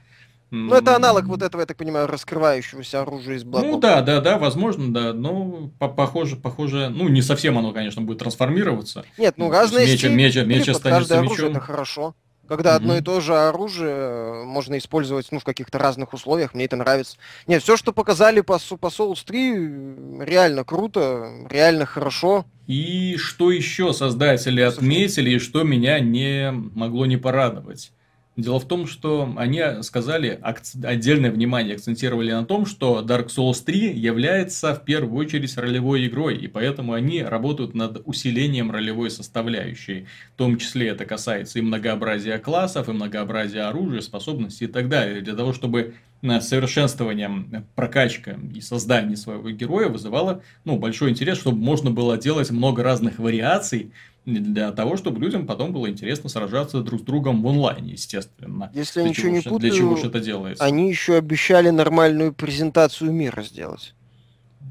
Ну, 0.51 0.75
это 0.75 0.97
аналог 0.97 1.27
вот 1.27 1.43
этого, 1.43 1.61
я 1.61 1.67
так 1.67 1.77
понимаю, 1.77 2.09
раскрывающегося 2.09 3.03
оружия 3.03 3.37
из 3.37 3.45
Bloodborne. 3.45 3.71
Ну, 3.71 3.79
да, 3.79 4.03
да, 4.03 4.21
да, 4.21 4.37
возможно, 4.37 4.93
да. 4.93 5.13
Но 5.13 5.71
по 5.79 5.89
похоже, 5.89 6.37
похоже, 6.37 6.89
ну, 6.89 7.09
не 7.09 7.23
совсем 7.23 7.57
оно, 7.57 7.73
конечно, 7.73 8.03
будет 8.03 8.19
трансформироваться. 8.19 9.05
Нет, 9.17 9.35
ну, 9.37 9.51
разные 9.51 9.87
меч, 9.87 9.99
стили, 9.99 10.13
меч, 10.13 10.37
меч, 10.37 10.69
останется 10.69 11.21
мечом. 11.21 11.51
это 11.51 11.61
хорошо. 11.61 12.15
когда 12.49 12.73
mm-hmm. 12.73 12.77
одно 12.77 12.97
и 12.97 13.01
то 13.01 13.21
же 13.21 13.37
оружие 13.37 13.95
э, 13.95 14.45
можно 14.45 14.77
использовать 14.77 15.31
ну, 15.31 15.39
в 15.39 15.45
каких-то 15.45 15.79
разных 15.79 16.13
условиях, 16.15 16.53
мне 16.53 16.65
это 16.65 16.75
нравится. 16.75 17.17
Нет, 17.47 17.63
все, 17.63 17.77
что 17.77 17.93
показали 17.93 18.41
по, 18.41 18.59
по 18.59 18.87
Souls 18.87 19.23
3, 19.25 20.25
реально 20.25 20.65
круто, 20.65 21.31
реально 21.49 21.87
хорошо. 21.87 22.45
И 22.67 23.17
что 23.19 23.53
еще 23.53 23.93
создатели 23.93 24.61
отметили, 24.61 25.31
и 25.31 25.39
что 25.39 25.63
меня 25.63 26.01
не 26.01 26.51
могло 26.51 27.07
не 27.07 27.17
порадовать? 27.17 27.93
Дело 28.41 28.59
в 28.59 28.66
том, 28.66 28.86
что 28.86 29.32
они 29.36 29.62
сказали, 29.82 30.41
отдельное 30.82 31.30
внимание 31.30 31.74
акцентировали 31.74 32.32
на 32.32 32.45
том, 32.45 32.64
что 32.64 33.05
Dark 33.07 33.28
Souls 33.28 33.62
3 33.64 33.93
является 33.99 34.74
в 34.74 34.84
первую 34.84 35.18
очередь 35.18 35.57
ролевой 35.57 36.07
игрой, 36.07 36.36
и 36.36 36.49
поэтому 36.49 36.95
они 36.95 37.22
работают 37.22 37.74
над 37.74 38.03
усилением 38.07 38.70
ролевой 38.70 39.11
составляющей. 39.11 40.07
В 40.34 40.38
том 40.38 40.57
числе 40.57 40.88
это 40.88 41.05
касается 41.05 41.59
и 41.59 41.62
многообразия 41.62 42.38
классов, 42.38 42.88
и 42.88 42.93
многообразия 42.93 43.62
оружия, 43.62 44.01
способностей 44.01 44.64
и 44.64 44.68
так 44.68 44.88
далее. 44.88 45.20
Для 45.20 45.34
того, 45.34 45.53
чтобы 45.53 45.95
совершенствование, 46.22 47.64
прокачка 47.74 48.36
и 48.55 48.61
создание 48.61 49.16
своего 49.16 49.51
героя 49.51 49.88
вызывало 49.88 50.43
ну, 50.64 50.78
большой 50.78 51.11
интерес, 51.11 51.38
чтобы 51.38 51.59
можно 51.59 51.91
было 51.91 52.18
делать 52.18 52.51
много 52.51 52.82
разных 52.82 53.18
вариаций 53.18 53.93
для 54.27 54.71
того, 54.73 54.97
чтобы 54.97 55.21
людям 55.21 55.47
потом 55.47 55.73
было 55.73 55.89
интересно 55.89 56.29
сражаться 56.29 56.83
друг 56.83 57.01
с 57.01 57.05
другом 57.05 57.43
в 57.43 57.49
онлайне, 57.49 57.93
естественно. 57.93 58.71
Если 58.75 59.01
я 59.03 59.09
ничего 59.09 59.31
не 59.31 59.41
путаю, 59.41 59.59
для 59.59 59.71
чего 59.71 59.97
же 59.97 60.09
это 60.09 60.21
делается? 60.21 60.62
Они 60.62 60.89
еще 60.89 61.16
обещали 61.16 61.71
нормальную 61.71 62.33
презентацию 62.33 63.12
мира 63.12 63.43
сделать. 63.43 63.95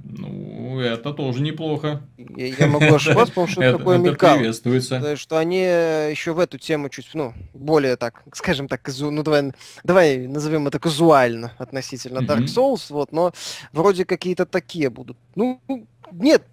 Ну, 0.04 0.80
это 0.80 1.14
тоже 1.14 1.42
неплохо. 1.42 2.02
Я, 2.18 2.48
я 2.48 2.68
могу 2.68 2.96
ошибаться, 2.96 3.32
потому 3.32 3.48
что 3.48 3.62
это, 3.64 3.78
такое 3.78 3.98
это 3.98 4.06
мелькало. 4.06 4.38
приветствуется. 4.38 5.16
Что 5.16 5.38
они 5.38 5.60
еще 5.60 6.34
в 6.34 6.40
эту 6.40 6.58
тему 6.58 6.90
чуть, 6.90 7.10
ну, 7.14 7.34
более 7.54 7.96
так, 7.96 8.24
скажем 8.34 8.68
так, 8.68 8.88
ну, 9.00 9.24
давай, 9.24 9.52
давай 9.84 10.28
назовем 10.28 10.68
это 10.68 10.80
казуально 10.80 11.54
относительно 11.58 12.20
Dark 12.20 12.46
Souls, 12.46 12.86
вот, 12.90 13.12
но 13.12 13.34
вроде 13.72 14.06
какие-то 14.06 14.46
такие 14.46 14.90
будут. 14.90 15.18
Ну, 15.36 15.60
нет, 16.12 16.44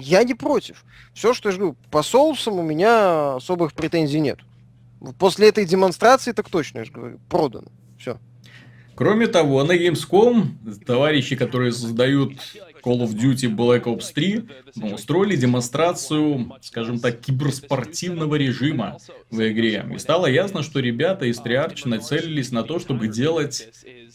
я 0.00 0.24
не 0.24 0.34
против. 0.34 0.84
Все, 1.14 1.34
что 1.34 1.50
я 1.50 1.56
говорю, 1.56 1.76
по 1.90 2.02
соусам 2.02 2.58
у 2.58 2.62
меня 2.62 3.36
особых 3.36 3.72
претензий 3.72 4.20
нет. 4.20 4.38
После 5.18 5.48
этой 5.48 5.64
демонстрации 5.64 6.32
так 6.32 6.48
точно, 6.48 6.78
я 6.78 6.84
же 6.84 6.92
говорю, 6.92 7.20
продано. 7.28 7.68
Все. 7.98 8.18
Кроме 8.94 9.28
того, 9.28 9.62
на 9.62 9.76
Gamescom 9.76 10.84
товарищи, 10.84 11.36
которые 11.36 11.70
создают 11.70 12.32
Call 12.82 13.00
of 13.00 13.14
Duty 13.14 13.54
Black 13.54 13.84
Ops 13.84 14.12
3 14.12 14.48
ну, 14.74 14.94
устроили 14.94 15.36
демонстрацию, 15.36 16.52
скажем 16.62 16.98
так, 16.98 17.20
киберспортивного 17.20 18.34
режима 18.34 18.98
в 19.30 19.40
игре. 19.48 19.86
И 19.94 19.98
стало 19.98 20.26
ясно, 20.26 20.64
что 20.64 20.80
ребята 20.80 21.26
из 21.26 21.40
Triarch 21.40 21.86
нацелились 21.86 22.50
на 22.50 22.64
то, 22.64 22.80
чтобы 22.80 23.06
делать 23.06 23.68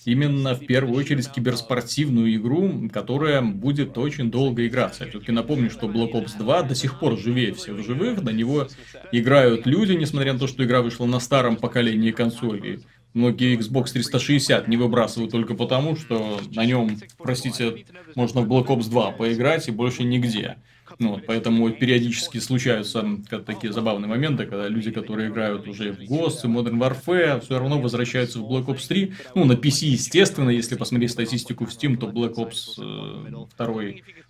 именно 0.06 0.56
в 0.56 0.66
первую 0.66 0.98
очередь 0.98 1.30
киберспортивную 1.30 2.36
игру, 2.36 2.90
которая 2.92 3.42
будет 3.42 3.98
очень 3.98 4.32
долго 4.32 4.68
играться. 4.68 5.06
Я 5.06 5.10
все-таки 5.10 5.32
напомню, 5.32 5.70
что 5.70 5.88
Black 5.88 6.12
Ops 6.14 6.38
2 6.38 6.64
до 6.64 6.76
сих 6.76 7.00
пор 7.00 7.18
живее 7.18 7.54
всех 7.54 7.84
живых, 7.84 8.22
на 8.22 8.30
него 8.30 8.68
играют 9.12 9.66
люди, 9.66 9.94
несмотря 9.94 10.34
на 10.34 10.40
то, 10.40 10.48
что 10.48 10.64
игра 10.64 10.82
вышла 10.82 11.06
на 11.06 11.20
старом 11.20 11.56
поколении 11.56 12.12
консолей. 12.12 12.80
Многие 13.14 13.58
Xbox 13.58 13.92
360 13.94 14.68
не 14.68 14.76
выбрасывают 14.76 15.32
только 15.32 15.54
потому, 15.54 15.96
что 15.96 16.40
на 16.56 16.66
нем, 16.66 16.98
простите, 17.20 17.86
можно 18.16 18.42
в 18.42 18.52
Black 18.52 18.68
Ops 18.68 18.90
2 18.90 19.12
поиграть 19.12 19.68
и 19.68 19.72
больше 19.72 20.04
нигде. 20.04 20.58
Ну, 21.00 21.10
вот, 21.10 21.26
поэтому 21.26 21.70
периодически 21.72 22.38
случаются 22.40 23.06
такие 23.46 23.74
забавные 23.74 24.08
моменты, 24.08 24.46
когда 24.46 24.68
люди, 24.68 24.92
которые 24.92 25.30
играют 25.30 25.68
уже 25.68 25.92
в 25.92 26.00
Ghost 26.00 26.40
и 26.44 26.48
Modern 26.48 26.78
Warfare, 26.80 27.42
все 27.42 27.60
равно 27.60 27.80
возвращаются 27.80 28.40
в 28.40 28.44
Black 28.44 28.66
Ops 28.66 28.88
3. 28.88 29.14
Ну, 29.36 29.46
на 29.46 29.54
PC, 29.54 29.86
естественно, 29.88 30.50
если 30.50 30.76
посмотреть 30.76 31.12
статистику 31.12 31.66
в 31.66 31.70
Steam, 31.70 31.98
то 31.98 32.08
Black 32.08 32.36
Ops 32.36 32.76
э, 32.78 33.48
2 33.58 33.84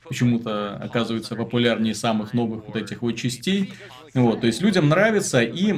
почему-то 0.07 0.75
оказывается 0.77 1.35
популярнее 1.35 1.95
самых 1.95 2.33
новых 2.33 2.67
вот 2.67 2.75
этих 2.75 3.01
вот 3.01 3.13
частей. 3.13 3.73
Вот, 4.13 4.41
то 4.41 4.47
есть 4.47 4.61
людям 4.61 4.89
нравится, 4.89 5.41
и 5.41 5.73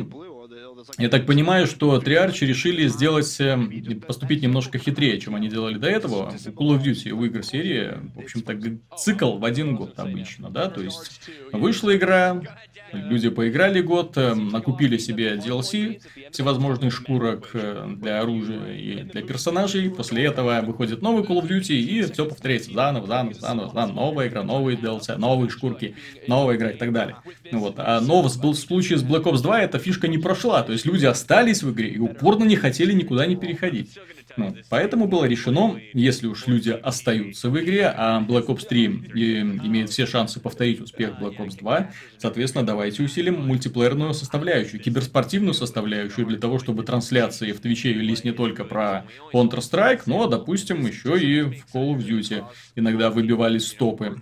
я 0.98 1.10
так 1.10 1.26
понимаю, 1.26 1.68
что 1.68 2.00
Триарчи 2.00 2.46
решили 2.46 2.88
сделать, 2.88 3.36
э, 3.40 3.58
поступить 4.08 4.42
немножко 4.42 4.78
хитрее, 4.78 5.20
чем 5.20 5.36
они 5.36 5.50
делали 5.50 5.78
до 5.78 5.88
этого. 5.88 6.34
Call 6.46 6.78
of 6.78 6.84
Duty, 6.84 7.12
у 7.12 7.26
игр 7.26 7.44
серии, 7.44 7.94
в 8.16 8.20
общем-то, 8.20 8.56
цикл 8.98 9.38
в 9.38 9.44
один 9.44 9.76
год 9.76 10.00
обычно, 10.00 10.50
да, 10.50 10.70
то 10.70 10.82
есть 10.82 11.22
вышла 11.52 11.96
игра, 11.96 12.42
люди 12.94 13.30
поиграли 13.30 13.82
год, 13.82 14.18
э, 14.18 14.34
накупили 14.34 14.98
себе 14.98 15.36
DLC, 15.36 16.02
всевозможных 16.32 16.94
шкурок 16.94 17.50
э, 17.54 17.88
для 17.98 18.22
оружия 18.22 18.74
и 18.74 19.04
для 19.04 19.22
персонажей, 19.22 19.90
после 19.90 20.26
этого 20.26 20.62
выходит 20.62 21.02
новый 21.02 21.24
Call 21.24 21.42
of 21.42 21.50
Duty, 21.50 21.76
и 21.76 22.02
все 22.04 22.26
повторяется 22.26 22.72
заново, 22.72 23.08
заново, 23.08 23.34
заново, 23.34 23.72
заново, 23.74 23.96
новая 23.96 24.28
игра, 24.30 24.44
новые 24.44 24.78
DLC, 24.78 25.18
новые 25.18 25.50
шкурки, 25.50 25.96
новая 26.28 26.56
игра 26.56 26.72
и 26.72 26.78
так 26.78 26.94
далее. 26.94 27.18
Вот. 27.52 27.76
А, 27.78 28.00
но 28.00 28.22
в 28.22 28.30
случае 28.30 28.98
с 28.98 29.04
Black 29.04 29.24
Ops 29.24 29.42
2 29.42 29.62
эта 29.62 29.80
фишка 29.80 30.08
не 30.08 30.18
прошла, 30.18 30.64
то 30.64 30.72
есть 30.72 30.85
люди 30.86 31.06
остались 31.06 31.64
в 31.64 31.72
игре 31.72 31.90
и 31.90 32.00
упорно 32.00 32.44
не 32.44 32.56
хотели 32.56 32.94
никуда 32.94 33.26
не 33.26 33.36
переходить. 33.36 33.98
Ну, 34.38 34.56
поэтому 34.70 35.08
было 35.08 35.26
решено, 35.26 35.80
если 35.94 36.28
уж 36.28 36.48
люди 36.48 36.70
остаются 36.70 37.50
в 37.50 37.58
игре, 37.60 37.88
а 37.88 38.22
Black 38.22 38.48
Ops 38.48 38.68
3 38.68 38.86
имеет 38.86 39.90
все 39.90 40.06
шансы 40.06 40.40
повторить 40.40 40.82
успех 40.82 41.12
Black 41.22 41.38
Ops 41.38 41.58
2, 41.58 41.92
соответственно, 42.18 42.66
давайте 42.66 43.04
усилим 43.04 43.46
мультиплеерную 43.48 44.14
составляющую, 44.14 44.82
киберспортивную 44.82 45.54
составляющую, 45.54 46.26
для 46.26 46.38
того, 46.38 46.60
чтобы 46.60 46.84
трансляции 46.84 47.54
в 47.54 47.62
Твиче 47.62 47.94
велись 47.94 48.24
не 48.24 48.32
только 48.32 48.66
про 48.66 49.06
Counter-Strike, 49.34 50.02
но, 50.06 50.28
допустим, 50.28 50.86
еще 50.86 51.18
и 51.18 51.42
в 51.42 51.74
Call 51.74 51.96
of 51.96 52.06
Duty 52.06 52.44
иногда 52.76 53.10
выбивались 53.12 53.68
стопы. 53.68 54.18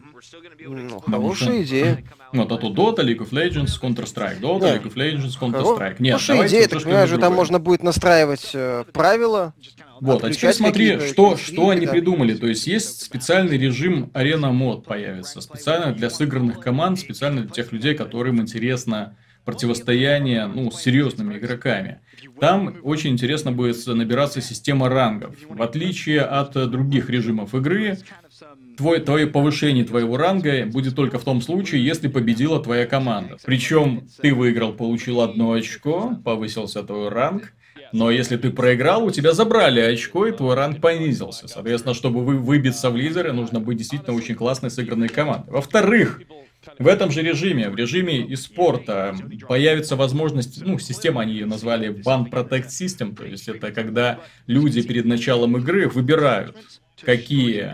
Ну, 0.60 1.00
хорошая 1.00 1.64
идея. 1.64 2.04
Вот, 2.34 2.52
а 2.52 2.58
то 2.58 2.70
Dota, 2.70 3.06
League 3.06 3.20
of 3.20 3.30
Legends, 3.30 3.80
Counter-Strike, 3.80 4.42
Dota, 4.42 4.60
да. 4.60 4.76
League 4.76 4.84
of 4.84 4.96
Legends, 4.96 5.40
Counter-Strike. 5.40 5.96
Нет, 6.00 6.14
Хорошая 6.14 6.48
идея, 6.48 6.68
так 6.68 6.84
понимаю, 6.84 7.08
же 7.08 7.18
там 7.18 7.34
можно 7.34 7.60
будет 7.60 7.84
настраивать 7.84 8.52
э, 8.54 8.86
правила. 8.92 9.54
Вот, 10.02 10.24
а 10.24 10.32
теперь 10.32 10.54
смотри, 10.54 11.00
что, 11.00 11.38
что 11.38 11.70
они 11.70 11.88
придумали. 11.88 12.34
То 12.34 12.48
есть, 12.48 12.68
есть 12.68 13.04
специальный 13.04 13.58
режим 13.58 14.10
арена 14.14 14.52
мод 14.52 14.86
появится. 14.86 15.40
Специально 15.40 15.94
для 15.94 16.10
сыгранных 16.10 16.60
команд, 16.60 17.00
специально 17.00 17.42
для 17.42 17.52
тех 17.52 17.72
людей, 17.72 17.96
которым 17.96 18.42
интересно 18.42 19.16
противостояние 19.46 20.48
ну, 20.48 20.72
с 20.72 20.82
серьезными 20.82 21.38
игроками. 21.38 22.00
Там 22.40 22.78
очень 22.84 23.12
интересно 23.12 23.52
будет 23.52 23.86
набираться 23.88 24.42
система 24.42 24.90
рангов. 24.90 25.36
В 25.50 25.62
отличие 25.62 26.22
от 26.22 26.54
других 26.70 27.10
режимов 27.10 27.54
игры, 27.54 27.98
твой, 28.78 29.00
твое 29.00 29.28
повышение 29.28 29.86
твоего 29.86 30.18
ранга 30.18 30.66
будет 30.66 30.96
только 30.96 31.20
в 31.20 31.24
том 31.24 31.42
случае, 31.42 31.86
если 31.86 32.08
победила 32.08 32.62
твоя 32.62 32.86
команда. 32.86 33.38
Причем 33.46 34.08
ты 34.22 34.34
выиграл, 34.34 34.74
получил 34.74 35.22
одно 35.22 35.54
очко, 35.54 36.16
повысился 36.24 36.84
твой 36.84 37.10
ранг, 37.10 37.54
но 37.92 38.10
если 38.10 38.38
ты 38.38 38.50
проиграл, 38.50 39.06
у 39.06 39.12
тебя 39.12 39.34
забрали 39.34 39.80
очко, 39.80 40.26
и 40.26 40.32
твой 40.32 40.56
ранг 40.56 40.82
понизился. 40.82 41.48
Соответственно, 41.48 41.94
чтобы 41.94 42.26
вы 42.26 42.38
выбиться 42.38 42.90
в 42.90 42.98
лидеры, 42.98 43.34
нужно 43.34 43.60
быть 43.60 43.78
действительно 43.78 44.16
очень 44.16 44.36
классной 44.36 44.72
сыгранной 44.72 45.10
командой. 45.10 45.52
Во-вторых, 45.52 46.22
в 46.80 46.88
этом 46.88 47.12
же 47.12 47.22
режиме, 47.22 47.70
в 47.70 47.76
режиме 47.76 48.26
и 48.26 48.36
спорта, 48.36 49.16
появится 49.48 49.96
возможность, 49.96 50.66
ну, 50.66 50.80
система 50.80 51.22
они 51.22 51.34
ее 51.34 51.46
назвали 51.46 51.90
Ban 51.90 52.30
Protect 52.30 52.68
System, 52.70 53.16
то 53.16 53.26
есть 53.26 53.48
это 53.48 53.72
когда 53.72 54.22
люди 54.48 54.82
перед 54.82 55.06
началом 55.06 55.58
игры 55.58 55.88
выбирают, 55.88 56.58
какие 57.02 57.74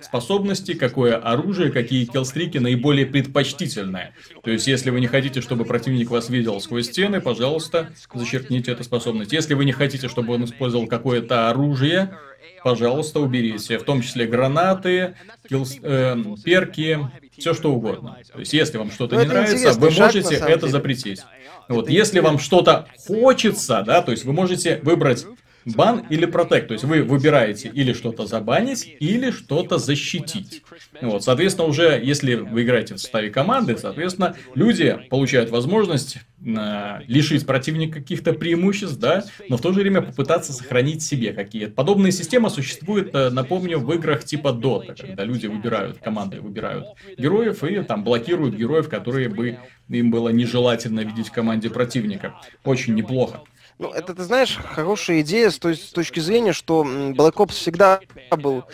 способности, 0.00 0.74
какое 0.74 1.16
оружие, 1.16 1.70
какие 1.70 2.04
киллстрики 2.04 2.58
наиболее 2.58 3.06
предпочтительные. 3.06 4.14
То 4.42 4.50
есть, 4.50 4.66
если 4.66 4.90
вы 4.90 5.00
не 5.00 5.06
хотите, 5.06 5.40
чтобы 5.40 5.64
противник 5.64 6.10
вас 6.10 6.28
видел 6.28 6.60
сквозь 6.60 6.86
стены, 6.86 7.20
пожалуйста, 7.20 7.90
зачеркните 8.12 8.72
эту 8.72 8.84
способность. 8.84 9.32
Если 9.32 9.54
вы 9.54 9.64
не 9.64 9.72
хотите, 9.72 10.08
чтобы 10.08 10.34
он 10.34 10.44
использовал 10.44 10.86
какое-то 10.86 11.50
оружие, 11.50 12.16
пожалуйста, 12.62 13.20
уберите. 13.20 13.78
В 13.78 13.84
том 13.84 14.02
числе 14.02 14.26
гранаты, 14.26 15.16
киллс, 15.48 15.78
э, 15.82 16.16
перки, 16.44 16.98
все 17.36 17.54
что 17.54 17.72
угодно. 17.72 18.18
То 18.32 18.40
есть, 18.40 18.52
если 18.52 18.78
вам 18.78 18.90
что-то 18.90 19.16
не 19.16 19.26
нравится, 19.26 19.72
вы 19.72 19.90
можете 19.90 20.34
это 20.34 20.68
запретить. 20.68 21.22
Вот, 21.68 21.88
если 21.88 22.20
вам 22.20 22.38
что-то 22.38 22.86
хочется, 23.06 23.82
да, 23.86 24.02
то 24.02 24.10
есть 24.10 24.24
вы 24.24 24.32
можете 24.32 24.80
выбрать 24.82 25.26
бан 25.66 26.04
или 26.10 26.26
протект. 26.26 26.68
То 26.68 26.74
есть 26.74 26.84
вы 26.84 27.02
выбираете 27.02 27.68
или 27.68 27.92
что-то 27.92 28.26
забанить, 28.26 28.96
или 29.00 29.30
что-то 29.30 29.78
защитить. 29.78 30.62
Вот, 31.00 31.24
соответственно, 31.24 31.68
уже 31.68 32.00
если 32.02 32.34
вы 32.34 32.62
играете 32.62 32.94
в 32.94 32.98
составе 32.98 33.30
команды, 33.30 33.76
соответственно, 33.76 34.36
люди 34.54 34.98
получают 35.10 35.50
возможность 35.50 36.18
э, 36.44 37.00
лишить 37.06 37.46
противника 37.46 38.00
каких-то 38.00 38.32
преимуществ, 38.32 38.98
да, 38.98 39.24
но 39.48 39.56
в 39.56 39.60
то 39.60 39.72
же 39.72 39.80
время 39.80 40.02
попытаться 40.02 40.52
сохранить 40.52 41.02
себе 41.02 41.32
какие-то. 41.32 41.72
Подобные 41.72 42.12
системы 42.12 42.50
существуют, 42.50 43.14
э, 43.14 43.30
напомню, 43.30 43.78
в 43.78 43.92
играх 43.92 44.24
типа 44.24 44.48
Dota, 44.48 44.94
когда 44.98 45.24
люди 45.24 45.46
выбирают, 45.46 45.98
команды 45.98 46.40
выбирают 46.40 46.86
героев 47.16 47.64
и 47.64 47.82
там 47.82 48.04
блокируют 48.04 48.54
героев, 48.54 48.88
которые 48.88 49.28
бы 49.28 49.58
им 49.88 50.10
было 50.10 50.30
нежелательно 50.30 51.00
видеть 51.00 51.28
в 51.28 51.32
команде 51.32 51.70
противника. 51.70 52.34
Очень 52.64 52.94
неплохо. 52.94 53.42
Ну, 53.78 53.90
это, 53.90 54.14
ты 54.14 54.22
знаешь, 54.22 54.56
хорошая 54.56 55.22
идея 55.22 55.50
с 55.50 55.58
той 55.58 55.76
с 55.76 55.90
точки 55.90 56.20
зрения, 56.20 56.52
что 56.52 56.84
Black 56.84 57.34
Ops 57.34 57.52
всегда 57.52 58.00
был... 58.30 58.64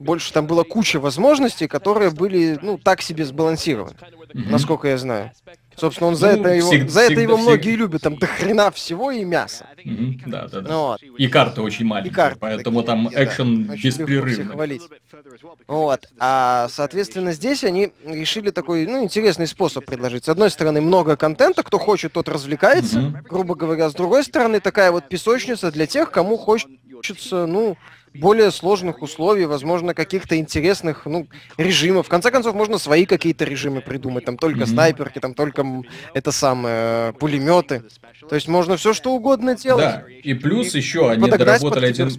Больше 0.00 0.32
там 0.32 0.46
была 0.46 0.64
куча 0.64 0.98
возможностей, 0.98 1.68
которые 1.68 2.10
были, 2.10 2.58
ну, 2.60 2.76
так 2.76 3.00
себе 3.00 3.24
сбалансированы, 3.24 3.92
mm-hmm. 3.92 4.50
насколько 4.50 4.88
я 4.88 4.98
знаю. 4.98 5.32
Собственно, 5.78 6.08
он 6.08 6.16
за 6.16 6.32
ну, 6.32 6.40
это 6.40 6.48
его, 6.50 6.68
всег, 6.68 6.90
за 6.90 7.00
это 7.02 7.20
его 7.20 7.36
всег... 7.36 7.46
многие 7.46 7.76
любят, 7.76 8.02
там 8.02 8.16
до 8.16 8.26
хрена 8.26 8.70
всего 8.70 9.10
и 9.10 9.24
мясо. 9.24 9.66
Mm-hmm, 9.84 10.22
да, 10.26 10.48
да, 10.48 10.60
да. 10.60 10.70
Ну, 10.70 10.80
вот. 10.88 11.02
И 11.02 11.28
карты 11.28 11.62
очень 11.62 11.86
маленькие, 11.86 12.12
и 12.12 12.14
карты 12.14 12.38
поэтому 12.40 12.82
такие, 12.82 13.10
там 13.10 13.10
экшен 13.14 13.66
да, 13.66 13.76
беспрерывный. 13.76 14.80
Вот. 15.66 16.08
А, 16.18 16.68
соответственно, 16.70 17.32
здесь 17.32 17.64
они 17.64 17.92
решили 18.04 18.50
такой, 18.50 18.86
ну, 18.86 19.04
интересный 19.04 19.46
способ 19.46 19.84
предложить. 19.84 20.24
С 20.24 20.28
одной 20.28 20.50
стороны, 20.50 20.80
много 20.80 21.16
контента, 21.16 21.62
кто 21.62 21.78
хочет, 21.78 22.12
тот 22.12 22.28
развлекается, 22.28 22.98
mm-hmm. 22.98 23.28
грубо 23.28 23.54
говоря. 23.54 23.88
С 23.88 23.94
другой 23.94 24.24
стороны, 24.24 24.60
такая 24.60 24.90
вот 24.90 25.08
песочница 25.08 25.70
для 25.70 25.86
тех, 25.86 26.10
кому 26.10 26.36
хочется, 26.36 27.46
ну, 27.46 27.76
более 28.14 28.50
сложных 28.50 29.02
условий, 29.02 29.46
возможно, 29.46 29.94
каких-то 29.94 30.36
интересных 30.36 31.06
ну, 31.06 31.28
режимов. 31.56 32.06
В 32.06 32.08
конце 32.08 32.30
концов, 32.30 32.54
можно 32.54 32.78
свои 32.78 33.06
какие-то 33.06 33.44
режимы 33.44 33.80
придумать. 33.80 34.24
Там 34.24 34.36
только 34.36 34.60
mm-hmm. 34.60 34.66
снайперки, 34.66 35.18
там 35.18 35.34
только 35.34 35.64
это 36.14 36.32
самое 36.32 37.12
пулеметы. 37.14 37.82
То 38.28 38.34
есть 38.34 38.48
можно 38.48 38.76
все 38.76 38.92
что 38.92 39.14
угодно 39.14 39.56
делать. 39.56 39.84
Да, 39.84 40.04
и 40.22 40.34
плюс 40.34 40.74
и 40.74 40.78
еще 40.78 41.10
они 41.10 41.30
доработали 41.30 41.86
один, 41.86 42.10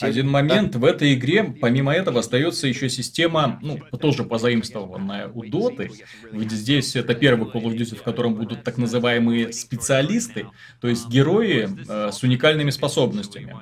один 0.00 0.30
момент. 0.30 0.72
Да. 0.72 0.78
В 0.78 0.84
этой 0.84 1.14
игре, 1.14 1.44
помимо 1.44 1.92
этого, 1.92 2.20
остается 2.20 2.66
еще 2.66 2.88
система, 2.88 3.58
ну, 3.62 3.78
тоже 3.98 4.24
позаимствованная 4.24 5.28
у 5.28 5.44
Доты. 5.44 5.90
Ведь 6.30 6.50
здесь 6.50 6.96
это 6.96 7.14
первый 7.14 7.48
Call 7.48 7.62
of 7.64 7.76
Duty, 7.76 7.96
в 7.96 8.02
котором 8.02 8.34
будут 8.34 8.64
так 8.64 8.78
называемые 8.78 9.52
специалисты, 9.52 10.46
то 10.80 10.88
есть 10.88 11.08
герои 11.08 11.68
э, 11.88 12.12
с 12.12 12.22
уникальными 12.22 12.70
способностями 12.70 13.56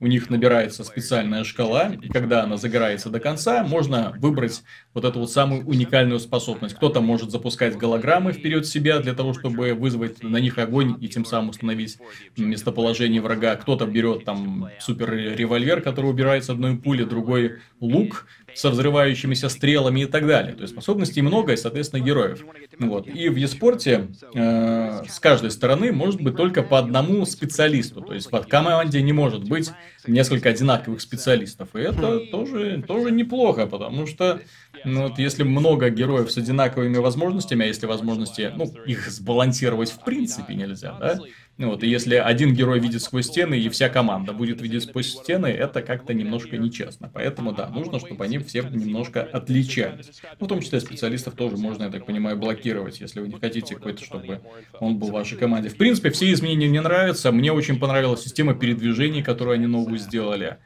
у 0.00 0.06
них 0.06 0.30
набирается 0.30 0.84
специальная 0.84 1.44
шкала, 1.44 1.92
и 2.00 2.08
когда 2.08 2.44
она 2.44 2.56
загорается 2.56 3.10
до 3.10 3.18
конца, 3.18 3.64
можно 3.64 4.14
выбрать 4.18 4.62
вот 4.94 5.04
эту 5.04 5.20
вот 5.20 5.30
самую 5.30 5.66
уникальную 5.66 6.20
способность. 6.20 6.76
Кто-то 6.76 7.00
может 7.00 7.30
запускать 7.30 7.76
голограммы 7.76 8.32
вперед 8.32 8.66
себя 8.66 9.00
для 9.00 9.14
того, 9.14 9.34
чтобы 9.34 9.74
вызвать 9.74 10.22
на 10.22 10.38
них 10.38 10.58
огонь 10.58 10.96
и 11.00 11.08
тем 11.08 11.24
самым 11.24 11.50
установить 11.50 11.98
местоположение 12.36 13.20
врага. 13.20 13.56
Кто-то 13.56 13.86
берет 13.86 14.24
там 14.24 14.70
супер 14.78 15.10
револьвер, 15.12 15.80
который 15.80 16.10
убирается 16.10 16.52
одной 16.52 16.76
пули, 16.76 17.02
другой 17.04 17.58
лук, 17.80 18.26
со 18.54 18.70
взрывающимися 18.70 19.48
стрелами 19.48 20.02
и 20.02 20.06
так 20.06 20.26
далее. 20.26 20.54
То 20.54 20.62
есть 20.62 20.72
способностей 20.72 21.22
много 21.22 21.52
и, 21.52 21.56
соответственно, 21.56 22.02
героев. 22.02 22.44
Вот. 22.78 23.06
И 23.06 23.28
в 23.28 23.36
еспорте 23.36 24.08
э, 24.34 25.02
с 25.08 25.20
каждой 25.20 25.50
стороны 25.50 25.92
может 25.92 26.20
быть 26.20 26.36
только 26.36 26.62
по 26.62 26.78
одному 26.78 27.24
специалисту. 27.26 28.00
То 28.00 28.14
есть 28.14 28.30
в 28.30 28.42
команде 28.42 29.02
не 29.02 29.12
может 29.12 29.48
быть 29.48 29.70
right. 29.88 29.97
Несколько 30.08 30.48
одинаковых 30.48 31.00
специалистов. 31.00 31.68
И 31.74 31.80
это 31.80 32.20
тоже, 32.30 32.82
тоже 32.86 33.10
неплохо, 33.10 33.66
потому 33.66 34.06
что 34.06 34.40
ну, 34.84 35.08
вот 35.08 35.18
если 35.18 35.42
много 35.42 35.90
героев 35.90 36.30
с 36.30 36.38
одинаковыми 36.38 36.98
возможностями, 36.98 37.64
а 37.64 37.68
если 37.68 37.86
возможности, 37.86 38.52
ну, 38.54 38.72
их 38.86 39.08
сбалансировать 39.10 39.90
в 39.90 40.04
принципе 40.04 40.54
нельзя, 40.54 40.96
да, 40.98 41.18
ну 41.58 41.70
вот, 41.70 41.82
и 41.82 41.88
если 41.88 42.14
один 42.14 42.54
герой 42.54 42.78
видит 42.78 43.02
сквозь 43.02 43.26
стены, 43.26 43.58
и 43.58 43.68
вся 43.68 43.88
команда 43.88 44.32
будет 44.32 44.62
видеть 44.62 44.84
сквозь 44.84 45.08
стены, 45.08 45.48
это 45.48 45.82
как-то 45.82 46.14
немножко 46.14 46.56
нечестно. 46.56 47.10
Поэтому, 47.12 47.52
да, 47.52 47.68
нужно, 47.68 47.98
чтобы 47.98 48.24
они 48.24 48.38
все 48.38 48.62
немножко 48.62 49.22
отличались. 49.22 50.22
Ну, 50.38 50.46
в 50.46 50.48
том 50.48 50.60
числе 50.60 50.78
специалистов 50.78 51.34
тоже 51.34 51.56
можно, 51.56 51.84
я 51.84 51.90
так 51.90 52.06
понимаю, 52.06 52.36
блокировать, 52.36 53.00
если 53.00 53.18
вы 53.18 53.26
не 53.26 53.40
хотите 53.40 53.74
какой-то, 53.74 54.04
чтобы 54.04 54.40
он 54.78 54.98
был 54.98 55.08
в 55.08 55.12
вашей 55.12 55.36
команде. 55.36 55.68
В 55.68 55.76
принципе, 55.76 56.10
все 56.10 56.32
изменения 56.32 56.68
мне 56.68 56.80
нравятся. 56.80 57.32
Мне 57.32 57.52
очень 57.52 57.80
понравилась 57.80 58.22
система 58.22 58.54
передвижений, 58.54 59.24
которую 59.24 59.54
они 59.54 59.66
новую 59.66 59.97
сделали. 59.98 60.58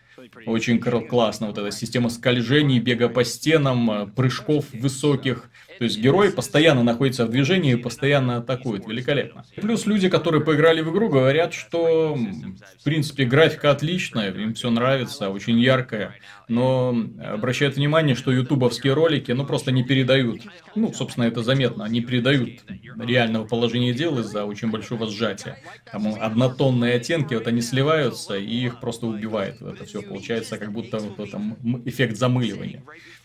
Очень 0.46 0.78
классно 0.78 1.48
вот 1.48 1.58
эта 1.58 1.70
система 1.70 2.10
скольжений, 2.10 2.78
бега 2.78 3.08
по 3.08 3.24
стенам, 3.24 3.90
э, 3.90 4.06
прыжков 4.06 4.66
высоких. 4.72 5.50
То 5.78 5.84
есть 5.84 5.98
герой 5.98 6.32
постоянно 6.32 6.82
находится 6.82 7.26
в 7.26 7.30
движении 7.30 7.72
и 7.72 7.76
постоянно 7.76 8.38
атакует. 8.38 8.86
Великолепно. 8.86 9.44
Плюс 9.56 9.86
люди, 9.86 10.08
которые 10.08 10.42
поиграли 10.44 10.80
в 10.80 10.90
игру, 10.92 11.08
говорят, 11.08 11.52
что 11.54 12.14
в 12.14 12.84
принципе 12.84 13.24
графика 13.24 13.70
отличная, 13.70 14.32
им 14.32 14.54
все 14.54 14.70
нравится, 14.70 15.30
очень 15.30 15.58
яркая. 15.58 16.14
Но 16.48 16.94
обращают 17.24 17.76
внимание, 17.76 18.14
что 18.14 18.30
ютубовские 18.32 18.92
ролики 18.92 19.32
ну 19.32 19.46
просто 19.46 19.72
не 19.72 19.84
передают. 19.84 20.42
Ну, 20.74 20.92
собственно, 20.92 21.24
это 21.24 21.42
заметно. 21.42 21.84
Они 21.84 22.00
передают 22.00 22.50
реального 22.98 23.46
положения 23.46 23.92
дел 23.92 24.18
из-за 24.18 24.44
очень 24.44 24.70
большого 24.70 25.06
сжатия. 25.06 25.58
Там 25.90 26.14
однотонные 26.20 26.94
оттенки, 26.94 27.34
вот 27.34 27.46
они 27.46 27.60
сливаются, 27.60 28.36
и 28.36 28.64
их 28.66 28.80
просто 28.80 29.06
убивает. 29.06 29.60
Это 29.62 29.84
все 29.84 30.02
получается 30.02 30.58
как 30.58 30.72
будто 30.72 30.98
вот 30.98 31.30
там 31.30 31.56
эффект 31.84 32.16
замыливания. 32.16 32.82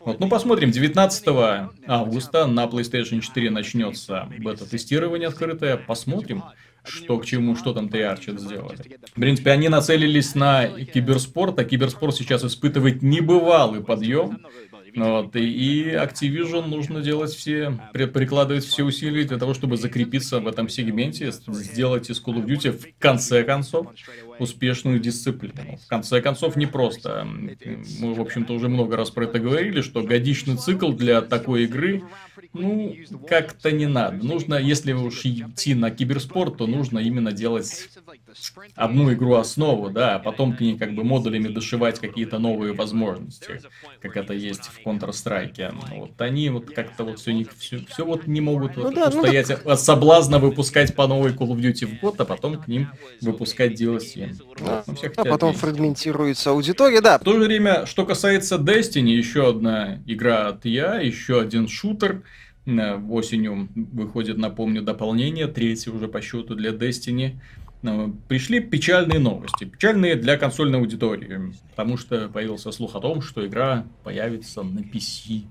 Вот, 0.07 0.21
ну, 0.21 0.29
посмотрим. 0.29 0.71
19 0.71 1.25
августа 1.85 2.47
на 2.47 2.63
PlayStation 2.63 3.19
4 3.19 3.49
начнется 3.49 4.29
бета-тестирование 4.39 5.27
открытое. 5.27 5.75
Посмотрим, 5.75 6.45
что 6.85 7.19
к 7.19 7.25
чему, 7.25 7.57
что 7.57 7.73
там 7.73 7.87
Treyarch 7.87 8.39
сделали. 8.39 8.99
В 9.13 9.19
принципе, 9.19 9.51
они 9.51 9.67
нацелились 9.67 10.33
на 10.33 10.69
киберспорт, 10.69 11.59
а 11.59 11.65
киберспорт 11.65 12.15
сейчас 12.15 12.45
испытывает 12.45 13.01
небывалый 13.01 13.83
подъем. 13.83 14.45
Вот, 14.97 15.35
и 15.35 15.91
Activision 15.91 16.65
нужно 16.65 17.01
делать 17.01 17.31
все, 17.31 17.79
прикладывать 17.93 18.65
все 18.65 18.83
усилия 18.83 19.25
для 19.25 19.37
того, 19.37 19.53
чтобы 19.53 19.77
закрепиться 19.77 20.39
в 20.39 20.47
этом 20.47 20.69
сегменте, 20.69 21.31
сделать 21.31 22.09
из 22.09 22.19
Call 22.19 22.43
of 22.43 22.45
Duty 22.45 22.71
в 22.71 22.99
конце 22.99 23.43
концов 23.43 23.87
успешную 24.39 24.99
дисциплину. 24.99 25.77
В 25.77 25.87
конце 25.87 26.19
концов, 26.19 26.55
не 26.55 26.65
просто. 26.65 27.25
Мы, 27.25 28.13
в 28.13 28.19
общем-то, 28.19 28.53
уже 28.53 28.69
много 28.69 28.97
раз 28.97 29.11
про 29.11 29.25
это 29.25 29.39
говорили, 29.39 29.81
что 29.81 30.01
годичный 30.01 30.57
цикл 30.57 30.91
для 30.91 31.21
такой 31.21 31.65
игры, 31.65 32.01
ну, 32.53 32.95
как-то 33.29 33.71
не 33.71 33.85
надо. 33.85 34.25
Нужно, 34.25 34.55
если 34.55 34.93
уж 34.93 35.23
идти 35.25 35.75
на 35.75 35.91
киберспорт, 35.91 36.57
то 36.57 36.65
нужно 36.65 36.97
именно 36.99 37.31
делать 37.31 37.89
одну 38.75 39.11
игру 39.13 39.35
основу, 39.35 39.89
да, 39.89 40.15
а 40.15 40.19
потом 40.19 40.55
к 40.55 40.61
ней 40.61 40.77
как 40.77 40.93
бы 40.93 41.03
модулями 41.03 41.47
дошивать 41.47 41.99
какие-то 41.99 42.39
новые 42.39 42.73
возможности, 42.73 43.61
как 44.01 44.17
это 44.17 44.33
есть 44.33 44.63
в 44.63 44.83
Counter-Strike. 44.87 45.73
Вот 45.97 46.21
они 46.21 46.49
вот 46.49 46.71
как-то 46.71 47.03
вот 47.03 47.19
все, 47.19 47.33
не, 47.33 47.45
все, 47.57 47.79
все 47.89 48.05
вот 48.05 48.27
не 48.27 48.41
могут 48.41 48.75
ну, 48.75 48.83
вот 48.83 48.95
да, 48.95 49.09
устоять 49.09 49.49
ну, 49.49 49.71
от 49.71 49.79
соблазна 49.79 50.39
выпускать 50.39 50.95
по 50.95 51.07
новой 51.07 51.31
Call 51.31 51.49
of 51.49 51.57
Duty 51.57 51.85
в 51.85 51.99
год, 51.99 52.19
а 52.19 52.25
потом 52.25 52.57
к 52.57 52.67
ним 52.67 52.89
выпускать 53.21 53.79
DLC. 53.79 54.35
Да. 54.63 54.83
Ну, 54.87 54.95
а 55.17 55.25
потом 55.25 55.49
есть. 55.49 55.61
фрагментируется 55.61 56.51
аудитория, 56.51 57.01
да. 57.01 57.19
В 57.19 57.23
то 57.23 57.33
же 57.33 57.39
время, 57.39 57.85
что 57.85 58.05
касается 58.05 58.55
Destiny, 58.55 59.09
еще 59.09 59.49
одна 59.49 59.99
игра 60.05 60.47
от 60.47 60.65
я, 60.65 60.95
еще 60.95 61.41
один 61.41 61.67
шутер. 61.67 62.23
Э, 62.67 62.99
осенью 63.09 63.69
выходит, 63.75 64.37
напомню, 64.37 64.81
дополнение, 64.81 65.47
третье 65.47 65.91
уже 65.91 66.07
по 66.07 66.21
счету 66.21 66.53
для 66.53 66.71
Destiny. 66.71 67.39
Э, 67.83 68.09
пришли 68.27 68.59
печальные 68.59 69.19
новости. 69.19 69.65
Печальные 69.65 70.15
для 70.15 70.37
консольной 70.37 70.79
аудитории. 70.79 71.53
Потому 71.71 71.97
что 71.97 72.27
появился 72.29 72.71
слух 72.71 72.95
о 72.95 72.99
том, 72.99 73.21
что 73.21 73.45
игра 73.45 73.85
появится 74.03 74.63
на 74.63 74.79
PC. 74.79 75.43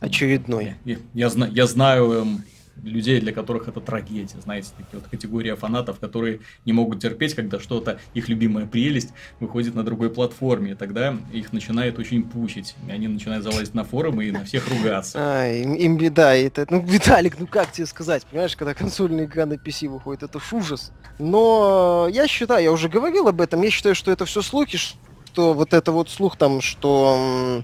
Очередной. 0.00 0.74
Я, 0.84 0.96
я, 1.14 1.28
я, 1.28 1.46
я 1.46 1.66
знаю 1.66 2.12
эм, 2.12 2.44
людей, 2.82 3.20
для 3.20 3.32
которых 3.32 3.68
это 3.68 3.80
трагедия. 3.80 4.40
Знаете, 4.40 4.68
такие 4.76 5.00
вот 5.00 5.08
категория 5.08 5.56
фанатов, 5.56 5.98
которые 5.98 6.40
не 6.64 6.72
могут 6.72 7.00
терпеть, 7.00 7.34
когда 7.34 7.58
что-то, 7.58 7.98
их 8.14 8.28
любимая 8.28 8.66
прелесть, 8.66 9.10
выходит 9.38 9.74
на 9.74 9.84
другой 9.84 10.10
платформе. 10.10 10.72
И 10.72 10.74
тогда 10.74 11.16
их 11.32 11.52
начинает 11.52 11.98
очень 11.98 12.22
пучить. 12.22 12.74
И 12.86 12.90
они 12.90 13.08
начинают 13.08 13.44
залазить 13.44 13.74
на 13.74 13.84
форумы 13.84 14.26
и 14.26 14.32
на 14.32 14.44
всех 14.44 14.68
ругаться. 14.68 15.18
А, 15.30 15.46
им, 15.46 15.74
им 15.74 15.96
беда. 15.96 16.34
Это, 16.34 16.66
ну, 16.70 16.80
Виталик, 16.80 17.38
ну 17.38 17.46
как 17.46 17.72
тебе 17.72 17.86
сказать? 17.86 18.24
Понимаешь, 18.26 18.56
когда 18.56 18.74
консольная 18.74 19.26
игра 19.26 19.46
на 19.46 19.54
PC 19.54 19.88
выходит, 19.88 20.22
это 20.22 20.40
ужас. 20.52 20.92
Но 21.18 22.08
я 22.10 22.26
считаю, 22.26 22.62
я 22.62 22.72
уже 22.72 22.88
говорил 22.88 23.28
об 23.28 23.40
этом, 23.40 23.62
я 23.62 23.70
считаю, 23.70 23.94
что 23.94 24.10
это 24.10 24.24
все 24.24 24.42
слухи, 24.42 24.78
что 24.78 25.54
вот 25.54 25.72
это 25.72 25.92
вот 25.92 26.10
слух 26.10 26.36
там, 26.36 26.60
что 26.60 27.62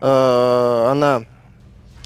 э, 0.00 0.86
она 0.90 1.24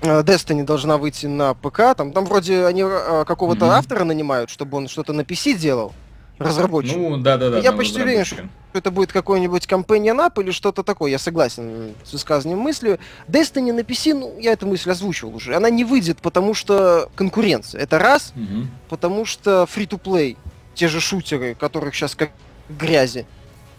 Destiny 0.05 0.65
должна 0.65 0.99
выйти 0.99 1.27
на 1.27 1.55
ПК, 1.55 1.95
там, 1.97 2.13
там 2.13 2.25
вроде 2.25 2.67
они 2.67 2.83
э, 2.83 3.25
какого-то 3.27 3.67
mm-hmm. 3.67 3.79
автора 3.79 4.05
нанимают, 4.05 4.51
чтобы 4.51 4.77
он 4.77 4.89
что-то 4.89 5.13
на 5.13 5.23
PC 5.23 5.55
делал, 5.55 5.93
разработчик. 6.39 6.97
Ну, 6.97 7.17
да-да-да. 7.19 7.59
Я 7.59 7.73
почти 7.73 8.03
уверен, 8.03 8.25
что 8.25 8.49
это 8.73 8.91
будет 8.91 9.13
какой-нибудь 9.13 9.67
Companion 9.67 10.19
App 10.27 10.43
или 10.43 10.51
что-то 10.51 10.83
такое, 10.83 11.11
я 11.11 11.19
согласен 11.19 11.95
с 12.05 12.13
высказанием 12.13 12.59
мыслью. 12.59 12.99
Destiny 13.29 13.73
на 13.73 13.81
PC, 13.81 14.15
ну, 14.15 14.39
я 14.39 14.53
эту 14.53 14.67
мысль 14.67 14.91
озвучивал 14.91 15.37
уже, 15.37 15.55
она 15.55 15.71
не 15.71 15.85
выйдет, 15.85 16.21
потому 16.21 16.55
что 16.55 17.09
конкуренция. 17.15 17.81
Это 17.81 17.99
раз, 17.99 18.33
mm-hmm. 18.37 18.67
потому 18.89 19.25
что 19.25 19.67
free-to-play, 19.75 20.37
те 20.75 20.89
же 20.89 21.01
шутеры, 21.01 21.55
которых 21.55 21.95
сейчас 21.95 22.15
как 22.15 22.31
грязи. 22.69 23.27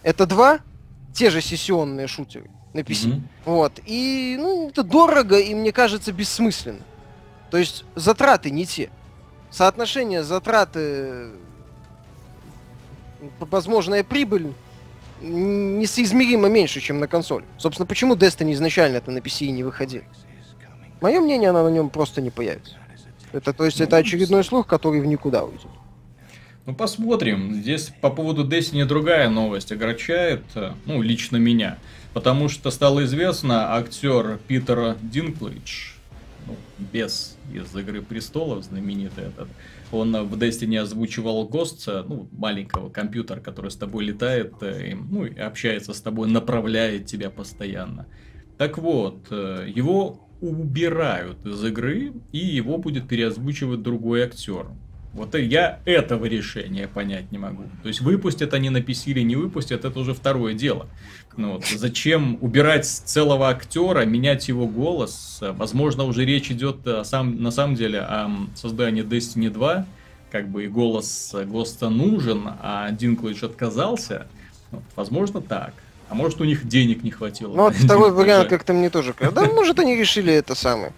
Это 0.04 0.26
два, 0.26 0.60
те 1.14 1.30
же 1.30 1.42
сессионные 1.42 2.08
шутеры 2.08 2.50
на 2.76 2.80
PC. 2.80 3.08
Mm-hmm. 3.08 3.22
Вот. 3.46 3.80
И, 3.86 4.36
ну, 4.38 4.68
это 4.70 4.84
дорого 4.84 5.40
и, 5.40 5.56
мне 5.56 5.72
кажется, 5.72 6.12
бессмысленно. 6.12 6.82
То 7.50 7.58
есть 7.58 7.86
затраты 7.96 8.52
не 8.52 8.66
те. 8.66 8.90
Соотношение 9.50 10.24
затраты 10.24 11.32
возможная 13.40 14.04
прибыль 14.04 14.54
несоизмеримо 15.22 16.50
меньше, 16.50 16.82
чем 16.82 17.00
на 17.00 17.08
консоль. 17.08 17.46
Собственно, 17.58 17.88
почему 17.88 18.16
Destiny 18.16 18.52
изначально 18.54 18.98
это 18.98 19.12
на 19.12 19.20
PC 19.20 19.48
не 19.52 19.64
выходил? 19.64 20.02
Мое 21.00 21.22
мнение, 21.22 21.50
она 21.50 21.64
на 21.64 21.70
нем 21.70 21.90
просто 21.90 22.22
не 22.22 22.30
появится. 22.30 22.76
Это, 23.32 23.54
то 23.54 23.66
есть, 23.66 23.80
это 23.80 23.98
очередной 23.98 24.44
слух, 24.44 24.68
который 24.68 25.00
в 25.00 25.06
никуда 25.06 25.44
уйдет. 25.44 25.68
Ну, 26.66 26.74
посмотрим. 26.74 27.54
Здесь 27.54 27.92
по 28.02 28.10
поводу 28.10 28.46
Destiny 28.46 28.86
другая 28.86 29.30
новость 29.30 29.72
огорчает, 29.72 30.44
э, 30.56 30.74
ну, 30.86 31.02
лично 31.02 31.38
меня. 31.38 31.78
Потому 32.16 32.48
что 32.48 32.72
стало 32.72 33.04
известно, 33.04 33.76
актер 33.76 34.40
Питер 34.48 34.96
Динклэйдж, 35.02 35.90
ну, 36.48 36.56
без 36.94 37.38
из 37.54 37.76
Игры 37.76 38.02
Престолов, 38.02 38.64
знаменитый 38.64 39.26
этот, 39.26 39.50
он 39.92 40.16
в 40.26 40.38
Destiny 40.38 40.78
озвучивал 40.78 41.46
Гостца, 41.46 42.06
ну, 42.08 42.30
маленького 42.32 42.88
компьютера, 42.88 43.42
который 43.42 43.70
с 43.70 43.76
тобой 43.76 44.06
летает, 44.06 44.54
э, 44.62 44.92
и, 44.92 44.94
ну, 44.94 45.26
и 45.26 45.38
общается 45.38 45.94
с 45.94 46.00
тобой, 46.00 46.30
направляет 46.30 47.06
тебя 47.06 47.30
постоянно. 47.30 48.08
Так 48.58 48.78
вот, 48.78 49.28
э, 49.30 49.70
его 49.76 50.30
убирают 50.40 51.46
из 51.46 51.62
игры, 51.66 52.14
и 52.32 52.38
его 52.38 52.78
будет 52.78 53.10
переозвучивать 53.10 53.82
другой 53.82 54.22
актер. 54.22 54.68
Вот 55.16 55.34
я 55.36 55.80
этого 55.86 56.26
решения 56.26 56.90
понять 56.90 57.32
не 57.32 57.38
могу. 57.38 57.64
То 57.82 57.88
есть 57.88 58.02
выпустят 58.02 58.54
они 58.54 58.70
на 58.70 58.80
PC 58.80 59.12
или 59.12 59.22
не 59.22 59.38
выпустят, 59.38 59.86
это 59.86 59.98
уже 59.98 60.14
второе 60.14 60.54
дело. 60.54 60.88
Ну, 61.38 61.54
вот, 61.54 61.66
зачем 61.66 62.38
убирать 62.42 62.86
целого 62.86 63.50
актера, 63.50 64.04
менять 64.06 64.50
его 64.50 64.68
голос? 64.68 65.40
Возможно, 65.42 66.04
уже 66.04 66.26
речь 66.26 66.52
идет 66.52 66.86
о 66.86 67.06
сам, 67.06 67.42
на 67.42 67.52
самом 67.52 67.76
деле 67.76 68.02
о 68.02 68.30
создании 68.56 69.06
Destiny 69.06 69.50
2. 69.50 69.86
Как 70.32 70.50
бы 70.50 70.66
и 70.66 70.68
голос 70.68 71.34
Госта 71.46 71.90
нужен, 71.90 72.50
а 72.62 72.92
Динклэйдж 72.92 73.46
отказался. 73.46 74.28
Вот, 74.72 74.84
возможно, 74.98 75.42
так. 75.42 75.74
А 76.10 76.16
может, 76.16 76.42
у 76.42 76.44
них 76.44 76.68
денег 76.68 77.04
не 77.04 77.12
хватило. 77.12 77.56
Ну, 77.56 77.64
вот 77.64 77.76
второй 77.76 78.12
вариант 78.12 78.50
как-то 78.50 78.74
мне 78.74 78.90
тоже. 78.90 79.16
Да, 79.32 79.46
может, 79.46 79.80
они 79.80 79.96
решили 79.96 80.34
это 80.34 80.56
самое. 80.56 80.92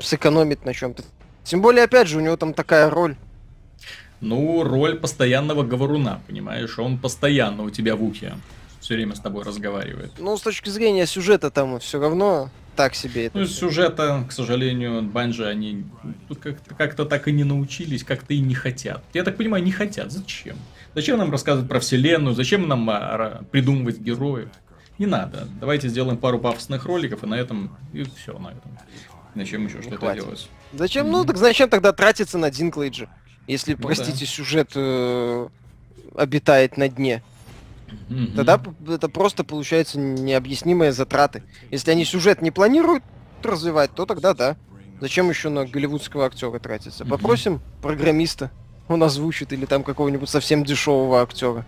Сэкономить 0.00 0.64
на 0.64 0.72
чем-то. 0.72 1.02
Тем 1.42 1.62
более, 1.62 1.84
опять 1.84 2.06
же, 2.06 2.18
у 2.18 2.20
него 2.20 2.36
там 2.36 2.54
такая 2.54 2.88
роль. 2.90 3.16
Ну, 4.20 4.62
роль 4.62 4.96
постоянного 4.96 5.62
говоруна, 5.62 6.20
понимаешь? 6.26 6.78
Он 6.78 6.98
постоянно 6.98 7.62
у 7.62 7.70
тебя 7.70 7.96
в 7.96 8.04
ухе. 8.04 8.34
Все 8.80 8.94
время 8.94 9.14
с 9.14 9.20
тобой 9.20 9.44
разговаривает. 9.44 10.12
Ну, 10.18 10.36
с 10.36 10.42
точки 10.42 10.68
зрения 10.68 11.06
сюжета 11.06 11.50
там 11.50 11.78
все 11.80 12.00
равно 12.00 12.50
так 12.76 12.94
себе 12.94 13.26
это. 13.26 13.38
Ну, 13.38 13.46
сюжета, 13.46 14.24
к 14.28 14.32
сожалению, 14.32 15.02
Банжи, 15.02 15.46
они 15.46 15.84
как-то, 16.42 16.74
как-то 16.74 17.04
так 17.04 17.28
и 17.28 17.32
не 17.32 17.44
научились, 17.44 18.04
как-то 18.04 18.32
и 18.32 18.40
не 18.40 18.54
хотят. 18.54 19.02
Я 19.12 19.22
так 19.22 19.36
понимаю, 19.36 19.62
не 19.62 19.72
хотят. 19.72 20.10
Зачем? 20.10 20.56
Зачем 20.94 21.18
нам 21.18 21.30
рассказывать 21.30 21.68
про 21.68 21.80
вселенную? 21.80 22.34
Зачем 22.34 22.68
нам 22.68 22.88
а, 22.90 23.42
придумывать 23.50 23.98
героев? 23.98 24.48
Не 24.98 25.06
надо. 25.06 25.46
Давайте 25.60 25.88
сделаем 25.88 26.18
пару 26.18 26.38
пафосных 26.38 26.84
роликов, 26.84 27.22
и 27.22 27.26
на 27.26 27.34
этом... 27.34 27.76
И 27.92 28.02
все 28.02 28.38
на 28.38 28.48
этом. 28.48 28.78
Зачем 29.34 29.66
еще 29.66 29.82
что-то 29.82 30.14
делать? 30.14 30.48
Зачем? 30.72 31.10
Ну, 31.10 31.24
так 31.24 31.36
зачем 31.36 31.68
тогда 31.68 31.92
тратиться 31.92 32.38
на 32.38 32.50
Динклейджа? 32.50 33.08
Если, 33.46 33.72
ну, 33.72 33.78
простите, 33.78 34.20
да. 34.20 34.26
сюжет 34.26 34.72
э, 34.74 35.48
обитает 36.14 36.76
на 36.76 36.88
дне. 36.88 37.22
Mm-hmm. 38.08 38.36
Тогда 38.36 38.60
это 38.88 39.08
просто 39.08 39.44
получается 39.44 39.98
необъяснимые 39.98 40.92
затраты. 40.92 41.42
Если 41.70 41.90
они 41.90 42.04
сюжет 42.04 42.42
не 42.42 42.50
планируют 42.50 43.02
развивать, 43.42 43.92
то 43.94 44.06
тогда 44.06 44.34
да. 44.34 44.56
Зачем 45.00 45.30
еще 45.30 45.48
на 45.48 45.64
голливудского 45.64 46.26
актера 46.26 46.58
тратиться? 46.58 47.04
Mm-hmm. 47.04 47.08
Попросим 47.08 47.60
программиста, 47.82 48.50
он 48.86 49.02
озвучит, 49.02 49.52
или 49.52 49.64
там 49.64 49.82
какого-нибудь 49.82 50.28
совсем 50.28 50.64
дешевого 50.64 51.22
актера. 51.22 51.64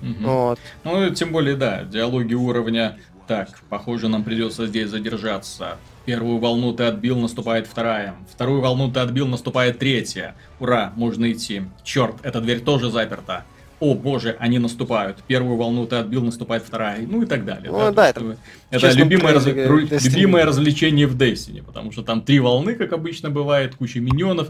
Mm-hmm. 0.00 0.24
Вот. 0.24 0.58
Ну, 0.84 1.10
тем 1.10 1.32
более, 1.32 1.56
да, 1.56 1.82
диалоги 1.84 2.34
уровня. 2.34 2.98
Так, 3.26 3.60
похоже, 3.68 4.08
нам 4.08 4.24
придется 4.24 4.66
здесь 4.66 4.88
задержаться. 4.90 5.76
Первую 6.10 6.38
волну 6.38 6.72
ты 6.72 6.82
отбил, 6.82 7.20
наступает 7.20 7.68
вторая. 7.68 8.16
Вторую 8.28 8.60
волну 8.60 8.90
ты 8.90 8.98
отбил, 8.98 9.28
наступает 9.28 9.78
третья. 9.78 10.34
Ура, 10.58 10.92
можно 10.96 11.30
идти. 11.30 11.62
Черт, 11.84 12.16
эта 12.24 12.40
дверь 12.40 12.58
тоже 12.58 12.90
заперта. 12.90 13.44
О 13.78 13.94
боже, 13.94 14.34
они 14.40 14.58
наступают. 14.58 15.18
Первую 15.28 15.56
волну 15.56 15.86
ты 15.86 15.94
отбил, 15.94 16.24
наступает 16.24 16.64
вторая. 16.64 17.06
Ну 17.06 17.22
и 17.22 17.26
так 17.26 17.44
далее. 17.44 17.70
Ну 17.70 17.78
да, 17.78 17.92
да 17.92 18.08
это, 18.08 18.36
это 18.70 18.90
любимое, 18.90 19.34
раз... 19.34 19.46
любимое 19.46 20.44
развлечение 20.44 21.06
в 21.06 21.16
Destiny. 21.16 21.62
Потому 21.62 21.92
что 21.92 22.02
там 22.02 22.22
три 22.22 22.40
волны, 22.40 22.74
как 22.74 22.92
обычно 22.92 23.30
бывает, 23.30 23.76
куча 23.76 24.00
миньонов. 24.00 24.48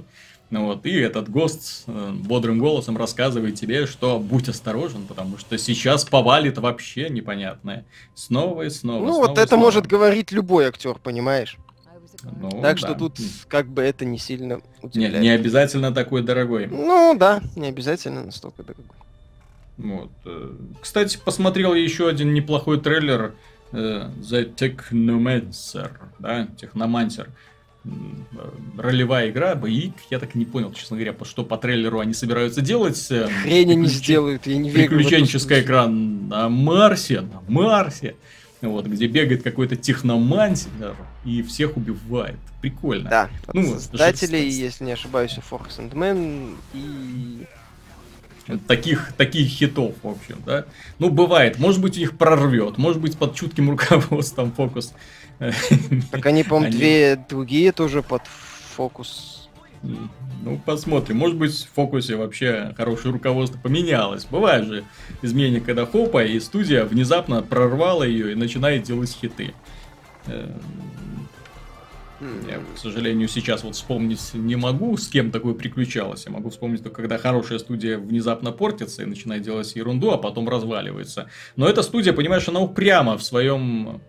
Ну 0.50 0.66
вот, 0.66 0.84
и 0.84 0.92
этот 0.98 1.28
ГОСТ 1.28 1.84
э, 1.86 2.12
бодрым 2.12 2.58
голосом 2.58 2.96
рассказывает 2.96 3.54
тебе, 3.54 3.86
что 3.86 4.18
будь 4.18 4.48
осторожен, 4.48 5.06
потому 5.06 5.38
что 5.38 5.56
сейчас 5.58 6.04
повалит 6.04 6.58
вообще 6.58 7.08
непонятное. 7.08 7.84
Снова 8.14 8.62
и 8.62 8.70
снова. 8.70 9.06
Ну 9.06 9.12
снова 9.12 9.26
вот 9.28 9.38
это 9.38 9.48
снова. 9.48 9.62
может 9.62 9.86
говорить 9.86 10.32
любой 10.32 10.66
актер, 10.66 10.96
понимаешь? 11.00 11.56
Ну, 12.22 12.50
так 12.50 12.62
да. 12.62 12.76
что 12.76 12.94
тут 12.94 13.18
как 13.48 13.68
бы 13.68 13.82
это 13.82 14.04
не 14.04 14.18
сильно 14.18 14.60
удивляет. 14.82 15.14
Не, 15.14 15.20
не 15.20 15.30
обязательно 15.30 15.92
такой 15.92 16.22
дорогой. 16.22 16.66
Ну 16.66 17.16
да, 17.16 17.40
не 17.54 17.68
обязательно 17.68 18.24
настолько 18.24 18.64
дорогой. 18.64 18.84
Вот. 19.78 20.10
Э, 20.24 20.50
кстати, 20.80 21.18
посмотрел 21.24 21.74
еще 21.74 22.08
один 22.08 22.34
неплохой 22.34 22.80
трейлер 22.80 23.34
э, 23.70 24.10
The 24.18 24.52
Technomancer, 24.54 25.92
да, 26.18 26.48
Техномансер 26.58 27.30
ролевая 28.76 29.30
игра, 29.30 29.54
боевик, 29.54 29.94
я 30.10 30.18
так 30.18 30.34
и 30.34 30.38
не 30.38 30.44
понял, 30.44 30.72
честно 30.72 30.96
говоря, 30.96 31.14
что 31.24 31.44
по 31.44 31.56
трейлеру 31.56 32.00
они 32.00 32.14
собираются 32.14 32.60
делать. 32.60 33.06
Э, 33.10 33.28
Хрень 33.42 33.72
они 33.72 33.86
сделают, 33.86 34.46
я 34.46 34.58
не 34.58 34.70
верю. 34.70 34.88
Приключенческий 34.88 35.60
экран 35.60 36.28
на 36.28 36.48
Марсе, 36.48 37.22
на 37.22 37.42
Марсе, 37.48 38.16
вот, 38.60 38.86
где 38.86 39.06
бегает 39.06 39.42
какой-то 39.42 39.76
техномантер 39.76 40.94
и 41.24 41.42
всех 41.42 41.76
убивает. 41.76 42.36
Прикольно. 42.60 43.08
Да, 43.08 43.30
ну, 43.52 43.74
создатели, 43.74 44.36
если 44.36 44.84
не 44.84 44.92
ошибаюсь, 44.92 45.38
Fox 45.50 45.78
and 45.78 45.92
Man 45.94 46.56
и 46.74 47.46
таких, 48.66 49.12
таких 49.16 49.48
хитов, 49.48 49.94
в 50.02 50.08
общем, 50.08 50.38
да. 50.44 50.64
Ну, 50.98 51.10
бывает, 51.10 51.58
может 51.58 51.80
быть, 51.80 51.96
их 51.96 52.16
прорвет, 52.16 52.78
может 52.78 53.00
быть, 53.00 53.16
под 53.16 53.34
чутким 53.34 53.70
руководством 53.70 54.52
фокус 54.52 54.92
так 56.10 56.26
они, 56.26 56.44
по-моему, 56.44 56.72
две 56.72 57.16
другие 57.16 57.72
тоже 57.72 58.02
под 58.02 58.22
фокус. 58.76 59.48
Ну, 59.82 60.60
посмотрим. 60.64 61.16
Может 61.16 61.36
быть, 61.36 61.52
в 61.52 61.74
фокусе 61.74 62.16
вообще 62.16 62.74
хорошее 62.76 63.12
руководство 63.12 63.58
поменялось. 63.58 64.26
Бывает 64.26 64.66
же 64.66 64.84
изменение, 65.22 65.60
когда 65.60 65.86
хопа, 65.86 66.24
и 66.24 66.38
студия 66.40 66.84
внезапно 66.84 67.42
прорвала 67.42 68.04
ее 68.04 68.32
и 68.32 68.34
начинает 68.34 68.82
делать 68.82 69.10
хиты. 69.10 69.54
Э, 70.26 70.50
я, 72.20 72.58
к 72.74 72.78
сожалению, 72.78 73.28
сейчас 73.28 73.64
вот 73.64 73.74
вспомнить 73.74 74.34
не 74.34 74.56
могу, 74.56 74.96
с 74.98 75.08
кем 75.08 75.30
такое 75.30 75.54
приключалось. 75.54 76.26
Я 76.26 76.32
могу 76.32 76.50
вспомнить 76.50 76.82
только, 76.82 77.00
когда 77.00 77.16
хорошая 77.16 77.58
студия 77.58 77.98
внезапно 77.98 78.52
портится 78.52 79.02
и 79.02 79.06
начинает 79.06 79.42
делать 79.42 79.74
ерунду, 79.74 80.10
а 80.10 80.18
потом 80.18 80.48
разваливается. 80.48 81.30
Но 81.56 81.66
эта 81.66 81.82
студия, 81.82 82.12
понимаешь, 82.12 82.46
она 82.48 82.60
упряма 82.60 83.16
в 83.16 83.22
своем 83.22 84.02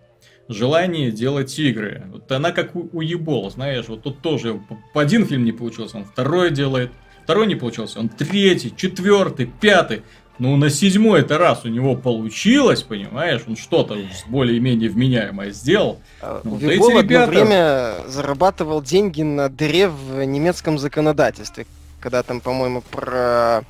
желание 0.48 1.10
делать 1.10 1.58
игры. 1.58 2.04
Вот 2.12 2.30
она 2.32 2.52
как 2.52 2.74
у, 2.74 2.88
уебол, 2.92 3.50
знаешь, 3.50 3.86
вот 3.88 4.02
тут 4.02 4.20
тоже 4.20 4.60
один 4.94 5.26
фильм 5.26 5.44
не 5.44 5.52
получился, 5.52 5.98
он 5.98 6.04
второй 6.04 6.50
делает, 6.50 6.90
второй 7.24 7.46
не 7.46 7.54
получился, 7.54 8.00
он 8.00 8.08
третий, 8.08 8.72
четвертый, 8.76 9.46
пятый. 9.46 10.02
Ну, 10.38 10.56
на 10.56 10.70
седьмой 10.70 11.20
это 11.20 11.38
раз 11.38 11.64
у 11.64 11.68
него 11.68 11.94
получилось, 11.94 12.82
понимаешь, 12.82 13.42
он 13.46 13.56
что-то 13.56 13.96
более-менее 14.26 14.88
вменяемое 14.90 15.50
сделал. 15.50 16.00
А, 16.20 16.40
ну, 16.42 16.52
вот 16.52 16.62
эти 16.62 17.02
ребята... 17.02 17.30
время 17.30 17.94
зарабатывал 18.08 18.82
деньги 18.82 19.22
на 19.22 19.48
дыре 19.48 19.88
в 19.88 20.24
немецком 20.24 20.78
законодательстве, 20.78 21.66
когда 22.00 22.22
там, 22.22 22.40
по-моему, 22.40 22.80
про 22.80 23.62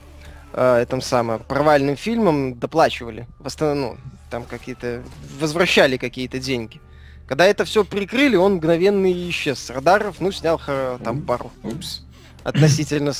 э, 0.52 0.76
этом 0.76 1.02
самым 1.02 1.40
провальным 1.40 1.96
фильмом 1.96 2.58
доплачивали. 2.58 3.26
Восстанов... 3.40 3.98
Ну, 3.98 4.11
там 4.32 4.44
какие-то, 4.44 5.02
возвращали 5.38 5.98
какие-то 5.98 6.38
деньги. 6.38 6.80
Когда 7.26 7.44
это 7.44 7.66
все 7.66 7.84
прикрыли, 7.84 8.34
он 8.36 8.54
мгновенно 8.54 9.12
исчез 9.28 9.58
с 9.58 9.68
радаров, 9.68 10.20
ну, 10.20 10.32
снял 10.32 10.58
там 11.04 11.20
пару 11.20 11.52
Упс. 11.62 12.00
относительно 12.42 13.12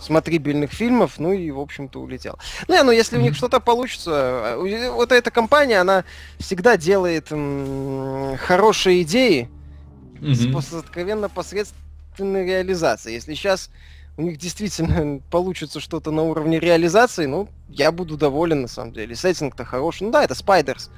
смотрибельных 0.00 0.70
фильмов, 0.70 1.18
ну 1.18 1.32
и, 1.32 1.50
в 1.50 1.58
общем-то, 1.58 1.98
улетел. 2.00 2.38
Ну, 2.68 2.74
не, 2.74 2.82
ну, 2.82 2.92
если 2.92 3.16
у 3.16 3.22
них 3.22 3.34
что-то 3.36 3.58
получится, 3.58 4.56
э, 4.58 4.90
вот 4.90 5.12
эта 5.12 5.30
компания, 5.30 5.80
она 5.80 6.04
всегда 6.38 6.76
делает 6.76 7.32
м- 7.32 8.36
хорошие 8.36 9.02
идеи 9.02 9.48
mm-hmm. 10.20 10.60
с 10.60 10.74
откровенно 10.74 11.30
посредственной 11.30 12.44
реализацией. 12.44 13.14
Если 13.14 13.32
сейчас 13.34 13.70
у 14.18 14.22
них 14.22 14.36
действительно 14.36 15.20
получится 15.30 15.80
что-то 15.80 16.10
на 16.10 16.22
уровне 16.22 16.58
реализации, 16.58 17.24
ну, 17.26 17.48
я 17.68 17.92
буду 17.92 18.16
доволен, 18.18 18.62
на 18.62 18.68
самом 18.68 18.92
деле. 18.92 19.14
Сеттинг-то 19.14 19.64
хороший. 19.64 20.02
Ну 20.04 20.10
да, 20.10 20.24
это 20.24 20.34
Спайдерс. 20.34 20.90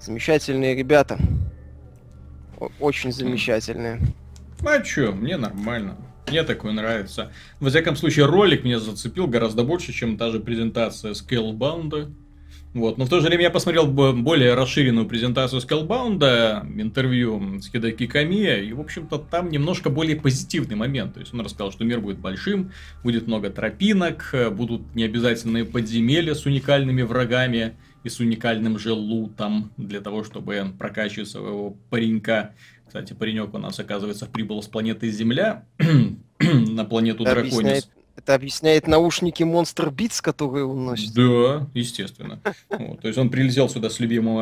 Замечательные 0.00 0.74
ребята. 0.74 1.18
О- 2.58 2.70
очень 2.80 3.12
замечательные. 3.12 4.00
А 4.64 4.80
чё, 4.80 5.12
мне 5.12 5.36
нормально. 5.36 5.96
Мне 6.26 6.42
такое 6.42 6.72
нравится. 6.72 7.30
Во 7.60 7.68
всяком 7.68 7.96
случае, 7.96 8.24
ролик 8.24 8.64
меня 8.64 8.80
зацепил 8.80 9.26
гораздо 9.26 9.62
больше, 9.62 9.92
чем 9.92 10.16
та 10.16 10.30
же 10.30 10.40
презентация 10.40 11.12
Scalebound. 11.12 12.14
Вот. 12.74 12.98
Но 12.98 13.04
в 13.04 13.08
то 13.08 13.20
же 13.20 13.28
время 13.28 13.44
я 13.44 13.50
посмотрел 13.50 13.86
более 13.86 14.54
расширенную 14.54 15.06
презентацию 15.06 15.60
Scalebound, 15.60 16.80
интервью 16.80 17.60
с 17.60 17.70
Хидаки 17.70 18.08
Камия, 18.08 18.56
и, 18.56 18.72
в 18.72 18.80
общем-то, 18.80 19.18
там 19.18 19.48
немножко 19.48 19.90
более 19.90 20.16
позитивный 20.16 20.74
момент. 20.74 21.14
То 21.14 21.20
есть 21.20 21.32
он 21.32 21.40
рассказал, 21.40 21.70
что 21.70 21.84
мир 21.84 22.00
будет 22.00 22.18
большим, 22.18 22.72
будет 23.04 23.28
много 23.28 23.50
тропинок, 23.50 24.34
будут 24.50 24.92
необязательные 24.96 25.64
подземелья 25.64 26.34
с 26.34 26.46
уникальными 26.46 27.02
врагами 27.02 27.76
и 28.02 28.08
с 28.08 28.18
уникальным 28.18 28.76
же 28.76 28.92
лутом 28.92 29.70
для 29.76 30.00
того, 30.00 30.24
чтобы 30.24 30.66
прокачивать 30.76 31.28
своего 31.28 31.76
паренька. 31.90 32.54
Кстати, 32.88 33.12
паренек 33.12 33.54
у 33.54 33.58
нас, 33.58 33.78
оказывается, 33.78 34.26
прибыл 34.26 34.60
с 34.60 34.66
планеты 34.66 35.10
Земля 35.10 35.64
на 36.40 36.84
планету 36.84 37.22
Драконис. 37.22 37.88
Это 38.24 38.36
объясняет 38.36 38.86
наушники 38.86 39.42
Monster 39.42 39.94
Beats, 39.94 40.22
которые 40.22 40.64
он 40.64 40.86
носит. 40.86 41.12
Да, 41.12 41.66
естественно. 41.74 42.40
Вот, 42.70 43.00
то 43.00 43.08
есть 43.08 43.18
он 43.18 43.28
прилетел 43.28 43.68
сюда 43.68 43.90
с 43.90 44.00
любимым 44.00 44.38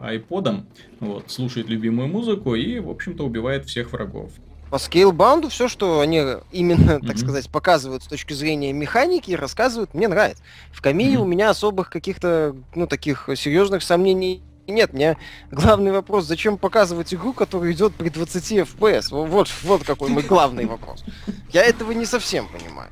айподом, 0.00 0.66
вот, 0.98 1.30
слушает 1.30 1.68
любимую 1.68 2.08
музыку 2.08 2.54
и, 2.54 2.78
в 2.78 2.88
общем-то, 2.88 3.24
убивает 3.24 3.66
всех 3.66 3.92
врагов. 3.92 4.30
По 4.70 4.78
скейлбаунду 4.78 5.50
все, 5.50 5.68
что 5.68 6.00
они 6.00 6.22
именно, 6.52 7.00
так 7.00 7.02
mm-hmm. 7.02 7.18
сказать, 7.18 7.50
показывают 7.50 8.02
с 8.02 8.06
точки 8.06 8.32
зрения 8.32 8.72
механики, 8.72 9.32
рассказывают, 9.32 9.92
мне 9.92 10.08
нравится. 10.08 10.42
В 10.72 10.80
Камии 10.80 11.14
mm-hmm. 11.14 11.20
у 11.20 11.26
меня 11.26 11.50
особых 11.50 11.90
каких-то, 11.90 12.56
ну, 12.74 12.86
таких 12.86 13.28
серьезных 13.36 13.82
сомнений 13.82 14.42
нет, 14.66 14.92
мне 14.92 15.16
главный 15.50 15.92
вопрос, 15.92 16.24
зачем 16.24 16.56
показывать 16.56 17.12
игру, 17.12 17.32
которая 17.32 17.72
идет 17.72 17.94
при 17.94 18.08
20 18.08 18.52
FPS? 18.52 19.08
Вот, 19.10 19.50
вот 19.62 19.82
какой 19.84 20.08
мой 20.08 20.22
главный 20.22 20.66
вопрос. 20.66 21.04
Я 21.52 21.64
этого 21.64 21.92
не 21.92 22.06
совсем 22.06 22.48
понимаю, 22.48 22.90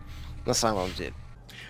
на 0.51 0.55
самом 0.55 0.89
деле. 0.99 1.13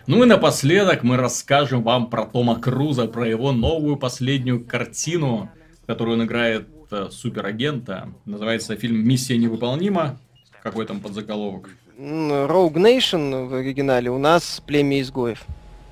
Ну 0.07 0.22
и 0.24 0.26
напоследок 0.26 1.03
мы 1.03 1.18
расскажем 1.18 1.83
вам 1.83 2.09
про 2.09 2.24
Тома 2.24 2.59
Круза, 2.59 3.07
про 3.07 3.28
его 3.28 3.53
новую 3.53 3.97
последнюю 3.97 4.64
картину, 4.64 5.51
которую 5.87 6.16
он 6.18 6.24
играет 6.24 6.66
э, 6.91 7.09
суперагента. 7.11 8.09
Называется 8.24 8.76
фильм 8.76 9.07
«Миссия 9.07 9.37
невыполнима». 9.37 10.18
Какой 10.62 10.87
там 10.87 11.01
подзаголовок? 11.01 11.68
Rogue 11.99 12.74
Nation 12.74 13.49
в 13.49 13.55
оригинале, 13.55 14.11
у 14.11 14.18
нас 14.18 14.62
племя 14.66 15.03
изгоев. 15.03 15.45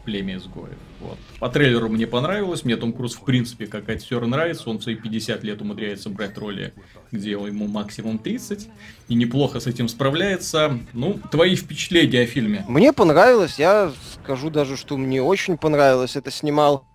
Племя 0.09 0.37
изгоев. 0.37 0.79
Вот. 1.01 1.19
По 1.39 1.51
трейлеру 1.51 1.91
мне 1.91 2.07
понравилось, 2.07 2.65
мне 2.65 2.77
Том 2.77 2.95
Круз 2.95 3.15
в 3.15 3.25
принципе 3.27 3.67
как 3.67 3.91
актер 3.91 4.25
нравится, 4.25 4.71
он 4.71 4.79
в 4.79 4.83
свои 4.83 4.95
50 4.95 5.45
лет 5.45 5.61
умудряется 5.61 6.09
брать 6.09 6.39
роли, 6.39 6.73
где 7.13 7.33
ему 7.33 7.67
максимум 7.67 8.19
30, 8.19 8.69
и 9.09 9.15
неплохо 9.15 9.61
с 9.61 9.67
этим 9.67 9.87
справляется. 9.87 10.79
Ну, 10.95 11.21
твои 11.31 11.57
впечатления 11.57 12.23
о 12.23 12.27
фильме? 12.27 12.65
Мне 12.69 12.95
понравилось, 12.95 13.59
я 13.59 13.93
скажу 14.15 14.49
даже, 14.49 14.79
что 14.79 14.97
мне 14.97 15.23
очень 15.23 15.59
понравилось, 15.59 16.17
это 16.17 16.31
снимал 16.31 16.88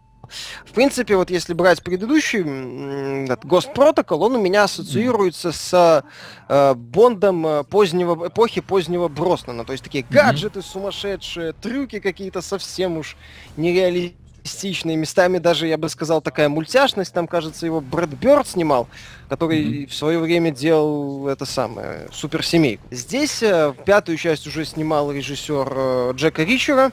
в 0.66 0.72
принципе, 0.72 1.16
вот 1.16 1.30
если 1.30 1.54
брать 1.54 1.84
предыдущий 1.84 2.40
Ghost 2.40 3.74
Protocol, 3.74 4.26
он 4.26 4.36
у 4.36 4.42
меня 4.42 4.64
ассоциируется 4.64 5.52
с 5.52 6.04
э, 6.48 6.74
Бондом 6.76 7.46
э, 7.46 7.64
позднего, 7.64 8.28
эпохи 8.28 8.62
позднего 8.62 9.08
Броснана. 9.08 9.66
То 9.66 9.74
есть 9.74 9.84
такие 9.84 10.06
гаджеты 10.10 10.62
сумасшедшие, 10.62 11.54
трюки 11.54 12.00
какие-то 12.00 12.42
совсем 12.42 12.98
уж 12.98 13.16
нереалистичные. 13.58 14.98
Местами 14.98 15.38
даже, 15.38 15.68
я 15.68 15.78
бы 15.78 15.90
сказал, 15.90 16.22
такая 16.22 16.50
мультяшность. 16.50 17.14
Там, 17.14 17.28
кажется, 17.28 17.66
его 17.66 17.80
Брэд 17.82 18.10
Бёрд 18.10 18.48
снимал, 18.48 18.88
который 19.30 19.64
mm-hmm. 19.64 19.88
в 19.88 19.96
свое 19.96 20.20
время 20.20 20.52
делал 20.52 21.28
это 21.28 21.46
самое, 21.46 22.08
суперсемейку. 22.12 22.84
Здесь 22.92 23.42
э, 23.44 23.74
пятую 23.86 24.18
часть 24.18 24.48
уже 24.48 24.66
снимал 24.66 25.12
режиссер 25.12 25.74
э, 25.76 26.12
Джека 26.16 26.44
Ричера. 26.44 26.92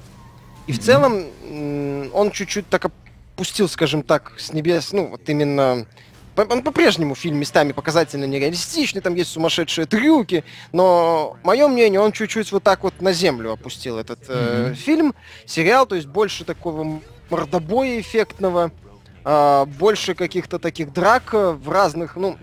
И 0.66 0.72
в 0.72 0.78
целом 0.78 1.24
он 2.14 2.30
чуть-чуть 2.30 2.68
так 2.68 2.82
спустил, 3.40 3.70
скажем 3.70 4.02
так, 4.02 4.32
с 4.36 4.52
небес, 4.52 4.92
ну, 4.92 5.06
вот 5.06 5.26
именно... 5.30 5.86
Он 6.36 6.62
по-прежнему 6.62 7.14
фильм 7.14 7.38
местами 7.38 7.72
показательно 7.72 8.26
нереалистичный, 8.26 9.00
там 9.00 9.14
есть 9.14 9.30
сумасшедшие 9.30 9.86
трюки, 9.86 10.44
но, 10.72 11.38
мое 11.42 11.66
мнение, 11.66 12.00
он 12.00 12.12
чуть-чуть 12.12 12.52
вот 12.52 12.62
так 12.62 12.82
вот 12.82 13.00
на 13.00 13.12
землю 13.12 13.52
опустил 13.52 13.98
этот 13.98 14.20
mm-hmm. 14.28 14.74
фильм, 14.74 15.14
сериал, 15.46 15.86
то 15.86 15.94
есть 15.96 16.06
больше 16.06 16.44
такого 16.44 17.00
мордобоя 17.30 17.98
эффектного, 18.00 18.72
э, 19.24 19.64
больше 19.78 20.14
каких-то 20.14 20.58
таких 20.58 20.92
драк 20.92 21.32
в 21.32 21.70
разных, 21.70 22.16
ну, 22.16 22.36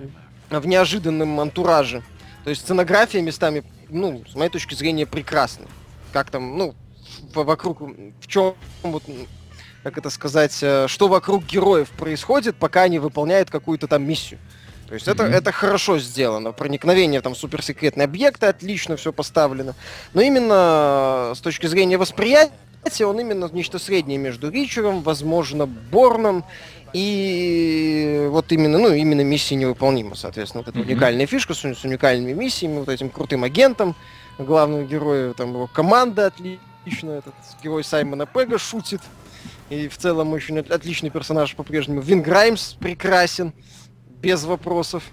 в 0.50 0.66
неожиданном 0.66 1.40
антураже. 1.40 2.02
То 2.44 2.50
есть 2.50 2.64
сценография 2.64 3.22
местами, 3.22 3.64
ну, 3.90 4.24
с 4.28 4.34
моей 4.34 4.50
точки 4.50 4.74
зрения, 4.74 5.06
прекрасна. 5.06 5.66
Как 6.12 6.32
там, 6.32 6.58
ну, 6.58 6.76
вокруг, 7.34 7.82
в 7.82 8.28
чем 8.28 8.56
вот 8.82 9.04
как 9.88 10.00
это 10.00 10.10
сказать, 10.10 10.58
э, 10.62 10.88
что 10.90 11.08
вокруг 11.08 11.46
героев 11.46 11.90
происходит, 11.92 12.58
пока 12.58 12.82
они 12.82 13.00
выполняют 13.00 13.50
какую-то 13.50 13.88
там 13.88 14.04
миссию. 14.04 14.38
То 14.90 14.96
есть 14.96 15.08
mm-hmm. 15.08 15.14
это, 15.14 15.24
это 15.24 15.52
хорошо 15.54 15.98
сделано. 15.98 16.52
Проникновение 16.52 17.22
там 17.22 17.34
суперсекретные 17.36 18.04
объекты, 18.04 18.48
отлично 18.48 18.98
все 18.98 19.14
поставлено. 19.14 19.76
Но 20.14 20.20
именно 20.20 21.32
с 21.34 21.40
точки 21.40 21.68
зрения 21.68 21.98
восприятия, 21.98 23.06
он 23.06 23.18
именно 23.18 23.50
нечто 23.54 23.80
среднее 23.80 24.18
между 24.18 24.50
Ричером, 24.50 25.04
возможно, 25.04 25.68
Борном 25.68 26.44
и 26.92 28.28
вот 28.30 28.52
именно, 28.52 28.78
ну, 28.80 28.94
именно 28.94 29.22
миссия 29.22 29.56
невыполнима, 29.56 30.16
соответственно. 30.16 30.64
Вот 30.66 30.76
эта 30.76 30.80
mm-hmm. 30.80 30.92
уникальная 30.92 31.28
фишка 31.28 31.54
с, 31.54 31.64
с 31.64 31.84
уникальными 31.86 32.34
миссиями, 32.34 32.80
вот 32.80 32.90
этим 32.90 33.10
крутым 33.10 33.46
агентом, 33.46 33.96
главного 34.38 34.84
героя, 34.84 35.34
там 35.34 35.54
его 35.54 35.68
команда 35.68 36.26
отлично, 36.26 37.12
этот 37.12 37.36
герой 37.64 37.86
Саймона 37.86 38.26
Пега 38.26 38.58
шутит. 38.58 39.00
И 39.70 39.88
в 39.88 39.98
целом 39.98 40.34
очень 40.34 40.60
отличный 40.60 41.10
персонаж 41.10 41.56
по-прежнему. 41.56 42.02
Вин 42.02 42.22
Граймс 42.22 42.74
прекрасен, 42.74 43.54
без 44.22 44.44
вопросов. 44.46 45.04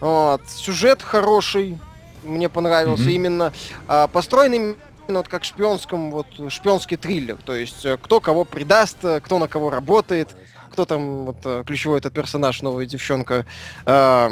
Вот. 0.00 0.42
Сюжет 0.48 1.02
хороший, 1.02 1.78
мне 2.22 2.48
понравился 2.48 3.04
mm-hmm. 3.04 3.12
именно. 3.12 3.52
А, 3.88 4.06
построен 4.06 4.52
именно 4.52 4.76
вот 5.08 5.28
как 5.28 5.44
шпионском, 5.44 6.10
вот 6.10 6.26
шпионский 6.48 6.96
триллер. 6.96 7.36
То 7.44 7.54
есть 7.54 7.84
э, 7.84 7.96
кто 8.00 8.20
кого 8.20 8.44
предаст, 8.44 8.98
э, 9.02 9.20
кто 9.20 9.38
на 9.38 9.48
кого 9.48 9.68
работает, 9.70 10.28
кто 10.70 10.84
там 10.84 11.26
вот 11.26 11.38
э, 11.44 11.64
ключевой 11.66 11.98
этот 11.98 12.14
персонаж, 12.14 12.62
новая 12.62 12.86
девчонка, 12.86 13.44
э, 13.86 14.28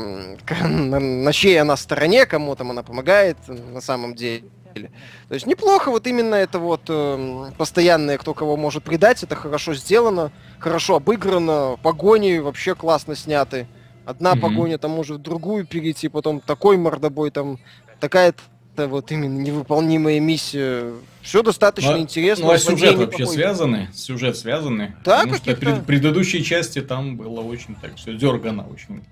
на, 0.61 1.01
на 1.01 1.33
чьей 1.33 1.61
она 1.61 1.77
стороне, 1.77 2.27
кому 2.27 2.55
там 2.55 2.71
она 2.71 2.83
помогает 2.83 3.37
на 3.49 3.81
самом 3.81 4.15
деле 4.15 4.45
деле. 4.75 4.91
То 5.29 5.35
есть 5.35 5.47
неплохо, 5.47 5.91
вот 5.91 6.07
именно 6.07 6.35
это 6.35 6.59
вот 6.59 6.83
э, 6.89 7.51
постоянное, 7.57 8.19
кто 8.19 8.35
кого 8.35 8.57
может 8.57 8.83
предать, 8.85 9.23
это 9.23 9.35
хорошо 9.35 9.75
сделано, 9.75 10.33
хорошо 10.59 10.97
обыграно, 10.97 11.77
погони 11.83 12.39
вообще 12.39 12.75
классно 12.75 13.15
сняты. 13.15 13.67
Одна 14.05 14.33
mm-hmm. 14.33 14.41
погоня 14.41 14.79
там 14.79 14.93
может 14.93 15.19
в 15.19 15.23
другую 15.23 15.67
перейти, 15.67 16.09
потом 16.09 16.41
такой 16.41 16.79
мордобой, 16.79 17.31
там 17.31 17.59
такая-то 18.01 18.87
вот 18.89 19.11
именно 19.13 19.39
невыполнимая 19.39 20.21
миссия. 20.21 20.95
Все 21.21 21.43
достаточно 21.43 21.93
ну, 21.93 21.99
интересно. 21.99 22.47
Ну 22.47 22.53
а 22.53 22.59
сюжет 22.59 22.97
вообще 22.97 23.25
какой 23.25 23.35
связаны? 23.35 23.89
Сюжет 23.93 24.37
связаны? 24.37 24.97
Да, 25.05 25.19
Потому 25.19 25.37
что 25.37 25.57
пред, 25.57 25.85
предыдущей 25.85 26.43
части 26.43 26.81
там 26.81 27.17
было 27.17 27.41
очень 27.41 27.75
так 27.75 27.97
все 27.97 28.15
дергано 28.15 28.67
очень. 28.67 29.03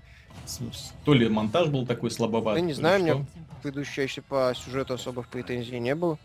То 1.05 1.13
ли 1.13 1.29
монтаж 1.29 1.69
был 1.69 1.85
такой 1.87 2.11
слабоватый. 2.11 2.63
Я 2.63 2.67
не 2.67 2.73
знаю, 2.73 3.03
мне 3.03 3.27
предыдущей 3.63 3.95
части 3.95 4.21
по 4.21 4.53
сюжету 4.55 4.95
особых 4.95 5.29
претензий 5.29 5.79
не 5.79 5.95
было. 5.95 6.19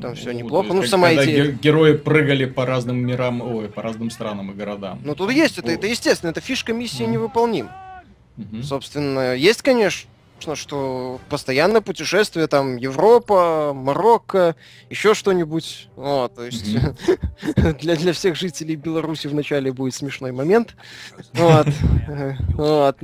Там 0.00 0.10
ну, 0.10 0.14
все 0.14 0.32
неплохо. 0.32 0.72
Ну, 0.72 0.82
сама 0.84 1.08
когда 1.08 1.24
идея. 1.24 1.52
герои 1.52 1.94
прыгали 1.94 2.44
по 2.44 2.64
разным 2.64 3.04
мирам, 3.04 3.40
ой, 3.40 3.68
по 3.68 3.82
разным 3.82 4.10
странам 4.10 4.52
и 4.52 4.54
городам. 4.54 5.00
Ну, 5.04 5.14
тут 5.14 5.32
есть 5.32 5.58
это, 5.58 5.72
это 5.72 5.86
естественно, 5.86 6.30
это 6.30 6.40
фишка 6.40 6.72
миссии 6.72 7.04
mm. 7.04 7.10
невыполним. 7.10 7.70
Mm-hmm. 8.36 8.62
Собственно, 8.62 9.34
есть, 9.34 9.62
конечно, 9.62 10.08
что 10.54 11.20
постоянное 11.28 11.80
путешествие, 11.80 12.46
там, 12.46 12.76
Европа, 12.76 13.72
Марокко, 13.74 14.54
еще 14.88 15.14
что-нибудь. 15.14 15.88
Вот, 15.96 16.36
то 16.36 16.44
есть 16.44 16.66
mm-hmm. 16.66 17.78
для, 17.80 17.96
для 17.96 18.12
всех 18.12 18.36
жителей 18.36 18.76
Беларуси 18.76 19.26
вначале 19.26 19.72
будет 19.72 19.94
смешной 19.94 20.32
момент. 20.32 20.76
Вот. 21.34 21.66
вот. 22.54 22.96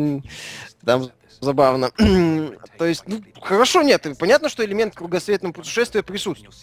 Там 0.85 1.11
забавно. 1.41 1.91
То 2.78 2.84
есть, 2.84 3.05
ну, 3.07 3.22
хорошо, 3.41 3.82
нет, 3.82 4.07
понятно, 4.18 4.49
что 4.49 4.64
элемент 4.64 4.95
кругосветного 4.95 5.53
путешествия 5.53 6.03
присутствует. 6.03 6.55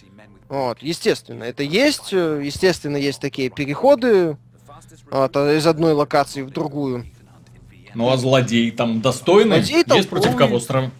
Вот, 0.48 0.78
естественно, 0.82 1.44
это 1.44 1.62
есть, 1.62 2.12
э, 2.12 2.42
естественно, 2.44 2.96
есть 2.96 3.20
такие 3.20 3.48
переходы 3.48 4.36
вот, 5.10 5.36
а 5.36 5.56
из 5.56 5.66
одной 5.66 5.92
локации 5.92 6.42
в 6.42 6.50
другую. 6.50 7.06
Ну 7.94 8.10
а 8.10 8.16
злодей 8.16 8.70
там 8.70 9.00
достойный? 9.00 9.62
Злодей 9.62 9.84
есть 9.96 10.08
против 10.08 10.36
кого 10.36 10.58
стран? 10.60 10.90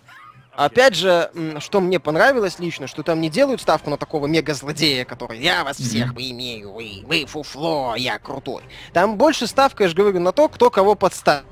Опять 0.52 0.94
же, 0.94 1.32
что 1.58 1.80
мне 1.80 1.98
понравилось 1.98 2.60
лично, 2.60 2.86
что 2.86 3.02
там 3.02 3.20
не 3.20 3.28
делают 3.28 3.60
ставку 3.60 3.90
на 3.90 3.96
такого 3.96 4.28
мега-злодея, 4.28 5.04
который 5.04 5.40
«я 5.40 5.64
вас 5.64 5.78
всех 5.78 6.12
mm-hmm. 6.12 6.30
имею, 6.30 6.72
вы, 6.72 7.02
вы 7.04 7.26
фуфло, 7.26 7.96
я 7.96 8.20
крутой». 8.20 8.62
Там 8.92 9.16
больше 9.16 9.48
ставка, 9.48 9.82
я 9.82 9.88
же 9.88 9.96
говорю, 9.96 10.20
на 10.20 10.30
то, 10.30 10.48
кто 10.48 10.70
кого 10.70 10.94
подставит. 10.94 11.44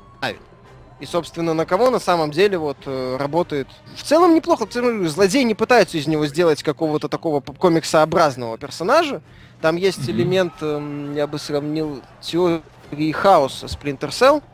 И, 1.03 1.05
собственно, 1.07 1.53
на 1.53 1.66
кого 1.66 1.90
на 1.90 1.98
самом 1.98 2.30
деле 2.30 2.59
вот 2.59 2.76
э, 2.86 3.16
работает. 3.18 3.66
В 3.96 4.05
целом 4.05 4.36
неплохо. 4.36 4.68
Злодеи 5.09 5.42
не 5.42 5.57
пытаются 5.57 5.98
из 5.98 6.07
него 6.07 6.26
сделать 6.26 6.62
какого-то 6.62 7.09
такого 7.09 7.40
комиксообразного 7.40 8.57
персонажа. 8.57 9.20
Там 9.61 9.74
есть 9.74 9.98
Мгм. 10.07 10.11
элемент, 10.12 10.53
эм, 10.61 11.16
я 11.16 11.26
бы 11.26 11.40
сравнил 11.40 12.03
теории 12.20 13.11
хаоса 13.11 13.66
Splinter 13.66 14.11
Cell, 14.11 14.44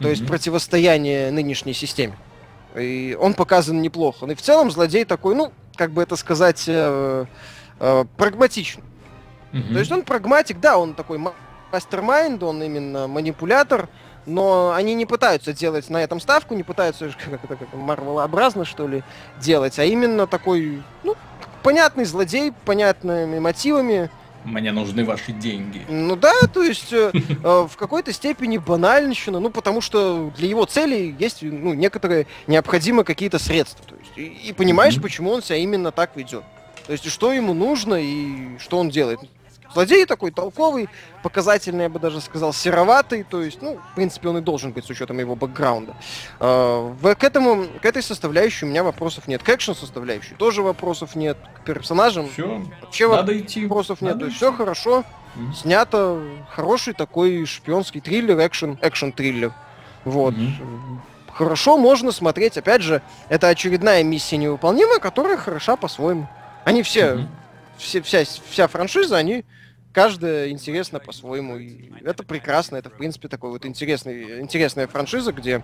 то 0.00 0.08
есть 0.08 0.26
противостояние 0.26 1.30
нынешней 1.30 1.74
системе. 1.74 2.16
И 2.74 3.14
он 3.20 3.34
показан 3.34 3.82
неплохо. 3.82 4.24
Ну 4.24 4.32
И 4.32 4.34
в 4.36 4.40
целом 4.40 4.70
злодей 4.70 5.04
такой, 5.04 5.34
ну, 5.34 5.52
как 5.76 5.90
бы 5.90 6.00
это 6.02 6.16
сказать, 6.16 6.64
э, 6.66 7.26
э, 7.78 8.04
прагматичный. 8.16 8.84
Мгм. 9.52 9.74
То 9.74 9.78
есть 9.80 9.92
он 9.92 10.02
прагматик, 10.02 10.60
да, 10.60 10.78
он 10.78 10.94
такой 10.94 11.18
ма- 11.18 11.34
мастер-майнд, 11.72 12.42
он 12.42 12.62
именно 12.62 13.06
манипулятор, 13.06 13.90
но 14.26 14.72
они 14.72 14.94
не 14.94 15.06
пытаются 15.06 15.52
делать 15.52 15.90
на 15.90 16.02
этом 16.02 16.20
ставку, 16.20 16.54
не 16.54 16.62
пытаются 16.62 17.10
как 17.30 17.44
это 17.44 17.56
как 17.56 17.72
Марвелообразно, 17.74 18.64
что 18.64 18.86
ли, 18.88 19.02
делать, 19.40 19.78
а 19.78 19.84
именно 19.84 20.26
такой, 20.26 20.82
ну, 21.02 21.14
понятный 21.62 22.04
злодей, 22.04 22.52
понятными 22.64 23.38
мотивами. 23.38 24.10
Мне 24.44 24.72
нужны 24.72 25.06
ваши 25.06 25.32
деньги. 25.32 25.86
Ну 25.88 26.16
да, 26.16 26.34
то 26.52 26.62
есть 26.62 26.92
э, 26.92 27.12
э, 27.14 27.66
в 27.66 27.76
какой-то 27.78 28.12
степени 28.12 28.58
банальщина, 28.58 29.40
ну 29.40 29.48
потому 29.48 29.80
что 29.80 30.30
для 30.36 30.48
его 30.48 30.66
целей 30.66 31.16
есть 31.18 31.38
ну, 31.40 31.72
некоторые 31.72 32.26
необходимы 32.46 33.04
какие-то 33.04 33.38
средства. 33.38 33.82
То 33.86 33.94
есть, 33.94 34.10
и, 34.18 34.48
и 34.50 34.52
понимаешь, 34.52 34.94
Мгм. 34.96 35.02
почему 35.02 35.30
он 35.32 35.42
себя 35.42 35.56
именно 35.56 35.92
так 35.92 36.10
ведет. 36.14 36.44
То 36.86 36.92
есть, 36.92 37.10
что 37.10 37.32
ему 37.32 37.54
нужно 37.54 37.94
и 37.94 38.58
что 38.58 38.76
он 38.78 38.90
делает. 38.90 39.18
Злодей 39.74 40.06
такой 40.06 40.30
толковый, 40.30 40.88
показательный, 41.24 41.84
я 41.84 41.88
бы 41.88 41.98
даже 41.98 42.20
сказал, 42.20 42.52
сероватый, 42.52 43.24
то 43.24 43.42
есть, 43.42 43.60
ну, 43.60 43.78
в 43.92 43.94
принципе, 43.96 44.28
он 44.28 44.38
и 44.38 44.40
должен 44.40 44.70
быть 44.72 44.84
с 44.86 44.90
учетом 44.90 45.18
его 45.18 45.34
бэкграунда. 45.34 45.96
В- 46.38 47.14
к, 47.16 47.24
этому, 47.24 47.66
к 47.82 47.84
этой 47.84 48.02
составляющей 48.02 48.66
у 48.66 48.68
меня 48.68 48.84
вопросов 48.84 49.26
нет. 49.26 49.42
К 49.42 49.48
экшен 49.48 49.74
составляющей 49.74 50.34
тоже 50.34 50.62
вопросов 50.62 51.16
нет. 51.16 51.36
К 51.60 51.64
персонажам 51.64 52.28
Все, 52.30 52.62
вообще 52.82 53.08
надо 53.08 53.36
идти. 53.38 53.66
вопросов 53.66 54.00
нет. 54.00 54.12
Надо 54.14 54.20
То 54.20 54.24
есть 54.26 54.36
идти. 54.36 54.44
все 54.46 54.52
хорошо. 54.56 55.04
Мгм. 55.34 55.54
Снято 55.54 56.22
хороший 56.50 56.94
такой 56.94 57.44
шпионский 57.44 58.00
триллер, 58.00 58.38
экшен, 58.46 58.78
экшен-триллер. 58.80 59.52
Вот. 60.04 60.34
Мгм. 60.36 61.02
Хорошо 61.32 61.76
можно 61.78 62.12
смотреть. 62.12 62.56
Опять 62.56 62.82
же, 62.82 63.02
это 63.28 63.48
очередная 63.48 64.04
миссия 64.04 64.36
невыполнимая, 64.36 65.00
которая 65.00 65.36
хороша 65.36 65.74
по-своему. 65.74 66.28
Они 66.64 66.84
все, 66.84 67.14
Мгм. 67.14 67.28
все 67.76 68.00
вся, 68.02 68.22
вся 68.50 68.68
франшиза, 68.68 69.16
они 69.16 69.44
каждая 69.94 70.50
интересна 70.50 70.98
по-своему. 70.98 71.56
И 71.56 71.90
это 72.02 72.24
прекрасно. 72.24 72.76
Это, 72.76 72.90
в 72.90 72.94
принципе, 72.94 73.28
такой 73.28 73.50
вот 73.50 73.64
интересный, 73.64 74.40
интересная 74.40 74.86
франшиза, 74.86 75.32
где, 75.32 75.62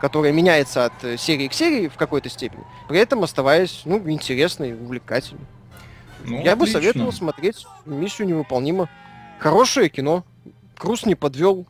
которая 0.00 0.32
меняется 0.32 0.86
от 0.86 1.04
э, 1.04 1.18
серии 1.18 1.48
к 1.48 1.52
серии 1.52 1.88
в 1.88 1.96
какой-то 1.96 2.30
степени, 2.30 2.64
при 2.88 2.98
этом 3.00 3.22
оставаясь, 3.24 3.82
ну, 3.84 4.08
интересной, 4.08 4.72
увлекательной. 4.72 5.44
Ну, 6.24 6.42
Я 6.42 6.54
бы 6.54 6.62
отлично. 6.62 6.80
советовал 6.80 7.12
смотреть 7.12 7.66
миссию 7.84 8.28
невыполнима. 8.28 8.88
Хорошее 9.40 9.88
кино. 9.88 10.24
Круз 10.76 11.04
не 11.04 11.16
подвел. 11.16 11.66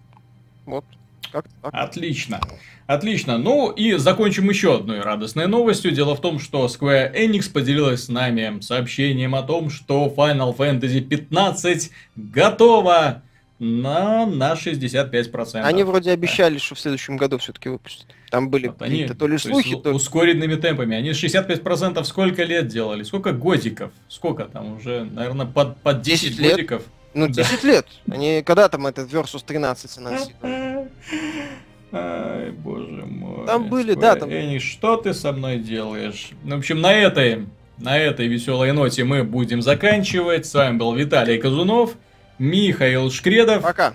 Вот. 0.67 0.85
Как 1.33 1.47
так. 1.63 1.73
Отлично. 1.75 2.41
Отлично. 2.87 3.39
Ну 3.39 3.71
и 3.71 3.95
закончим 3.95 4.51
еще 4.51 4.77
одной 4.77 5.01
радостной 5.01 5.49
новостью. 5.49 5.93
Дело 5.93 6.15
в 6.15 6.21
том, 6.21 6.39
что 6.39 6.67
Square 6.67 7.15
Enix 7.17 7.51
поделилась 7.51 8.05
с 8.05 8.09
нами 8.09 8.61
сообщением 8.61 9.35
о 9.35 9.43
том, 9.43 9.71
что 9.71 10.13
Final 10.15 10.55
Fantasy 10.55 11.01
15 11.01 11.91
готова 12.17 13.23
на, 13.59 14.27
на 14.27 14.55
65%. 14.55 15.61
Они 15.63 15.85
вроде 15.85 16.11
обещали, 16.11 16.59
что 16.59 16.75
в 16.75 16.81
следующем 16.81 17.17
году 17.17 17.39
все-таки 17.39 17.69
выпустят. 17.69 18.07
Там 18.31 18.51
были 18.51 18.69
Вот 18.69 18.83
они, 18.83 19.07
то 19.07 19.13
ли 19.13 19.17
то 19.17 19.27
есть 19.29 19.45
слухи, 19.47 19.77
то 19.77 19.91
ли... 19.91 19.97
ускоренными 19.97 20.57
темпами. 20.57 20.97
Они 20.97 21.11
65% 21.11 22.03
сколько 22.05 22.43
лет 22.45 22.67
делали? 22.67 23.05
Сколько 23.05 23.33
годиков? 23.33 23.93
Сколько 24.09 24.45
там 24.45 24.77
уже? 24.77 25.05
Наверное, 25.05 25.47
под, 25.47 25.77
под 25.79 26.03
10, 26.03 26.31
10 26.31 26.41
лет. 26.41 26.57
годиков. 26.57 26.83
Ну, 27.15 27.27
да. 27.29 27.43
10 27.43 27.65
лет. 27.65 27.87
Они 28.11 28.43
когда 28.45 28.69
там 28.69 28.87
этот 28.87 29.11
Versus 29.13 29.43
13 29.45 29.99
анонсировали? 29.99 30.89
Ай, 31.93 32.51
боже 32.53 33.05
мой. 33.05 33.47
Там 33.47 33.69
были, 33.69 33.95
да, 33.95 34.17
там- 34.17 34.31
Enix, 34.31 34.61
что 34.61 34.97
ты 34.97 35.13
со 35.13 35.33
мной 35.33 35.59
делаешь? 35.59 36.31
Ну, 36.43 36.57
в 36.57 36.59
общем, 36.61 36.81
на 36.81 36.93
этой, 36.93 37.47
на 37.77 37.99
этой 37.99 38.29
веселой 38.29 38.73
ноте 38.73 39.05
мы 39.05 39.25
будем 39.25 39.61
заканчивать. 39.61 40.47
С 40.47 40.55
вами 40.55 40.79
был 40.79 40.95
Виталий 40.95 41.37
Казунов, 41.39 41.93
Михаил 42.39 43.11
Шкредов. 43.11 43.63
Пока. 43.63 43.91